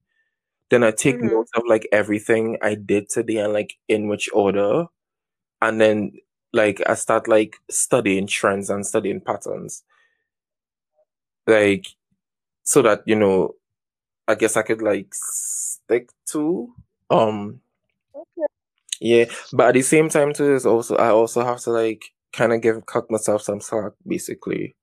then 0.69 0.83
I 0.83 0.91
take 0.91 1.21
Mm-hmm. 1.21 1.27
notes 1.35 1.51
of 1.55 1.63
like 1.67 1.87
everything 1.91 2.57
I 2.61 2.75
did 2.75 3.09
today 3.09 3.37
and 3.37 3.53
like 3.53 3.75
in 3.89 4.07
which 4.09 4.29
order. 4.33 4.85
And 5.61 5.81
then 5.81 6.13
like 6.53 6.81
I 6.87 6.95
start 6.95 7.27
like 7.27 7.57
studying 7.71 8.27
trends 8.27 8.69
and 8.69 8.85
studying 8.85 9.21
patterns. 9.21 9.83
Like 11.47 11.85
so 12.63 12.81
that, 12.83 13.03
you 13.07 13.15
know, 13.15 13.55
I 14.27 14.35
guess 14.35 14.57
I 14.57 14.63
could 14.63 14.81
like 14.81 15.13
stick 15.13 16.09
to 16.27 16.73
um 17.09 17.61
Okay. 18.13 18.47
yeah. 18.99 19.25
But 19.53 19.69
at 19.69 19.73
the 19.75 19.81
same 19.81 20.09
time 20.09 20.33
too 20.33 20.53
is 20.53 20.65
also 20.65 20.95
I 20.95 21.09
also 21.09 21.43
have 21.43 21.59
to 21.61 21.71
like 21.71 22.03
kind 22.33 22.53
of 22.53 22.61
give 22.61 22.85
cut 22.85 23.09
myself 23.11 23.41
some 23.43 23.61
slack 23.61 23.93
basically. 24.07 24.75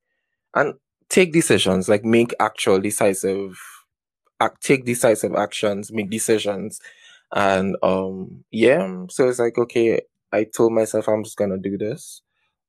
And 0.59 0.75
take 1.11 1.33
decisions, 1.33 1.89
like 1.89 2.05
make 2.05 2.35
actual 2.41 2.81
decisive 2.81 3.59
act 4.41 4.63
take 4.63 4.85
decisive 4.85 5.35
actions, 5.37 5.93
make 5.93 6.11
decisions. 6.11 6.81
And 7.35 7.77
um 7.83 8.45
yeah, 8.51 9.07
so 9.11 9.29
it's 9.29 9.39
like 9.41 9.59
okay, 9.59 10.03
I 10.33 10.45
told 10.45 10.73
myself 10.75 11.09
I'm 11.09 11.25
just 11.25 11.39
gonna 11.39 11.59
do 11.59 11.79
this. 11.79 12.23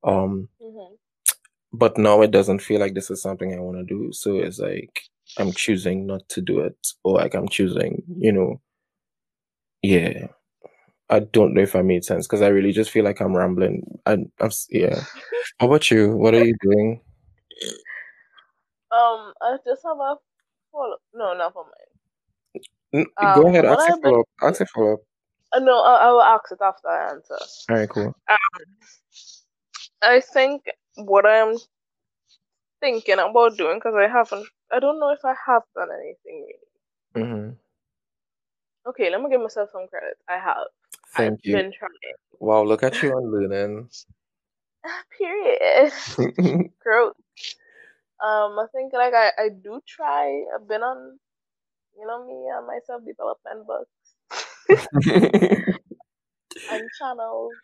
Um 0.04 0.49
Mm-hmm. 0.62 0.95
but 1.73 1.97
now 1.97 2.21
it 2.21 2.32
doesn't 2.32 2.62
feel 2.62 2.80
like 2.80 2.93
this 2.95 3.12
is 3.12 3.21
something 3.21 3.54
I 3.54 3.60
wanna 3.60 3.84
do. 3.86 4.12
So 4.13 4.38
it's 4.38 4.60
like 4.60 5.02
I'm 5.38 5.54
choosing 5.54 6.08
not 6.08 6.28
to 6.30 6.41
do 6.41 6.62
it. 6.62 6.78
Or 7.04 7.15
like 7.17 7.36
I'm 7.36 7.49
choosing, 7.49 8.04
you 8.19 8.32
know, 8.34 8.62
yeah. 9.82 10.28
I 11.10 11.19
don't 11.21 11.54
know 11.56 11.62
if 11.62 11.75
I 11.75 11.84
made 11.84 12.06
sense 12.06 12.28
because 12.28 12.41
I 12.41 12.49
really 12.49 12.73
just 12.73 12.91
feel 12.91 13.06
like 13.06 13.21
I'm 13.21 13.36
rambling. 13.38 13.99
And 14.08 14.32
I'm 14.41 14.52
yeah. 14.71 15.04
How 15.60 15.67
about 15.67 15.91
you? 15.91 16.15
What 16.17 16.36
are 16.36 16.45
you 16.45 16.56
doing? 16.62 17.02
Um, 18.91 19.34
I 19.41 19.58
just 19.65 19.82
have 19.86 19.97
a 19.97 20.15
follow. 20.71 20.97
No, 21.13 21.34
not 21.34 21.54
for 21.54 21.65
mine. 21.65 23.06
Um, 23.17 23.36
Go 23.36 23.47
ahead, 23.47 23.65
ask 23.65 23.88
a 23.88 23.93
I've 23.93 24.02
follow 24.02 24.19
up. 24.21 24.25
Ask 24.41 24.62
a 24.62 24.65
follow 24.65 24.93
up. 24.93 24.99
Uh, 25.52 25.60
no, 25.60 25.80
I, 25.82 26.08
I 26.08 26.12
will 26.12 26.21
ask 26.21 26.52
it 26.52 26.60
after 26.62 26.88
I 26.88 27.12
answer. 27.12 27.38
All 27.69 27.75
right, 27.75 27.89
cool. 27.89 28.15
Um, 28.30 28.38
I 30.02 30.21
think 30.21 30.63
what 30.95 31.25
I'm 31.25 31.56
thinking 32.80 33.19
about 33.19 33.58
doing 33.58 33.78
because 33.78 33.95
I 33.95 34.08
haven't. 34.08 34.47
I 34.71 34.80
don't 34.80 34.99
know 34.99 35.12
if 35.12 35.19
I 35.23 35.34
have 35.47 35.63
done 35.75 35.89
anything 35.91 36.47
really. 37.15 37.30
hmm 37.30 37.49
Okay, 38.88 39.10
let 39.12 39.21
me 39.21 39.30
give 39.30 39.41
myself 39.41 39.69
some 39.71 39.88
credit. 39.88 40.17
I 40.28 40.39
have. 40.39 40.58
I've 41.15 41.15
Thank 41.15 41.39
you. 41.43 41.54
been 41.58 41.71
trying. 41.78 41.91
Wow, 42.39 42.63
look 42.63 42.82
at 42.82 43.02
you 43.04 43.12
on 43.12 43.32
learning. 43.32 43.89
Period. 45.17 45.91
Growth. 46.82 47.13
Um, 48.23 48.60
I 48.60 48.65
think 48.73 48.93
like 48.93 49.13
I, 49.13 49.32
I 49.38 49.49
do 49.49 49.82
try. 49.88 50.43
I've 50.55 50.67
been 50.67 50.82
on, 50.82 51.19
you 51.97 52.08
know 52.08 52.25
me 52.25 52.47
and 52.55 52.67
my 52.67 52.79
self 52.86 53.03
development 53.05 53.67
books 53.67 53.91
and 56.69 56.89
channels. 56.98 57.58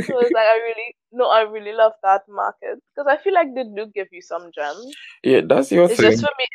So 0.00 0.18
it's 0.20 0.34
like 0.34 0.46
I 0.48 0.56
really 0.58 0.96
no, 1.12 1.28
I 1.30 1.42
really 1.42 1.72
love 1.72 1.92
that 2.02 2.22
market 2.28 2.78
because 2.94 3.06
I 3.08 3.22
feel 3.22 3.34
like 3.34 3.54
they 3.54 3.64
do 3.64 3.86
give 3.94 4.08
you 4.12 4.22
some 4.22 4.50
gems. 4.54 4.94
yeah, 5.24 5.40
that's 5.46 5.72
your 5.72 5.88
It's 5.88 5.98
thing. 5.98 6.10
just 6.10 6.20
for 6.20 6.30
me. 6.38 6.46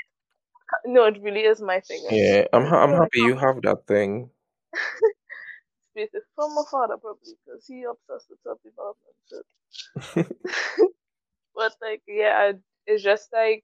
No, 0.85 1.05
it 1.05 1.21
really 1.21 1.41
is 1.41 1.61
my 1.61 1.79
thing. 1.81 2.03
Yeah, 2.09 2.45
I'm 2.53 2.65
ha- 2.65 2.83
I'm 2.83 2.91
So, 2.91 2.97
happy 2.97 3.21
you 3.21 3.35
have 3.35 3.61
that 3.63 3.85
thing. 3.87 4.29
It's 5.95 6.13
from 6.35 6.53
my 6.55 6.63
father 6.69 6.97
probably 6.97 7.33
because 7.45 7.65
he 7.67 7.83
obsessed 7.83 8.29
with 8.29 8.39
self 8.43 8.59
development. 8.63 9.15
So. 9.27 10.23
but 11.55 11.73
like 11.81 12.01
yeah, 12.07 12.51
I- 12.53 12.59
it's 12.87 13.03
just 13.03 13.31
like 13.33 13.63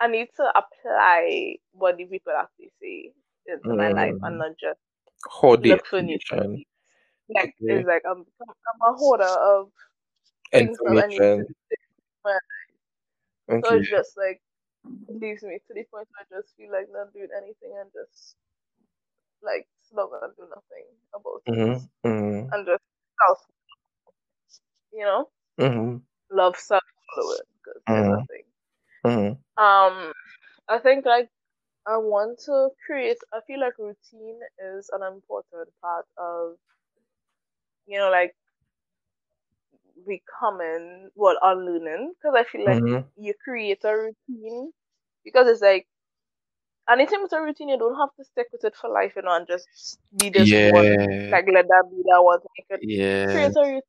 I 0.00 0.08
need 0.08 0.28
to 0.36 0.44
apply 0.56 1.56
what 1.72 1.96
the 1.96 2.06
people 2.06 2.32
actually 2.32 2.72
say 2.80 3.12
into 3.46 3.74
my 3.74 3.88
life 3.88 4.16
and 4.22 4.38
Mm, 4.38 4.38
not 4.38 4.52
just 4.58 4.80
the 5.62 5.68
look 5.68 5.86
for 5.86 6.02
new 6.02 6.18
things. 6.30 6.48
Like 7.34 7.54
Okay. 7.60 7.68
it's 7.68 7.86
like 7.86 8.02
I'm 8.08 8.24
I'm 8.48 8.94
a 8.94 8.96
hoarder 8.96 9.24
of 9.24 9.70
things 10.54 10.78
that 10.82 10.96
I 11.02 11.06
need 11.06 11.24
to 11.36 11.42
Information. 11.42 11.46
do. 11.46 11.54
So 13.62 13.72
it's 13.74 13.88
just 13.90 14.16
like 14.16 14.40
leaves 15.20 15.42
me 15.42 15.58
to 15.66 15.74
the 15.74 15.84
point 15.90 16.08
where 16.10 16.24
I 16.26 16.40
just 16.40 16.56
feel 16.56 16.72
like 16.72 16.88
not 16.92 17.12
doing 17.12 17.28
anything 17.36 17.72
and 17.80 17.90
just 17.92 18.36
like 19.42 19.68
not 19.92 20.10
gonna 20.10 20.32
do 20.36 20.44
nothing 20.48 20.86
about 21.14 21.42
it 21.52 21.62
Mm-hmm. 21.62 22.08
Mm-hmm. 22.08 22.50
and 22.52 22.66
just 22.66 22.82
self, 23.26 23.40
you 24.92 25.04
know, 25.04 25.30
Mm-hmm. 25.58 25.96
love 26.30 26.56
self 26.56 26.82
because 27.16 27.82
Mhm. 27.88 28.26
nothing. 28.28 28.44
Mm-hmm. 29.04 29.40
Um, 29.56 30.12
I 30.68 30.78
think 30.78 31.04
like 31.06 31.30
I 31.86 31.96
want 31.98 32.40
to 32.46 32.70
create. 32.86 33.18
I 33.32 33.40
feel 33.46 33.60
like 33.60 33.78
routine 33.78 34.40
is 34.58 34.90
an 34.92 35.02
important 35.02 35.68
part 35.80 36.06
of, 36.18 36.56
you 37.86 37.98
know, 37.98 38.10
like 38.10 38.34
becoming 40.06 41.10
well 41.14 41.36
unlearning 41.42 42.12
because 42.14 42.34
I 42.36 42.44
feel 42.44 42.64
like 42.64 42.82
Mm-hmm. 42.82 43.08
you 43.16 43.34
create 43.44 43.84
a 43.84 43.94
routine 43.96 44.72
because 45.24 45.46
it's 45.48 45.62
like 45.62 45.86
anything 46.90 47.22
with 47.22 47.32
a 47.32 47.40
routine 47.40 47.68
you 47.68 47.78
don't 47.78 47.98
have 47.98 48.14
to 48.16 48.24
stick 48.24 48.46
with 48.52 48.64
it 48.64 48.74
for 48.76 48.90
life, 48.90 49.12
you 49.16 49.22
know, 49.22 49.34
and 49.36 49.46
just 49.46 49.68
be 50.16 50.30
this 50.30 50.52
one 50.54 50.84
like 51.32 51.44
let 51.52 51.66
that 51.68 51.84
be 51.90 52.02
that 52.06 52.22
one. 52.22 52.40
Yeah. 52.80 53.26
create 53.30 53.52
a 53.56 53.60
routine 53.60 53.82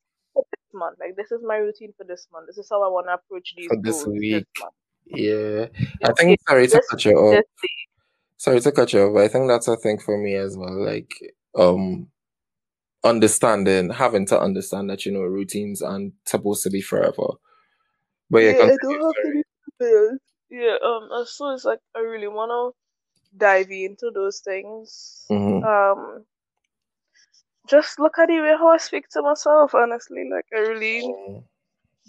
month. 0.73 0.97
Like 0.99 1.15
this 1.15 1.31
is 1.31 1.41
my 1.45 1.57
routine 1.57 1.93
for 1.97 2.05
this 2.05 2.27
month. 2.31 2.47
This 2.47 2.57
is 2.57 2.67
how 2.69 2.83
I 2.83 2.87
want 2.89 3.07
to 3.07 3.13
approach 3.13 3.53
these 3.57 3.67
For 3.67 3.77
this 3.81 4.05
week. 4.05 4.45
this. 4.55 4.67
Yeah. 5.05 5.67
I 6.03 6.13
think 6.13 6.39
sorry 6.47 6.67
to 6.67 6.81
cut 6.89 7.05
you 7.05 7.13
off. 7.17 7.43
Sorry 8.37 8.59
to 8.61 8.71
cut 8.71 8.93
you 8.93 9.01
off, 9.03 9.13
but 9.15 9.23
I 9.23 9.27
think 9.27 9.47
that's 9.47 9.67
a 9.67 9.77
thing 9.77 9.99
for 9.99 10.17
me 10.17 10.35
as 10.35 10.57
well. 10.57 10.83
Like 10.85 11.11
um 11.55 12.07
understanding, 13.03 13.89
having 13.91 14.25
to 14.27 14.39
understand 14.39 14.89
that, 14.89 15.05
you 15.05 15.11
know, 15.11 15.21
routines 15.21 15.81
aren't 15.81 16.13
supposed 16.25 16.63
to 16.63 16.69
be 16.69 16.81
forever. 16.81 17.27
But 18.29 18.39
yeah, 18.39 18.51
Yeah, 18.51 18.63
I 18.63 18.67
continue, 18.69 18.99
don't 18.99 19.15
have 19.15 19.15
to 19.23 19.31
be. 19.31 20.17
Yeah, 20.49 20.77
um, 20.83 21.09
so 21.25 21.51
it's 21.53 21.65
like 21.65 21.79
I 21.95 21.99
really 21.99 22.27
wanna 22.27 22.71
dive 23.35 23.71
into 23.71 24.11
those 24.13 24.41
things. 24.45 25.25
Mm-hmm. 25.31 25.63
Um, 25.63 26.25
just 27.67 27.99
look 27.99 28.17
at 28.17 28.27
the 28.27 28.39
way 28.41 28.55
how 28.57 28.69
I 28.69 28.77
speak 28.77 29.09
to 29.09 29.21
myself. 29.21 29.73
Honestly, 29.75 30.29
like 30.31 30.45
I 30.55 30.59
really 30.59 31.01
Mm, 31.03 31.43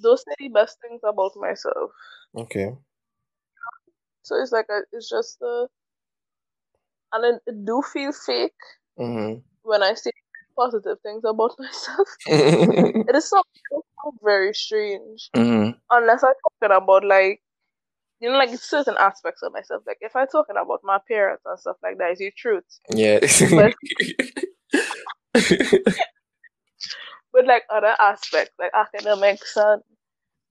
those 0.02 0.24
are 0.28 0.34
the 0.38 0.48
best 0.48 0.78
things 0.80 1.00
about 1.04 1.32
myself. 1.36 1.90
Okay. 2.36 2.74
So 4.22 4.40
it's 4.40 4.52
like 4.52 4.66
a, 4.70 4.80
it's 4.92 5.09
just 5.09 5.40
uh, 5.42 5.66
and 7.12 7.24
it, 7.36 7.42
it 7.46 7.64
do 7.64 7.82
feel 7.82 8.12
fake 8.12 8.52
Mm-hmm. 8.98 9.38
when 9.62 9.82
I 9.84 9.94
say 9.94 10.11
positive 10.56 10.98
things 11.02 11.22
about 11.24 11.52
myself. 11.59 12.09
It 12.26 13.14
is 13.14 13.30
so, 13.30 13.42
very 14.22 14.54
strange 14.54 15.30
mm-hmm. 15.36 15.70
unless 15.90 16.24
I'm 16.24 16.32
talking 16.61 16.76
about 16.76 17.04
like 17.04 17.40
you 18.20 18.30
know 18.30 18.38
like 18.38 18.50
certain 18.59 18.96
aspects 18.98 19.42
of 19.42 19.52
myself. 19.52 19.82
Like 19.86 19.98
if 20.00 20.16
I'm 20.16 20.26
talking 20.26 20.56
about 20.61 20.80
my 20.82 20.98
parents 21.06 21.42
and 21.46 21.59
stuff 21.59 21.76
like 21.82 21.98
that, 21.98 22.12
is 22.12 22.18
the 22.18 22.32
truth. 22.36 22.64
Yeah. 22.90 23.20
But 23.20 23.74
but 27.32 27.47
like 27.47 27.64
other 27.70 27.95
aspects, 27.99 28.55
like 28.59 28.72
academics 28.74 29.57
and 29.57 29.82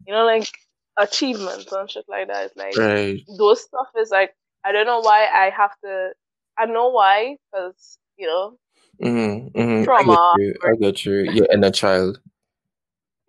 you 0.05 0.13
know 0.13 0.25
like 0.25 0.49
achievements 0.97 1.71
and 1.71 1.89
shit 1.89 2.05
like 2.07 2.27
that, 2.27 2.45
it's 2.45 2.55
like 2.55 2.77
right. 2.77 3.21
those 3.38 3.61
stuff 3.61 3.88
is 3.99 4.09
like 4.11 4.31
I 4.65 4.71
don't 4.71 4.85
know 4.85 4.99
why 4.99 5.27
I 5.33 5.51
have 5.55 5.71
to. 5.83 6.09
I 6.57 6.65
know 6.65 6.89
why 6.89 7.38
because 7.51 7.99
you 8.17 8.27
know 8.27 8.57
Mm-hmm. 9.01 9.59
Mm-hmm. 9.59 9.61
I 9.61 9.77
get 9.77 9.85
trauma. 9.85 10.33
you. 10.38 10.53
I 10.63 10.75
get 10.75 11.05
you. 11.05 11.47
A 11.49 11.71
child. 11.71 12.19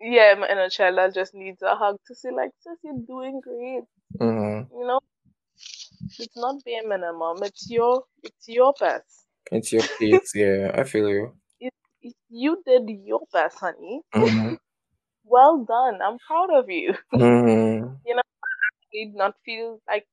Yeah, 0.01 0.35
my 0.39 0.47
inner 0.49 0.69
child 0.69 0.97
that 0.97 1.13
just 1.13 1.33
needs 1.33 1.61
a 1.61 1.75
hug 1.75 1.97
to 2.07 2.15
say 2.15 2.31
like, 2.31 2.51
sis, 2.61 2.77
you're 2.83 2.93
doing 3.05 3.41
great. 3.43 3.83
Mm-hmm. 4.19 4.73
You 4.77 4.87
know, 4.87 4.99
it's 6.17 6.37
not 6.37 6.63
bare 6.63 6.87
minimum. 6.87 7.43
It's 7.43 7.69
your 7.69 8.03
it's 8.23 8.47
your 8.47 8.73
best. 8.79 9.25
It's 9.51 9.71
your 9.71 9.83
kids. 9.99 10.31
Yeah, 10.35 10.71
I 10.73 10.83
feel 10.83 11.09
you. 11.09 11.33
You 12.29 12.61
did 12.65 12.89
your 13.05 13.21
best, 13.33 13.59
honey. 13.59 14.01
Mm-hmm. 14.15 14.55
Well 15.25 15.63
done. 15.63 15.99
I'm 16.01 16.17
proud 16.27 16.49
of 16.51 16.69
you. 16.69 16.95
Mm-hmm. 17.13 17.93
You 18.05 18.15
did 18.91 19.15
not 19.15 19.35
feel 19.45 19.79
like 19.87 20.07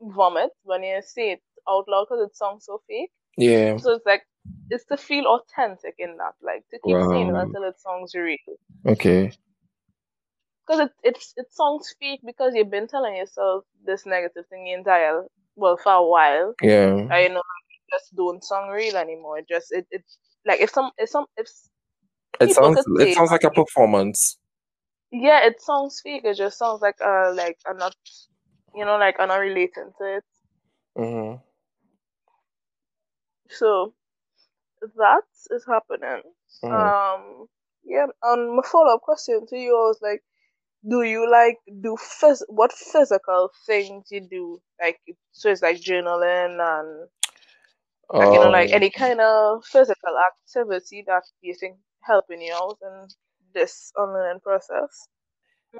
vomit 0.00 0.50
when 0.64 0.82
you 0.82 1.00
say 1.02 1.32
it 1.32 1.42
out 1.68 1.84
loud 1.88 2.06
because 2.08 2.26
it 2.28 2.36
sounds 2.36 2.66
so 2.66 2.82
fake. 2.88 3.10
Yeah. 3.36 3.76
So 3.76 3.92
it's 3.94 4.06
like 4.06 4.22
it's 4.70 4.84
to 4.86 4.96
feel 4.96 5.26
authentic 5.26 5.94
in 5.98 6.16
that, 6.18 6.34
like 6.42 6.64
to 6.70 6.78
keep 6.84 6.96
saying 7.10 7.28
it 7.28 7.34
until 7.36 7.62
it 7.64 7.80
sounds 7.80 8.14
real. 8.14 8.38
Okay. 8.86 9.32
Because 10.66 10.80
it 10.86 10.92
it's 11.02 11.32
it 11.36 11.46
sounds 11.52 11.94
fake 12.00 12.20
because 12.26 12.54
you've 12.54 12.70
been 12.70 12.88
telling 12.88 13.16
yourself 13.16 13.64
this 13.84 14.06
negative 14.06 14.46
thing 14.50 14.64
the 14.64 14.72
entire 14.72 15.22
well 15.56 15.76
for 15.76 15.92
a 15.92 16.06
while. 16.06 16.54
Yeah. 16.62 17.06
I 17.10 17.22
you 17.22 17.28
know 17.30 17.40
it 17.40 17.92
just 17.92 18.14
don't 18.16 18.42
sound 18.42 18.72
real 18.72 18.96
anymore. 18.96 19.38
It 19.38 19.48
just 19.48 19.72
it, 19.72 19.86
it 19.90 20.04
like 20.46 20.60
if 20.60 20.70
some 20.70 20.90
if 20.98 21.08
some 21.08 21.26
if 21.36 21.48
It 22.40 22.52
sounds. 22.54 22.78
It 23.00 23.14
sounds 23.14 23.30
like 23.30 23.44
a 23.44 23.50
performance. 23.50 24.38
yeah, 25.10 25.46
it 25.46 25.60
sounds 25.60 26.00
fake. 26.02 26.24
It 26.24 26.36
just 26.36 26.58
sounds 26.58 26.80
like 26.82 27.00
uh 27.00 27.32
like 27.34 27.56
I'm 27.66 27.76
not 27.78 27.94
you 28.74 28.84
know 28.84 28.96
like 28.98 29.16
I'm 29.18 29.28
not 29.28 29.40
relating 29.40 29.90
to 29.98 30.16
it. 30.16 30.24
Mm-hmm. 30.96 31.36
So 33.50 33.94
that 34.80 35.22
is 35.50 35.64
happening. 35.66 36.22
Mm-hmm. 36.62 36.72
Um 36.72 37.46
yeah, 37.84 38.06
and 38.22 38.54
my 38.54 38.62
follow 38.70 38.94
up 38.94 39.00
question 39.02 39.46
to 39.48 39.56
you 39.56 39.72
was 39.72 39.98
like, 40.02 40.22
do 40.88 41.02
you 41.02 41.28
like 41.30 41.56
do 41.82 41.96
phys- 41.96 42.44
what 42.48 42.72
physical 42.72 43.50
things 43.66 44.08
you 44.10 44.20
do? 44.20 44.60
Like 44.80 45.00
so 45.32 45.50
it's 45.50 45.62
like 45.62 45.80
journaling 45.80 46.58
and 46.60 47.08
like 48.16 48.32
you 48.32 48.38
know 48.40 48.50
like 48.50 48.70
Um, 48.70 48.72
any 48.72 48.90
kind 48.90 49.20
of 49.20 49.64
physical 49.64 50.14
activity 50.30 51.04
that 51.06 51.24
you 51.40 51.54
think 51.54 51.78
helping 52.02 52.40
you 52.42 52.54
out 52.54 52.78
in 52.82 53.08
this 53.54 53.92
online 53.98 54.40
process. 54.40 55.08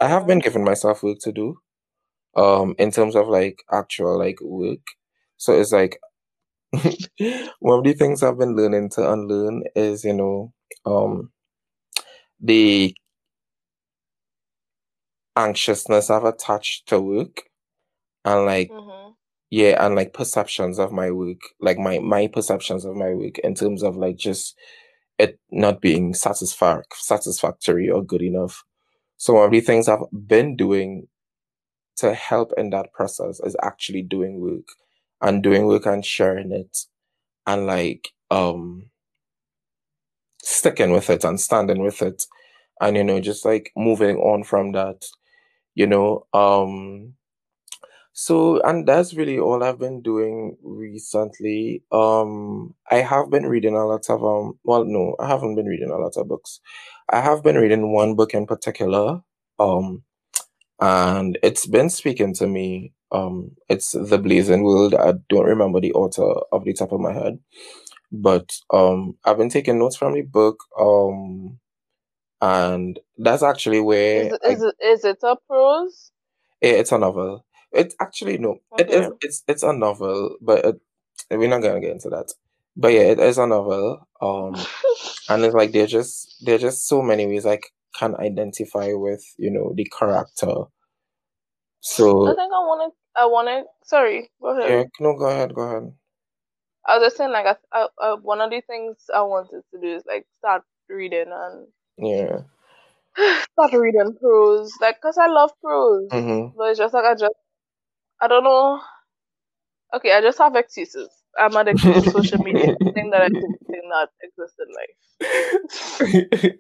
I 0.01 0.09
have 0.09 0.27
been 0.27 0.41
giving 0.41 0.65
myself 0.65 1.03
work 1.03 1.19
to 1.21 1.33
do. 1.33 1.61
Um, 2.37 2.75
in 2.79 2.91
terms 2.93 3.17
of 3.17 3.29
like 3.29 3.63
actual 3.73 4.19
like 4.19 4.39
work. 4.43 4.87
So 5.37 5.53
it's 5.59 5.73
like 5.73 5.99
one 7.61 7.79
of 7.79 7.85
the 7.85 7.95
things 7.95 8.23
I've 8.23 8.39
been 8.39 8.57
learning 8.57 8.91
to 8.91 9.11
unlearn 9.13 9.65
is, 9.77 10.05
you 10.05 10.15
know, 10.15 10.53
um, 10.87 11.33
the 12.41 12.95
anxiousness 15.37 16.11
I've 16.11 16.25
attached 16.25 16.87
to 16.89 17.01
work 17.01 17.45
and 18.25 18.45
like 18.47 18.71
Mm-hmm. 18.71 19.13
Yeah, 19.51 19.85
and 19.85 19.95
like 19.97 20.15
perceptions 20.15 20.79
of 20.79 20.93
my 20.93 21.11
work, 21.11 21.39
like 21.61 21.79
my 21.79 21.99
my 22.01 22.27
perceptions 22.29 22.85
of 22.85 22.97
my 22.97 23.11
work 23.15 23.39
in 23.41 23.55
terms 23.55 23.83
of 23.83 23.97
like 23.97 24.17
just 24.19 24.57
it 25.19 25.39
not 25.51 25.81
being 25.83 26.13
satisfac 26.15 26.85
satisfactory 26.95 27.91
or 27.91 28.05
good 28.05 28.23
enough. 28.23 28.65
So 29.19 29.35
one 29.35 29.47
of 29.47 29.53
the 29.53 29.61
things 29.61 29.89
I've 29.89 30.01
been 30.13 30.57
doing 30.57 31.09
to 31.97 32.15
help 32.15 32.53
in 32.57 32.71
that 32.71 32.93
process 32.93 33.41
is 33.41 33.57
actually 33.63 34.03
doing 34.03 34.41
work 34.41 34.67
and 35.21 35.43
doing 35.43 35.67
work 35.67 35.87
and 35.87 36.05
sharing 36.05 36.53
it 36.53 36.77
and 37.47 37.67
like 37.67 38.11
um 38.31 38.91
sticking 40.43 40.93
with 40.93 41.11
it 41.11 41.25
and 41.25 41.41
standing 41.41 41.83
with 41.83 42.03
it 42.03 42.25
and 42.81 42.97
you 42.97 43.05
know 43.05 43.21
just 43.21 43.45
like 43.45 43.73
moving 43.77 44.17
on 44.19 44.45
from 44.45 44.73
that 44.73 45.05
you 45.75 45.87
know 45.87 46.27
um 46.35 47.15
so 48.19 48.61
and 48.63 48.89
that's 48.89 49.15
really 49.15 49.39
all 49.39 49.63
I've 49.65 49.79
been 49.79 50.03
doing 50.03 50.57
recently 50.65 51.85
um 51.93 52.75
I 52.91 52.97
have 52.97 53.31
been 53.31 53.47
reading 53.47 53.77
a 53.77 53.87
lot 53.87 54.11
of 54.11 54.25
um 54.25 54.59
well 54.65 54.85
no 54.87 55.17
I 55.21 55.29
haven't 55.29 55.57
been 55.57 55.67
reading 55.67 55.91
a 55.91 55.99
lot 55.99 56.17
of 56.17 56.29
books 56.29 56.61
I 57.11 57.21
have 57.23 57.45
been 57.45 57.57
reading 57.57 57.93
one 57.93 58.17
book 58.17 58.35
in 58.35 58.47
particular 58.47 59.23
um 59.61 60.05
and 60.81 61.39
it's 61.43 61.67
been 61.67 61.91
speaking 61.91 62.35
to 62.37 62.49
me 62.49 62.95
um 63.13 63.53
it's 63.69 63.93
The 63.93 64.19
Blazing 64.19 64.65
World 64.65 64.95
I 64.95 65.15
don't 65.31 65.47
remember 65.47 65.81
the 65.81 65.95
author 65.95 66.25
off 66.53 66.65
the 66.65 66.75
top 66.75 66.93
of 66.93 67.01
my 67.01 67.15
head 67.15 67.41
but 68.13 68.51
um 68.73 69.17
I've 69.25 69.39
been 69.39 69.51
taking 69.51 69.79
notes 69.81 69.97
from 69.97 70.15
the 70.15 70.23
book 70.23 70.59
um 70.81 71.59
and 72.43 73.01
that's 73.19 73.43
actually 73.45 73.81
where 73.81 74.23
is 74.23 74.33
it 74.33 74.43
I 74.49 74.53
is 74.53 74.63
it 74.63 74.77
is 74.83 75.05
it 75.05 75.19
a 75.25 75.37
prose? 75.49 76.13
Eh, 76.63 76.81
It's 76.81 76.93
a 76.93 76.99
novel. 76.99 77.45
It's 77.73 77.95
actually 78.01 78.39
no. 78.39 78.59
It 78.79 78.91
is. 78.91 79.07
Okay. 79.07 79.17
It's 79.23 79.43
it's 79.49 79.63
a 79.63 79.73
novel, 79.73 80.37
but 80.41 80.65
it, 80.65 80.81
we're 81.31 81.49
not 81.49 81.63
gonna 81.63 81.81
get 81.81 81.93
into 81.93 82.09
that. 82.11 82.33
But 82.77 82.93
yeah, 82.93 83.03
it 83.13 83.21
is 83.21 83.39
a 83.39 83.47
novel. 83.47 84.07
Um, 84.21 84.55
and 85.29 85.45
it's 85.45 85.55
like 85.55 85.73
there's 85.73 85.91
just 85.91 86.45
there's 86.45 86.61
just 86.63 86.87
so 86.89 87.03
many 87.03 87.27
ways 87.27 87.47
I 87.47 87.61
can 87.99 88.17
identify 88.17 88.93
with 88.93 89.25
you 89.39 89.51
know 89.51 89.73
the 89.75 89.85
character. 89.99 90.65
So 91.81 92.29
I 92.29 92.35
think 92.35 92.53
I 92.53 92.61
wanna 92.67 92.89
I 93.17 93.27
wanna 93.27 93.63
sorry, 93.85 94.31
go 94.41 94.59
ahead. 94.59 94.71
yeah, 94.71 94.85
no, 95.01 95.17
go 95.17 95.27
ahead, 95.27 95.55
go 95.55 95.63
ahead. 95.63 95.93
I 96.87 96.97
was 96.99 97.07
just 97.07 97.17
saying 97.19 97.33
like 97.33 97.47
I, 97.47 97.57
I, 97.73 97.89
I 98.01 98.15
one 98.15 98.41
of 98.41 98.51
the 98.51 98.63
things 98.63 98.97
I 99.15 99.23
wanted 99.23 99.63
to 99.73 99.81
do 99.81 99.97
is 99.97 100.05
like 100.07 100.27
start 100.39 100.63
reading 100.89 101.31
and 101.31 101.67
Yeah. 101.99 102.41
start 103.53 103.73
reading 103.75 104.17
prose 104.21 104.73
like 104.81 105.01
cause 105.01 105.19
I 105.19 105.27
love 105.29 105.51
prose, 105.63 106.09
Mm-hmm. 106.11 106.57
but 106.57 106.71
it's 106.71 106.79
just 106.79 106.95
like 106.95 107.05
I 107.05 107.15
just 107.15 107.35
I 108.21 108.29
don't 108.29 108.45
know. 108.45 108.81
Okay, 109.95 110.13
I 110.13 110.21
just 110.21 110.39
have 110.39 110.55
excuses. 110.57 111.09
I'm 111.39 111.57
addicted 111.57 111.95
to 111.95 112.05
social 112.05 112.39
media. 112.39 112.77
thing 112.95 113.11
that 113.11 113.23
I 113.23 113.29
did 113.29 113.85
not 113.85 114.11
exist 114.23 114.55
in 114.61 114.69
life. 116.41 116.53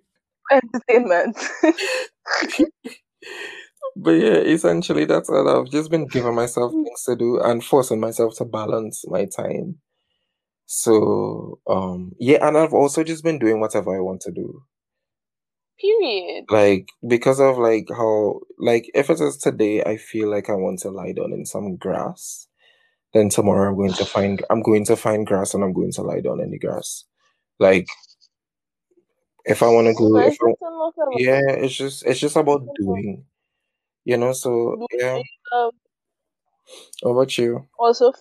Entertainment. 0.53 1.37
but 3.97 4.13
yeah, 4.13 4.37
essentially 4.39 5.05
that's 5.05 5.29
all 5.31 5.49
I've 5.49 5.71
just 5.71 5.91
been 5.91 6.07
giving 6.07 6.35
myself 6.35 6.73
things 6.73 7.05
to 7.05 7.17
do 7.17 7.41
and 7.41 7.63
forcing 7.65 8.01
myself 8.01 8.37
to 8.39 8.45
balance 8.47 9.05
my 9.09 9.27
time. 9.27 9.77
So 10.67 11.61
um 11.69 12.13
yeah, 12.19 12.47
and 12.47 12.57
I've 12.57 12.75
also 12.75 13.05
just 13.05 13.25
been 13.25 13.39
doing 13.39 13.61
whatever 13.61 13.97
I 13.97 14.01
want 14.01 14.23
to 14.23 14.33
do. 14.33 14.63
Period. 15.81 16.45
Like 16.51 16.89
because 17.07 17.41
of 17.41 17.59
like 17.59 17.89
how 17.91 18.41
like 18.59 18.91
if 18.95 19.11
it 19.11 19.21
is 19.21 19.37
today 19.37 19.83
I 19.85 19.97
feel 19.97 20.31
like 20.31 20.51
I 20.51 20.55
want 20.55 20.81
to 20.81 20.91
lie 20.91 21.13
down 21.13 21.33
in 21.33 21.47
some 21.47 21.77
grass, 21.77 22.49
then 23.15 23.29
tomorrow 23.29 23.69
I'm 23.71 23.77
going 23.77 23.93
to 23.95 24.05
find 24.05 24.45
I'm 24.51 24.63
going 24.63 24.85
to 24.87 24.97
find 24.97 25.27
grass 25.27 25.55
and 25.55 25.65
I'm 25.65 25.73
going 25.73 25.93
to 25.93 26.03
lie 26.03 26.21
down 26.21 26.41
in 26.41 26.51
the 26.51 26.59
grass. 26.59 27.05
Like 27.59 27.87
if 29.45 29.63
I 29.63 29.69
want 29.69 29.87
to 29.89 29.95
go, 29.95 30.17
I, 30.19 30.31
yeah, 31.19 31.41
it's 31.49 31.75
just 31.75 32.05
it's 32.07 32.21
just 32.21 32.37
about 32.37 32.63
doing, 32.77 33.25
you 34.05 34.17
know. 34.17 34.33
So 34.33 34.87
yeah. 34.99 35.23
Um, 35.55 35.71
How 37.03 37.11
about 37.11 37.37
you? 37.39 37.67
also, 37.79 38.13
I 38.13 38.15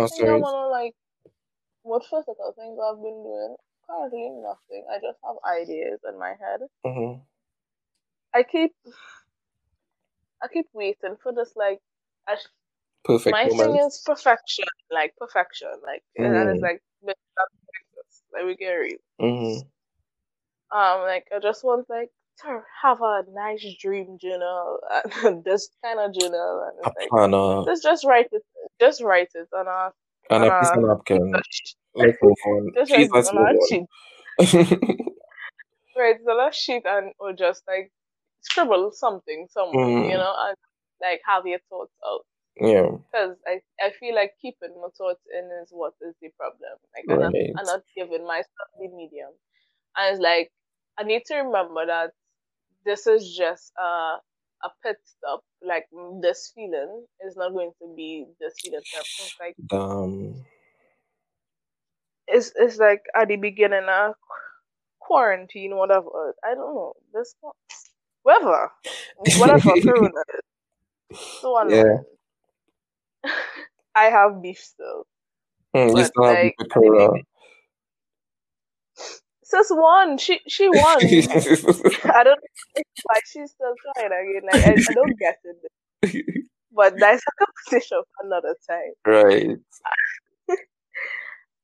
Oh, 0.00 0.06
think 0.08 0.28
I 0.28 0.36
wanna 0.36 0.68
like 0.68 0.94
what 1.82 2.04
physical 2.04 2.52
things 2.56 2.78
I've 2.80 3.02
been 3.02 3.22
doing. 3.22 3.56
Currently 3.90 4.30
nothing. 4.42 4.84
I 4.90 4.96
just 4.96 5.18
have 5.24 5.36
ideas 5.44 6.00
in 6.08 6.18
my 6.18 6.34
head. 6.40 6.60
hmm 6.84 7.20
I 8.32 8.44
keep 8.44 8.72
I 10.42 10.48
keep 10.48 10.66
waiting 10.72 11.16
for 11.22 11.32
this 11.32 11.52
like 11.56 11.80
I, 12.28 12.36
Perfect 13.04 13.32
my 13.32 13.48
thing 13.48 13.76
is 13.76 14.02
perfection, 14.06 14.66
like 14.90 15.14
perfection, 15.16 15.72
like 15.82 16.02
and 16.16 16.48
it's 16.50 16.60
Mm. 16.60 16.62
like 16.62 16.82
but 17.02 17.16
that's 17.36 17.54
practice. 17.68 18.22
Like 18.32 18.44
we 18.44 18.56
get 18.56 18.72
real. 18.72 18.98
hmm 19.18 19.58
Um, 20.72 21.00
like 21.02 21.26
I 21.34 21.40
just 21.40 21.64
want 21.64 21.90
like 21.90 22.10
to 22.42 22.62
have 22.82 23.00
a 23.02 23.24
nice 23.32 23.64
dream 23.80 24.18
journal, 24.20 24.78
and 25.24 25.42
this 25.44 25.68
kind 25.82 25.98
of 25.98 26.14
journal, 26.14 26.70
and 26.70 26.86
A 26.86 26.92
like 27.00 27.08
planner 27.08 27.62
let's 27.62 27.82
just 27.82 28.04
write 28.04 28.28
it, 28.32 28.42
just 28.80 29.02
write 29.02 29.30
it 29.34 29.48
on 29.56 29.66
a 29.66 29.92
and 30.30 30.44
on 30.44 30.44
a 30.44 30.52
piece 30.52 30.70
of 30.74 30.82
napkin. 30.82 31.42
Let's 31.94 32.18
move 32.22 32.38
on. 32.46 32.72
just 32.74 32.92
Please, 32.94 33.10
let's 33.12 33.32
move 33.32 33.48
a 33.48 33.54
on. 33.54 33.68
sheet, 33.68 33.84
write 35.96 36.16
it 36.20 36.28
on 36.28 36.52
sheet, 36.52 36.82
and 36.86 37.12
or 37.18 37.32
just 37.32 37.62
like 37.68 37.92
scribble 38.40 38.90
something 38.92 39.46
somewhere, 39.50 39.98
you 40.00 40.14
Mm, 40.14 40.18
know, 40.18 40.34
and 40.48 40.56
like 41.02 41.20
have 41.26 41.46
your 41.46 41.60
thoughts 41.70 41.94
out. 42.06 42.22
yeah, 42.60 42.90
Because 43.12 43.36
I, 43.46 43.60
I 43.84 43.90
feel 43.98 44.14
like 44.14 44.32
keeping 44.40 44.74
my 44.80 44.88
thoughts 44.96 45.22
in 45.32 45.48
is 45.62 45.68
what 45.70 45.94
is 46.02 46.14
the 46.22 46.30
problem. 46.38 46.76
Like 46.96 47.06
I'm 47.12 47.20
not, 47.20 47.34
I'm 47.58 47.66
right. 47.66 47.66
not 47.66 47.82
giving 47.96 48.26
myself 48.26 48.68
the 48.78 48.88
medium. 48.88 49.30
And 49.96 50.14
it's 50.14 50.22
like 50.22 50.50
I 50.98 51.04
need 51.04 51.22
to 51.26 51.36
remember 51.36 51.86
that 51.86 52.12
this 52.84 53.06
is 53.06 53.34
just 53.36 53.72
a 53.78 54.16
a 54.64 54.68
pit 54.82 54.96
stop. 55.04 55.42
Like 55.62 55.86
mm, 55.94 56.20
this 56.22 56.52
feeling 56.54 57.06
is 57.26 57.36
not 57.36 57.52
going 57.52 57.72
to 57.82 57.94
be 57.96 58.26
this 58.40 58.54
feeling. 58.62 58.80
It's 58.80 59.36
like 59.40 59.56
Damn. 59.68 60.44
it's 62.28 62.52
it's 62.56 62.78
like 62.78 63.02
at 63.16 63.28
the 63.28 63.36
beginning 63.36 63.86
of 63.88 64.14
quarantine, 65.00 65.76
whatever. 65.76 66.34
I 66.44 66.54
don't 66.54 66.74
know. 66.74 66.94
This 67.12 67.34
whatever. 68.22 68.70
Whatever 69.38 69.74
corona 69.82 70.22
is. 70.34 71.20
So 71.40 71.68
Yeah. 71.68 71.98
I 73.94 74.04
have 74.04 74.42
beef 74.42 74.58
still. 74.58 75.06
Mm, 75.74 75.96
you 75.96 76.04
still 76.04 76.24
like 76.24 76.56
the 76.58 76.64
at 76.64 76.68
the 76.68 76.68
corona. 76.68 77.22
Sis 79.50 79.68
won. 79.70 80.18
She 80.18 80.40
she 80.48 80.68
won. 80.70 81.18
I 82.14 82.24
don't 82.24 82.40
know 82.40 82.48
why 83.04 83.20
she's 83.26 83.50
still 83.52 83.76
trying 83.82 84.12
again. 84.12 84.46
Like 84.46 84.62
I, 84.64 84.78
I 84.90 84.92
don't 84.94 85.18
get 85.18 85.38
it. 85.44 85.56
But 86.72 86.98
that's 86.98 87.22
a 87.26 87.32
conversation 87.44 88.02
for 88.16 88.26
another 88.26 88.56
time. 88.68 88.94
right. 89.06 89.58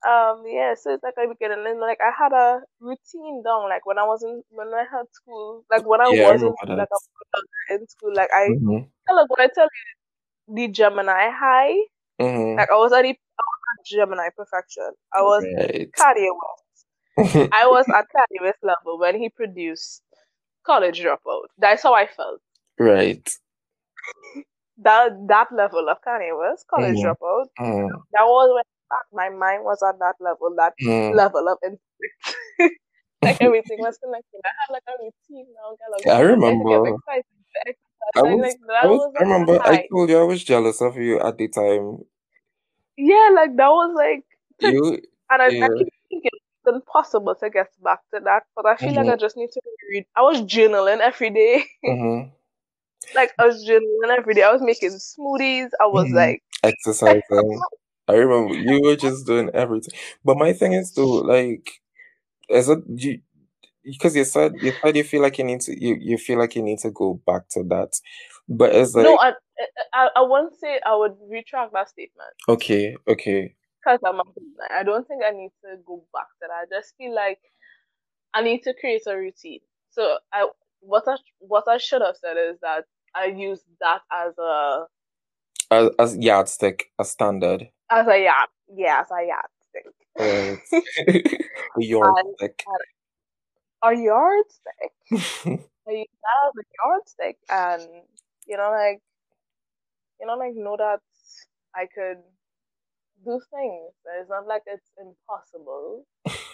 Um 0.06 0.44
yeah, 0.46 0.74
so 0.74 0.94
it's 0.94 1.02
like 1.02 1.14
I 1.18 1.26
beginning 1.26 1.66
and 1.66 1.80
like 1.80 1.98
I 2.00 2.12
had 2.16 2.32
a 2.32 2.60
routine 2.80 3.42
down 3.44 3.68
like 3.68 3.86
when 3.86 3.98
I 3.98 4.04
was 4.04 4.22
in 4.22 4.42
when 4.50 4.68
I 4.68 4.84
had 4.90 5.06
school 5.12 5.64
like 5.70 5.86
when 5.86 6.00
I 6.00 6.08
Yeah, 6.10 6.32
was 6.32 6.42
in 6.42 6.54
school 6.56 6.76
like. 6.76 6.88
I 6.92 7.74
in 7.74 7.88
school 7.88 8.14
like 8.14 8.30
I 8.34 8.50
hmm 8.54 8.78
look 9.12 9.30
when 9.36 9.48
I 9.48 9.52
tell 9.54 9.68
you 10.48 10.54
the 10.56 10.68
Gemini 10.72 11.30
high 11.30 11.74
hmm 12.20 12.56
like 12.58 12.70
I 12.70 12.76
was 12.76 12.92
at 12.92 13.02
the 13.02 13.10
I 13.10 13.12
was 13.12 13.62
at 13.72 13.86
Gemini 13.86 14.28
perfection. 14.36 14.90
I 15.14 15.22
was 15.22 15.46
Right. 15.58 15.90
Kanye 15.98 16.28
West. 16.30 16.64
I 17.52 17.66
was 17.66 17.86
at 17.94 18.06
West 18.42 18.58
level 18.62 18.98
when 18.98 19.16
he 19.20 19.28
produced 19.30 20.02
College 20.66 21.00
Dropout. 21.02 21.46
That's 21.58 21.82
how 21.82 21.94
I 21.94 22.06
felt. 22.06 22.40
right. 22.78 23.28
that 24.78 25.10
that 25.28 25.48
level 25.52 25.88
of 25.88 25.98
Kanye 26.06 26.36
West, 26.38 26.66
college 26.68 26.96
Mhm. 26.96 27.02
dropout. 27.02 27.46
Mm, 27.60 27.90
That 28.12 28.24
was 28.26 28.48
when 28.54 28.64
back 28.90 29.06
my 29.12 29.28
mind 29.30 29.64
was 29.64 29.82
at 29.82 29.98
that 29.98 30.16
level, 30.20 30.54
that 30.56 30.74
mm. 30.82 31.14
level 31.14 31.48
of 31.48 31.58
instinct. 31.64 32.16
like 33.22 33.38
everything 33.40 33.78
was 33.80 33.98
connected. 33.98 34.40
I 34.44 34.50
had 34.60 34.72
like 34.72 34.84
a 34.88 34.94
routine 35.02 35.46
now. 35.54 35.76
Yeah, 36.04 36.14
I 36.14 36.20
I 36.20 36.20
remember. 36.20 36.70
I 36.70 36.78
Like, 36.78 36.94
was, 36.94 37.00
like 37.06 37.26
I 38.14 38.22
was, 38.22 38.46
was 38.82 39.14
I 39.18 39.22
remember. 39.24 39.56
a 39.56 39.60
I 39.64 39.76
high. 39.76 39.88
told 39.90 40.10
you 40.10 40.18
I 40.18 40.24
was 40.24 40.44
jealous 40.44 40.80
of 40.80 40.96
you 40.96 41.20
at 41.20 41.38
the 41.38 41.48
time. 41.48 42.04
Yeah, 42.96 43.30
like 43.34 43.56
that 43.56 43.68
was 43.68 43.92
like, 43.96 44.24
You, 44.60 45.00
and 45.30 45.42
I, 45.42 45.46
I 45.60 45.68
keep 45.76 45.88
it's 46.66 46.74
impossible 46.74 47.34
to 47.36 47.50
get 47.50 47.68
back 47.82 48.00
to 48.14 48.20
that, 48.24 48.44
but 48.54 48.66
I 48.66 48.76
feel 48.76 48.94
like 48.94 49.06
hmm 49.06 49.10
I 49.10 49.16
just 49.16 49.36
need 49.36 49.50
to 49.52 49.60
read. 49.90 50.04
I 50.16 50.22
was 50.22 50.42
journaling 50.42 51.00
every 51.00 51.30
day. 51.30 51.64
hmm 51.84 52.28
like 53.14 53.32
I 53.38 53.46
was 53.46 53.64
journaling 53.66 54.16
every 54.18 54.34
day. 54.34 54.42
I 54.42 54.52
was 54.52 54.62
making 54.62 54.90
smoothies. 54.90 55.70
I 55.80 55.86
was 55.86 56.08
hmm 56.08 56.14
like, 56.14 56.42
Exercising. 56.62 57.60
I 58.08 58.12
remember 58.14 58.54
you 58.54 58.80
were 58.82 58.96
just 58.96 59.26
doing 59.26 59.50
everything. 59.54 59.94
But 60.24 60.38
my 60.38 60.52
thing 60.52 60.72
is 60.72 60.92
though, 60.92 61.06
like, 61.06 61.70
is 62.48 62.68
it 62.68 62.78
you? 62.88 63.20
Because 63.84 64.16
you 64.16 64.24
said 64.24 64.54
you 64.60 64.72
said 64.84 64.96
you 64.96 65.04
feel 65.04 65.22
like 65.22 65.38
you 65.38 65.44
need 65.44 65.60
to 65.62 65.80
you, 65.80 65.96
you 66.00 66.18
feel 66.18 66.38
like 66.38 66.56
you 66.56 66.62
need 66.62 66.80
to 66.80 66.90
go 66.90 67.20
back 67.26 67.48
to 67.50 67.62
that, 67.64 67.92
but 68.48 68.74
it's 68.74 68.94
like 68.94 69.04
no, 69.04 69.16
I, 69.16 69.32
I, 69.92 70.08
I 70.16 70.22
won't 70.22 70.54
say 70.56 70.80
I 70.84 70.96
would 70.96 71.14
retract 71.30 71.72
that 71.72 71.88
statement. 71.88 72.30
okay, 72.48 72.96
okay, 73.08 73.54
because 73.86 74.00
I'm 74.04 74.20
a 74.20 74.24
business. 74.24 74.68
I 74.70 74.82
don't 74.82 75.06
think 75.06 75.22
I 75.24 75.30
need 75.30 75.50
to 75.64 75.76
go 75.86 76.04
back 76.12 76.26
to 76.40 76.48
that. 76.48 76.50
I 76.50 76.80
just 76.80 76.94
feel 76.96 77.14
like 77.14 77.38
I 78.34 78.42
need 78.42 78.62
to 78.64 78.74
create 78.78 79.02
a 79.06 79.16
routine. 79.16 79.60
So 79.90 80.18
I 80.32 80.48
what 80.80 81.04
I 81.06 81.16
what 81.38 81.64
I 81.68 81.78
should 81.78 82.02
have 82.02 82.16
said 82.16 82.36
is 82.36 82.58
that 82.62 82.84
I 83.14 83.26
use 83.26 83.60
that 83.80 84.00
as 84.12 84.36
a 84.38 84.84
as, 85.70 85.90
as 85.98 86.18
yardstick, 86.18 86.90
a 86.98 87.04
standard, 87.04 87.68
as 87.90 88.06
a 88.06 88.22
yard 88.22 88.48
yeah 88.74 89.02
as 89.02 89.10
a 89.10 89.26
yardstick. 89.26 89.94
right? 90.18 90.58
a 91.78 91.84
yardstick. 91.84 92.64
and 92.66 93.98
a 93.98 94.02
yardstick. 94.02 94.92
I 95.88 95.92
use 95.92 96.08
that 96.24 96.48
as 96.48 96.52
a 96.58 96.64
yardstick 96.82 97.36
and 97.48 97.82
you 98.46 98.56
know 98.56 98.70
like 98.70 99.00
you 100.20 100.26
know 100.26 100.34
like 100.34 100.54
know 100.56 100.76
that 100.76 101.00
I 101.74 101.86
could 101.94 102.18
do 103.24 103.40
things. 103.50 103.92
It's 104.20 104.30
not 104.30 104.46
like 104.46 104.62
it's 104.66 104.90
impossible. 104.98 106.06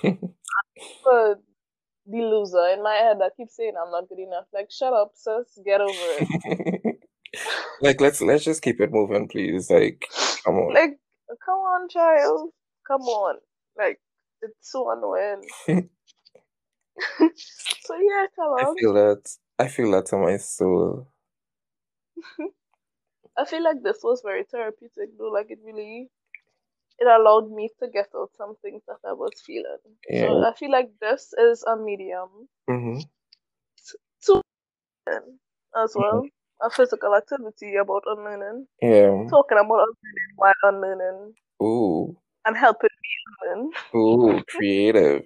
but 1.05 1.43
the 2.07 2.19
loser 2.19 2.69
in 2.75 2.83
my 2.83 2.95
head 2.95 3.19
that 3.21 3.37
keeps 3.37 3.57
saying 3.57 3.75
I'm 3.81 3.91
not 3.91 4.09
good 4.09 4.19
enough. 4.19 4.47
Like, 4.53 4.71
shut 4.71 4.93
up, 4.93 5.13
sis. 5.15 5.59
Get 5.65 5.81
over 5.81 5.93
it. 5.95 6.97
like 7.81 8.01
let's 8.01 8.21
let's 8.21 8.45
just 8.45 8.63
keep 8.63 8.81
it 8.81 8.93
moving, 8.93 9.29
please. 9.29 9.71
Like, 9.71 10.05
come 10.45 10.57
on. 10.57 10.75
like, 10.75 10.99
come 11.45 11.59
on, 11.59 11.89
child. 11.89 12.51
Come 12.87 13.03
on. 13.03 13.37
Like, 13.79 14.01
it's 14.43 14.55
so 14.61 14.91
annoying. 14.91 15.43
so 17.19 17.95
yeah, 17.95 18.27
come 18.37 18.47
on. 18.47 18.77
I 18.77 18.81
feel 18.81 18.93
that. 18.95 19.23
I 19.59 19.69
feel 19.69 19.91
that 19.93 20.07
to 20.07 20.17
my 20.17 20.37
soul. 20.39 21.09
I 23.37 23.45
feel 23.45 23.63
like 23.63 23.83
this 23.83 23.99
was 24.03 24.23
very 24.25 24.45
therapeutic 24.45 25.17
though. 25.19 25.31
Like 25.33 25.51
it 25.51 25.59
really 25.65 26.11
it 26.99 27.07
allowed 27.07 27.51
me 27.51 27.69
to 27.81 27.89
get 27.89 28.09
out 28.17 28.31
some 28.37 28.55
things 28.63 28.83
that 28.87 28.99
I 29.07 29.13
was 29.13 29.33
feeling. 29.45 29.79
Yeah. 30.09 30.23
So 30.23 30.45
I 30.45 30.55
feel 30.55 30.71
like 30.71 30.91
this 31.01 31.33
is 31.39 31.65
a 31.67 31.77
medium 31.77 32.49
hmm 32.69 32.99
to 34.25 34.43
as 35.77 35.95
well. 35.97 36.23
A 36.63 36.71
physical 36.71 37.15
activity 37.17 37.75
about 37.75 38.05
unlearning. 38.07 38.69
Yeah. 38.81 39.27
Talking 39.29 39.59
about 39.59 39.89
unlearning 39.89 40.33
while 40.37 40.55
unlearning 40.63 41.35
Ooh. 41.61 42.17
and 42.45 42.57
helping 42.57 42.91
me 43.03 43.11
learn. 43.49 43.71
Ooh, 43.97 44.43
creative. 44.49 45.25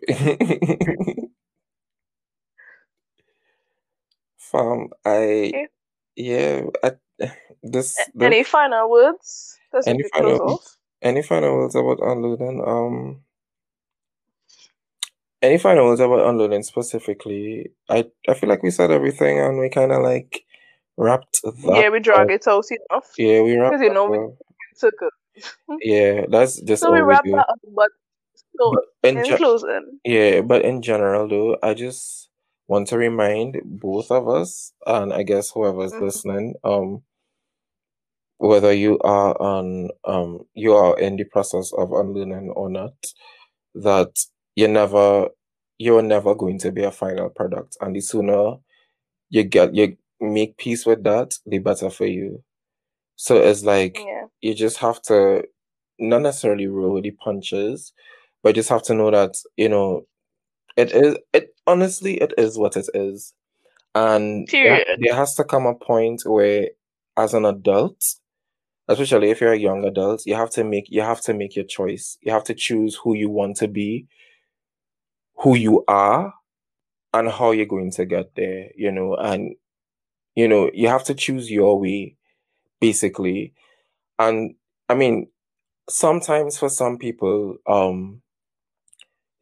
Fam, 4.39 4.89
I 5.05 5.53
Okay. 5.53 5.67
yeah, 6.17 6.63
I, 6.83 6.93
this 7.63 7.97
this 8.15 8.23
Any 8.23 8.45
final 8.45 8.89
words? 8.91 9.59
Any 9.87 10.05
final 10.15 10.41
off. 10.41 10.77
Any 11.03 11.23
final 11.23 11.57
words 11.57 11.75
about 11.75 11.99
unlearning? 12.01 12.63
Um, 12.67 13.23
any 15.43 15.59
final 15.59 15.87
words 15.87 16.01
about 16.01 16.29
unlearning 16.29 16.63
specifically? 16.63 17.71
I 17.89 18.07
I 18.29 18.35
feel 18.35 18.49
like 18.49 18.63
we 18.63 18.71
said 18.71 18.91
everything 18.91 19.39
and 19.39 19.59
we 19.59 19.69
kind 19.69 19.93
of 19.93 20.03
like 20.03 20.45
wrapped 20.97 21.41
that. 21.43 21.81
Yeah, 21.83 21.91
we 21.91 22.01
drag 22.01 22.31
it 22.31 22.47
out 22.49 22.65
enough. 22.71 23.13
Yeah, 23.19 23.43
we 23.43 23.57
wrapped. 23.57 23.73
Because 23.73 23.87
you 23.87 23.95
know 23.95 24.07
we 24.07 24.19
circle. 24.75 25.11
yeah, 25.83 26.25
that's 26.29 26.61
just 26.63 26.83
so 26.83 26.93
we 26.93 27.01
wrap 27.01 27.25
that 27.25 27.47
up. 27.49 27.59
But 27.75 27.91
so 28.59 28.73
in, 29.03 29.19
in 29.19 29.37
closing, 29.37 29.99
yeah, 30.05 30.41
but 30.41 30.65
in 30.65 30.83
general 30.83 31.29
though, 31.29 31.59
I 31.63 31.75
just 31.75 32.31
want 32.69 32.89
to 32.89 32.99
remind 32.99 33.61
both 33.65 34.11
of 34.11 34.29
us 34.29 34.73
and 34.87 35.13
I 35.13 35.23
guess 35.23 35.51
whoever's 35.51 35.93
mm-hmm. 35.93 36.05
listening, 36.05 36.55
um, 36.65 37.03
whether 38.39 38.73
you 38.73 38.99
are 39.01 39.41
on 39.41 39.89
um 40.05 40.41
you 40.55 40.75
are 40.75 40.99
in 40.99 41.17
the 41.17 41.25
process 41.25 41.73
of 41.77 41.93
unlearning 41.93 42.51
or 42.51 42.69
not, 42.69 42.95
that 43.75 44.19
you 44.55 44.69
never 44.69 45.29
you're 45.79 46.03
never 46.03 46.35
going 46.35 46.59
to 46.59 46.73
be 46.73 46.83
a 46.83 46.91
final 46.91 47.29
product. 47.31 47.77
And 47.81 47.95
the 47.95 48.01
sooner 48.01 48.55
you 49.31 49.45
get 49.45 49.75
you 49.75 49.97
make 50.21 50.57
peace 50.57 50.87
with 50.87 51.05
that, 51.05 51.35
the 51.47 51.59
better 51.59 51.91
for 51.91 52.07
you. 52.07 52.43
So 53.17 53.37
it's 53.37 53.65
like 53.65 53.99
yeah. 53.99 54.27
you 54.41 54.55
just 54.55 54.79
have 54.79 55.01
to 55.03 55.45
not 55.99 56.23
necessarily 56.23 56.67
roll 56.67 56.95
with 56.95 57.05
the 57.05 57.13
punches, 57.13 57.93
but 58.43 58.55
just 58.55 58.69
have 58.69 58.83
to 58.85 58.95
know 58.95 59.11
that, 59.11 59.35
you 59.57 59.69
know, 59.69 60.07
it 60.77 60.93
is 60.93 61.17
it 61.33 61.55
honestly 61.67 62.21
it 62.21 62.35
is 62.37 62.59
what 62.59 62.77
it 62.77 62.89
is. 62.95 63.33
And 63.95 64.47
there, 64.49 64.85
there 65.01 65.15
has 65.15 65.35
to 65.37 65.45
come 65.45 65.65
a 65.65 65.75
point 65.75 66.23
where 66.27 66.69
as 67.17 67.33
an 67.33 67.47
adult, 67.47 67.97
especially 68.89 69.31
if 69.31 69.41
you're 69.41 69.53
a 69.53 69.59
young 69.59 69.85
adult, 69.85 70.27
you 70.27 70.35
have 70.35 70.51
to 70.51 70.65
make 70.65 70.91
you 70.91 71.03
have 71.03 71.21
to 71.23 71.35
make 71.35 71.57
your 71.57 71.65
choice. 71.65 72.19
You 72.23 72.33
have 72.33 72.45
to 72.45 72.55
choose 72.55 72.97
who 72.97 73.15
you 73.15 73.29
want 73.29 73.57
to 73.59 73.69
be, 73.69 74.07
who 75.37 75.57
you 75.57 75.85
are, 75.89 76.35
and 77.13 77.31
how 77.31 77.53
you're 77.53 77.67
going 77.67 77.91
to 77.93 78.05
get 78.05 78.35
there, 78.37 78.71
you 78.77 78.91
know, 78.91 79.17
and 79.17 79.55
you 80.35 80.47
know, 80.47 80.71
you 80.75 80.89
have 80.89 81.05
to 81.05 81.15
choose 81.15 81.51
your 81.51 81.81
way, 81.81 82.17
basically. 82.81 83.55
And 84.19 84.55
I 84.89 84.95
mean, 84.95 85.29
sometimes 85.89 86.59
for 86.59 86.69
some 86.69 86.99
people, 86.99 87.57
um, 87.67 88.23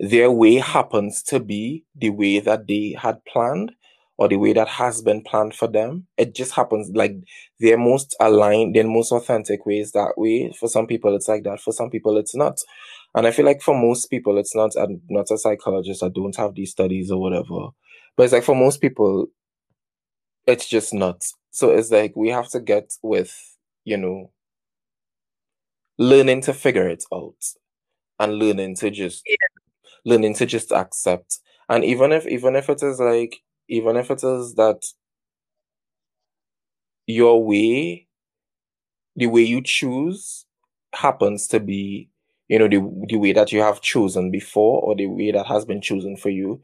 their 0.00 0.30
way 0.30 0.56
happens 0.56 1.22
to 1.24 1.40
be 1.40 1.84
the 1.94 2.10
way 2.10 2.40
that 2.40 2.66
they 2.66 2.96
had 2.98 3.24
planned 3.24 3.72
or 4.16 4.28
the 4.28 4.36
way 4.36 4.52
that 4.52 4.68
has 4.68 5.02
been 5.02 5.22
planned 5.22 5.54
for 5.54 5.66
them. 5.68 6.06
It 6.16 6.34
just 6.34 6.52
happens 6.52 6.90
like 6.94 7.16
their 7.58 7.76
most 7.76 8.14
aligned, 8.20 8.74
their 8.76 8.86
most 8.86 9.12
authentic 9.12 9.66
ways 9.66 9.92
that 9.92 10.14
way. 10.16 10.52
For 10.58 10.68
some 10.68 10.86
people, 10.86 11.14
it's 11.16 11.28
like 11.28 11.42
that. 11.44 11.60
For 11.60 11.72
some 11.72 11.90
people, 11.90 12.16
it's 12.16 12.34
not. 12.34 12.58
And 13.14 13.26
I 13.26 13.30
feel 13.30 13.44
like 13.44 13.62
for 13.62 13.74
most 13.78 14.06
people, 14.06 14.38
it's 14.38 14.54
not. 14.54 14.72
I'm 14.76 15.00
not 15.08 15.30
a 15.30 15.38
psychologist. 15.38 16.02
I 16.02 16.08
don't 16.08 16.36
have 16.36 16.54
these 16.54 16.70
studies 16.70 17.10
or 17.10 17.20
whatever. 17.20 17.68
But 18.16 18.24
it's 18.24 18.32
like 18.32 18.44
for 18.44 18.54
most 18.54 18.80
people, 18.80 19.26
it's 20.46 20.68
just 20.68 20.94
not. 20.94 21.24
So 21.50 21.70
it's 21.70 21.90
like 21.90 22.14
we 22.16 22.28
have 22.28 22.48
to 22.50 22.60
get 22.60 22.92
with, 23.02 23.34
you 23.84 23.96
know, 23.96 24.30
learning 25.98 26.40
to 26.42 26.52
figure 26.52 26.88
it 26.88 27.04
out 27.12 27.36
and 28.18 28.34
learning 28.38 28.76
to 28.76 28.90
just 28.90 29.22
yeah. 29.26 29.36
learning 30.04 30.34
to 30.34 30.46
just 30.46 30.72
accept. 30.72 31.38
And 31.68 31.84
even 31.84 32.12
if 32.12 32.26
even 32.26 32.56
if 32.56 32.68
it 32.68 32.82
is 32.82 33.00
like 33.00 33.40
even 33.68 33.96
if 33.96 34.10
it 34.10 34.22
is 34.24 34.54
that 34.54 34.82
your 37.06 37.42
way, 37.44 38.06
the 39.16 39.26
way 39.26 39.42
you 39.42 39.62
choose 39.62 40.46
happens 40.94 41.46
to 41.48 41.60
be, 41.60 42.08
you 42.48 42.58
know, 42.58 42.68
the 42.68 43.06
the 43.08 43.16
way 43.16 43.32
that 43.32 43.52
you 43.52 43.60
have 43.60 43.80
chosen 43.80 44.30
before 44.30 44.80
or 44.82 44.94
the 44.96 45.06
way 45.06 45.30
that 45.32 45.46
has 45.46 45.64
been 45.64 45.80
chosen 45.80 46.16
for 46.16 46.30
you, 46.30 46.60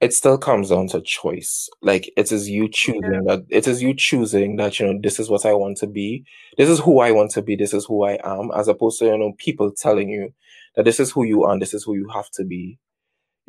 it 0.00 0.14
still 0.14 0.38
comes 0.38 0.70
down 0.70 0.88
to 0.88 1.00
choice. 1.02 1.68
Like 1.82 2.10
it 2.16 2.32
is 2.32 2.48
you 2.50 2.68
choosing 2.70 3.24
that 3.26 3.46
it 3.50 3.68
is 3.68 3.82
you 3.82 3.94
choosing 3.94 4.56
that, 4.56 4.80
you 4.80 4.86
know, 4.86 5.00
this 5.02 5.20
is 5.20 5.30
what 5.30 5.46
I 5.46 5.54
want 5.54 5.78
to 5.78 5.86
be. 5.86 6.24
This 6.58 6.68
is 6.68 6.80
who 6.80 7.00
I 7.00 7.12
want 7.12 7.32
to 7.32 7.42
be. 7.42 7.56
This 7.56 7.74
is 7.74 7.86
who 7.86 8.04
I 8.04 8.18
am, 8.24 8.50
as 8.56 8.68
opposed 8.68 8.98
to, 9.00 9.06
you 9.06 9.18
know, 9.18 9.34
people 9.38 9.72
telling 9.72 10.10
you 10.10 10.34
that 10.76 10.84
this 10.84 11.00
is 11.00 11.12
who 11.12 11.24
you 11.24 11.44
are 11.44 11.52
and 11.52 11.62
this 11.62 11.74
is 11.74 11.84
who 11.84 11.94
you 11.96 12.08
have 12.14 12.30
to 12.32 12.44
be. 12.44 12.78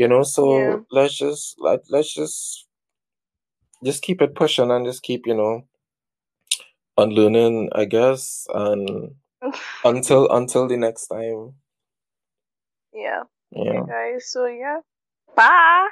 You 0.02 0.08
know, 0.08 0.24
so 0.24 0.58
yeah. 0.58 0.78
let's 0.89 1.16
just 1.16 1.58
let 1.60 1.82
let's 1.91 2.12
just 2.12 2.66
just 3.84 4.02
keep 4.02 4.20
it 4.20 4.34
pushing 4.34 4.72
and 4.72 4.84
just 4.84 5.04
keep, 5.04 5.28
you 5.28 5.36
know, 5.36 5.68
unlearning, 6.97 7.70
I 7.76 7.86
guess, 7.86 8.47
and 8.52 9.14
until 9.86 10.28
until 10.32 10.68
the 10.68 10.76
next 10.76 11.06
time. 11.06 11.54
Yeah. 12.91 13.26
Yeah. 13.52 13.82
Okay, 13.82 13.91
guys. 13.91 14.32
So 14.32 14.47
yeah. 14.47 14.80
Bye. 15.36 15.89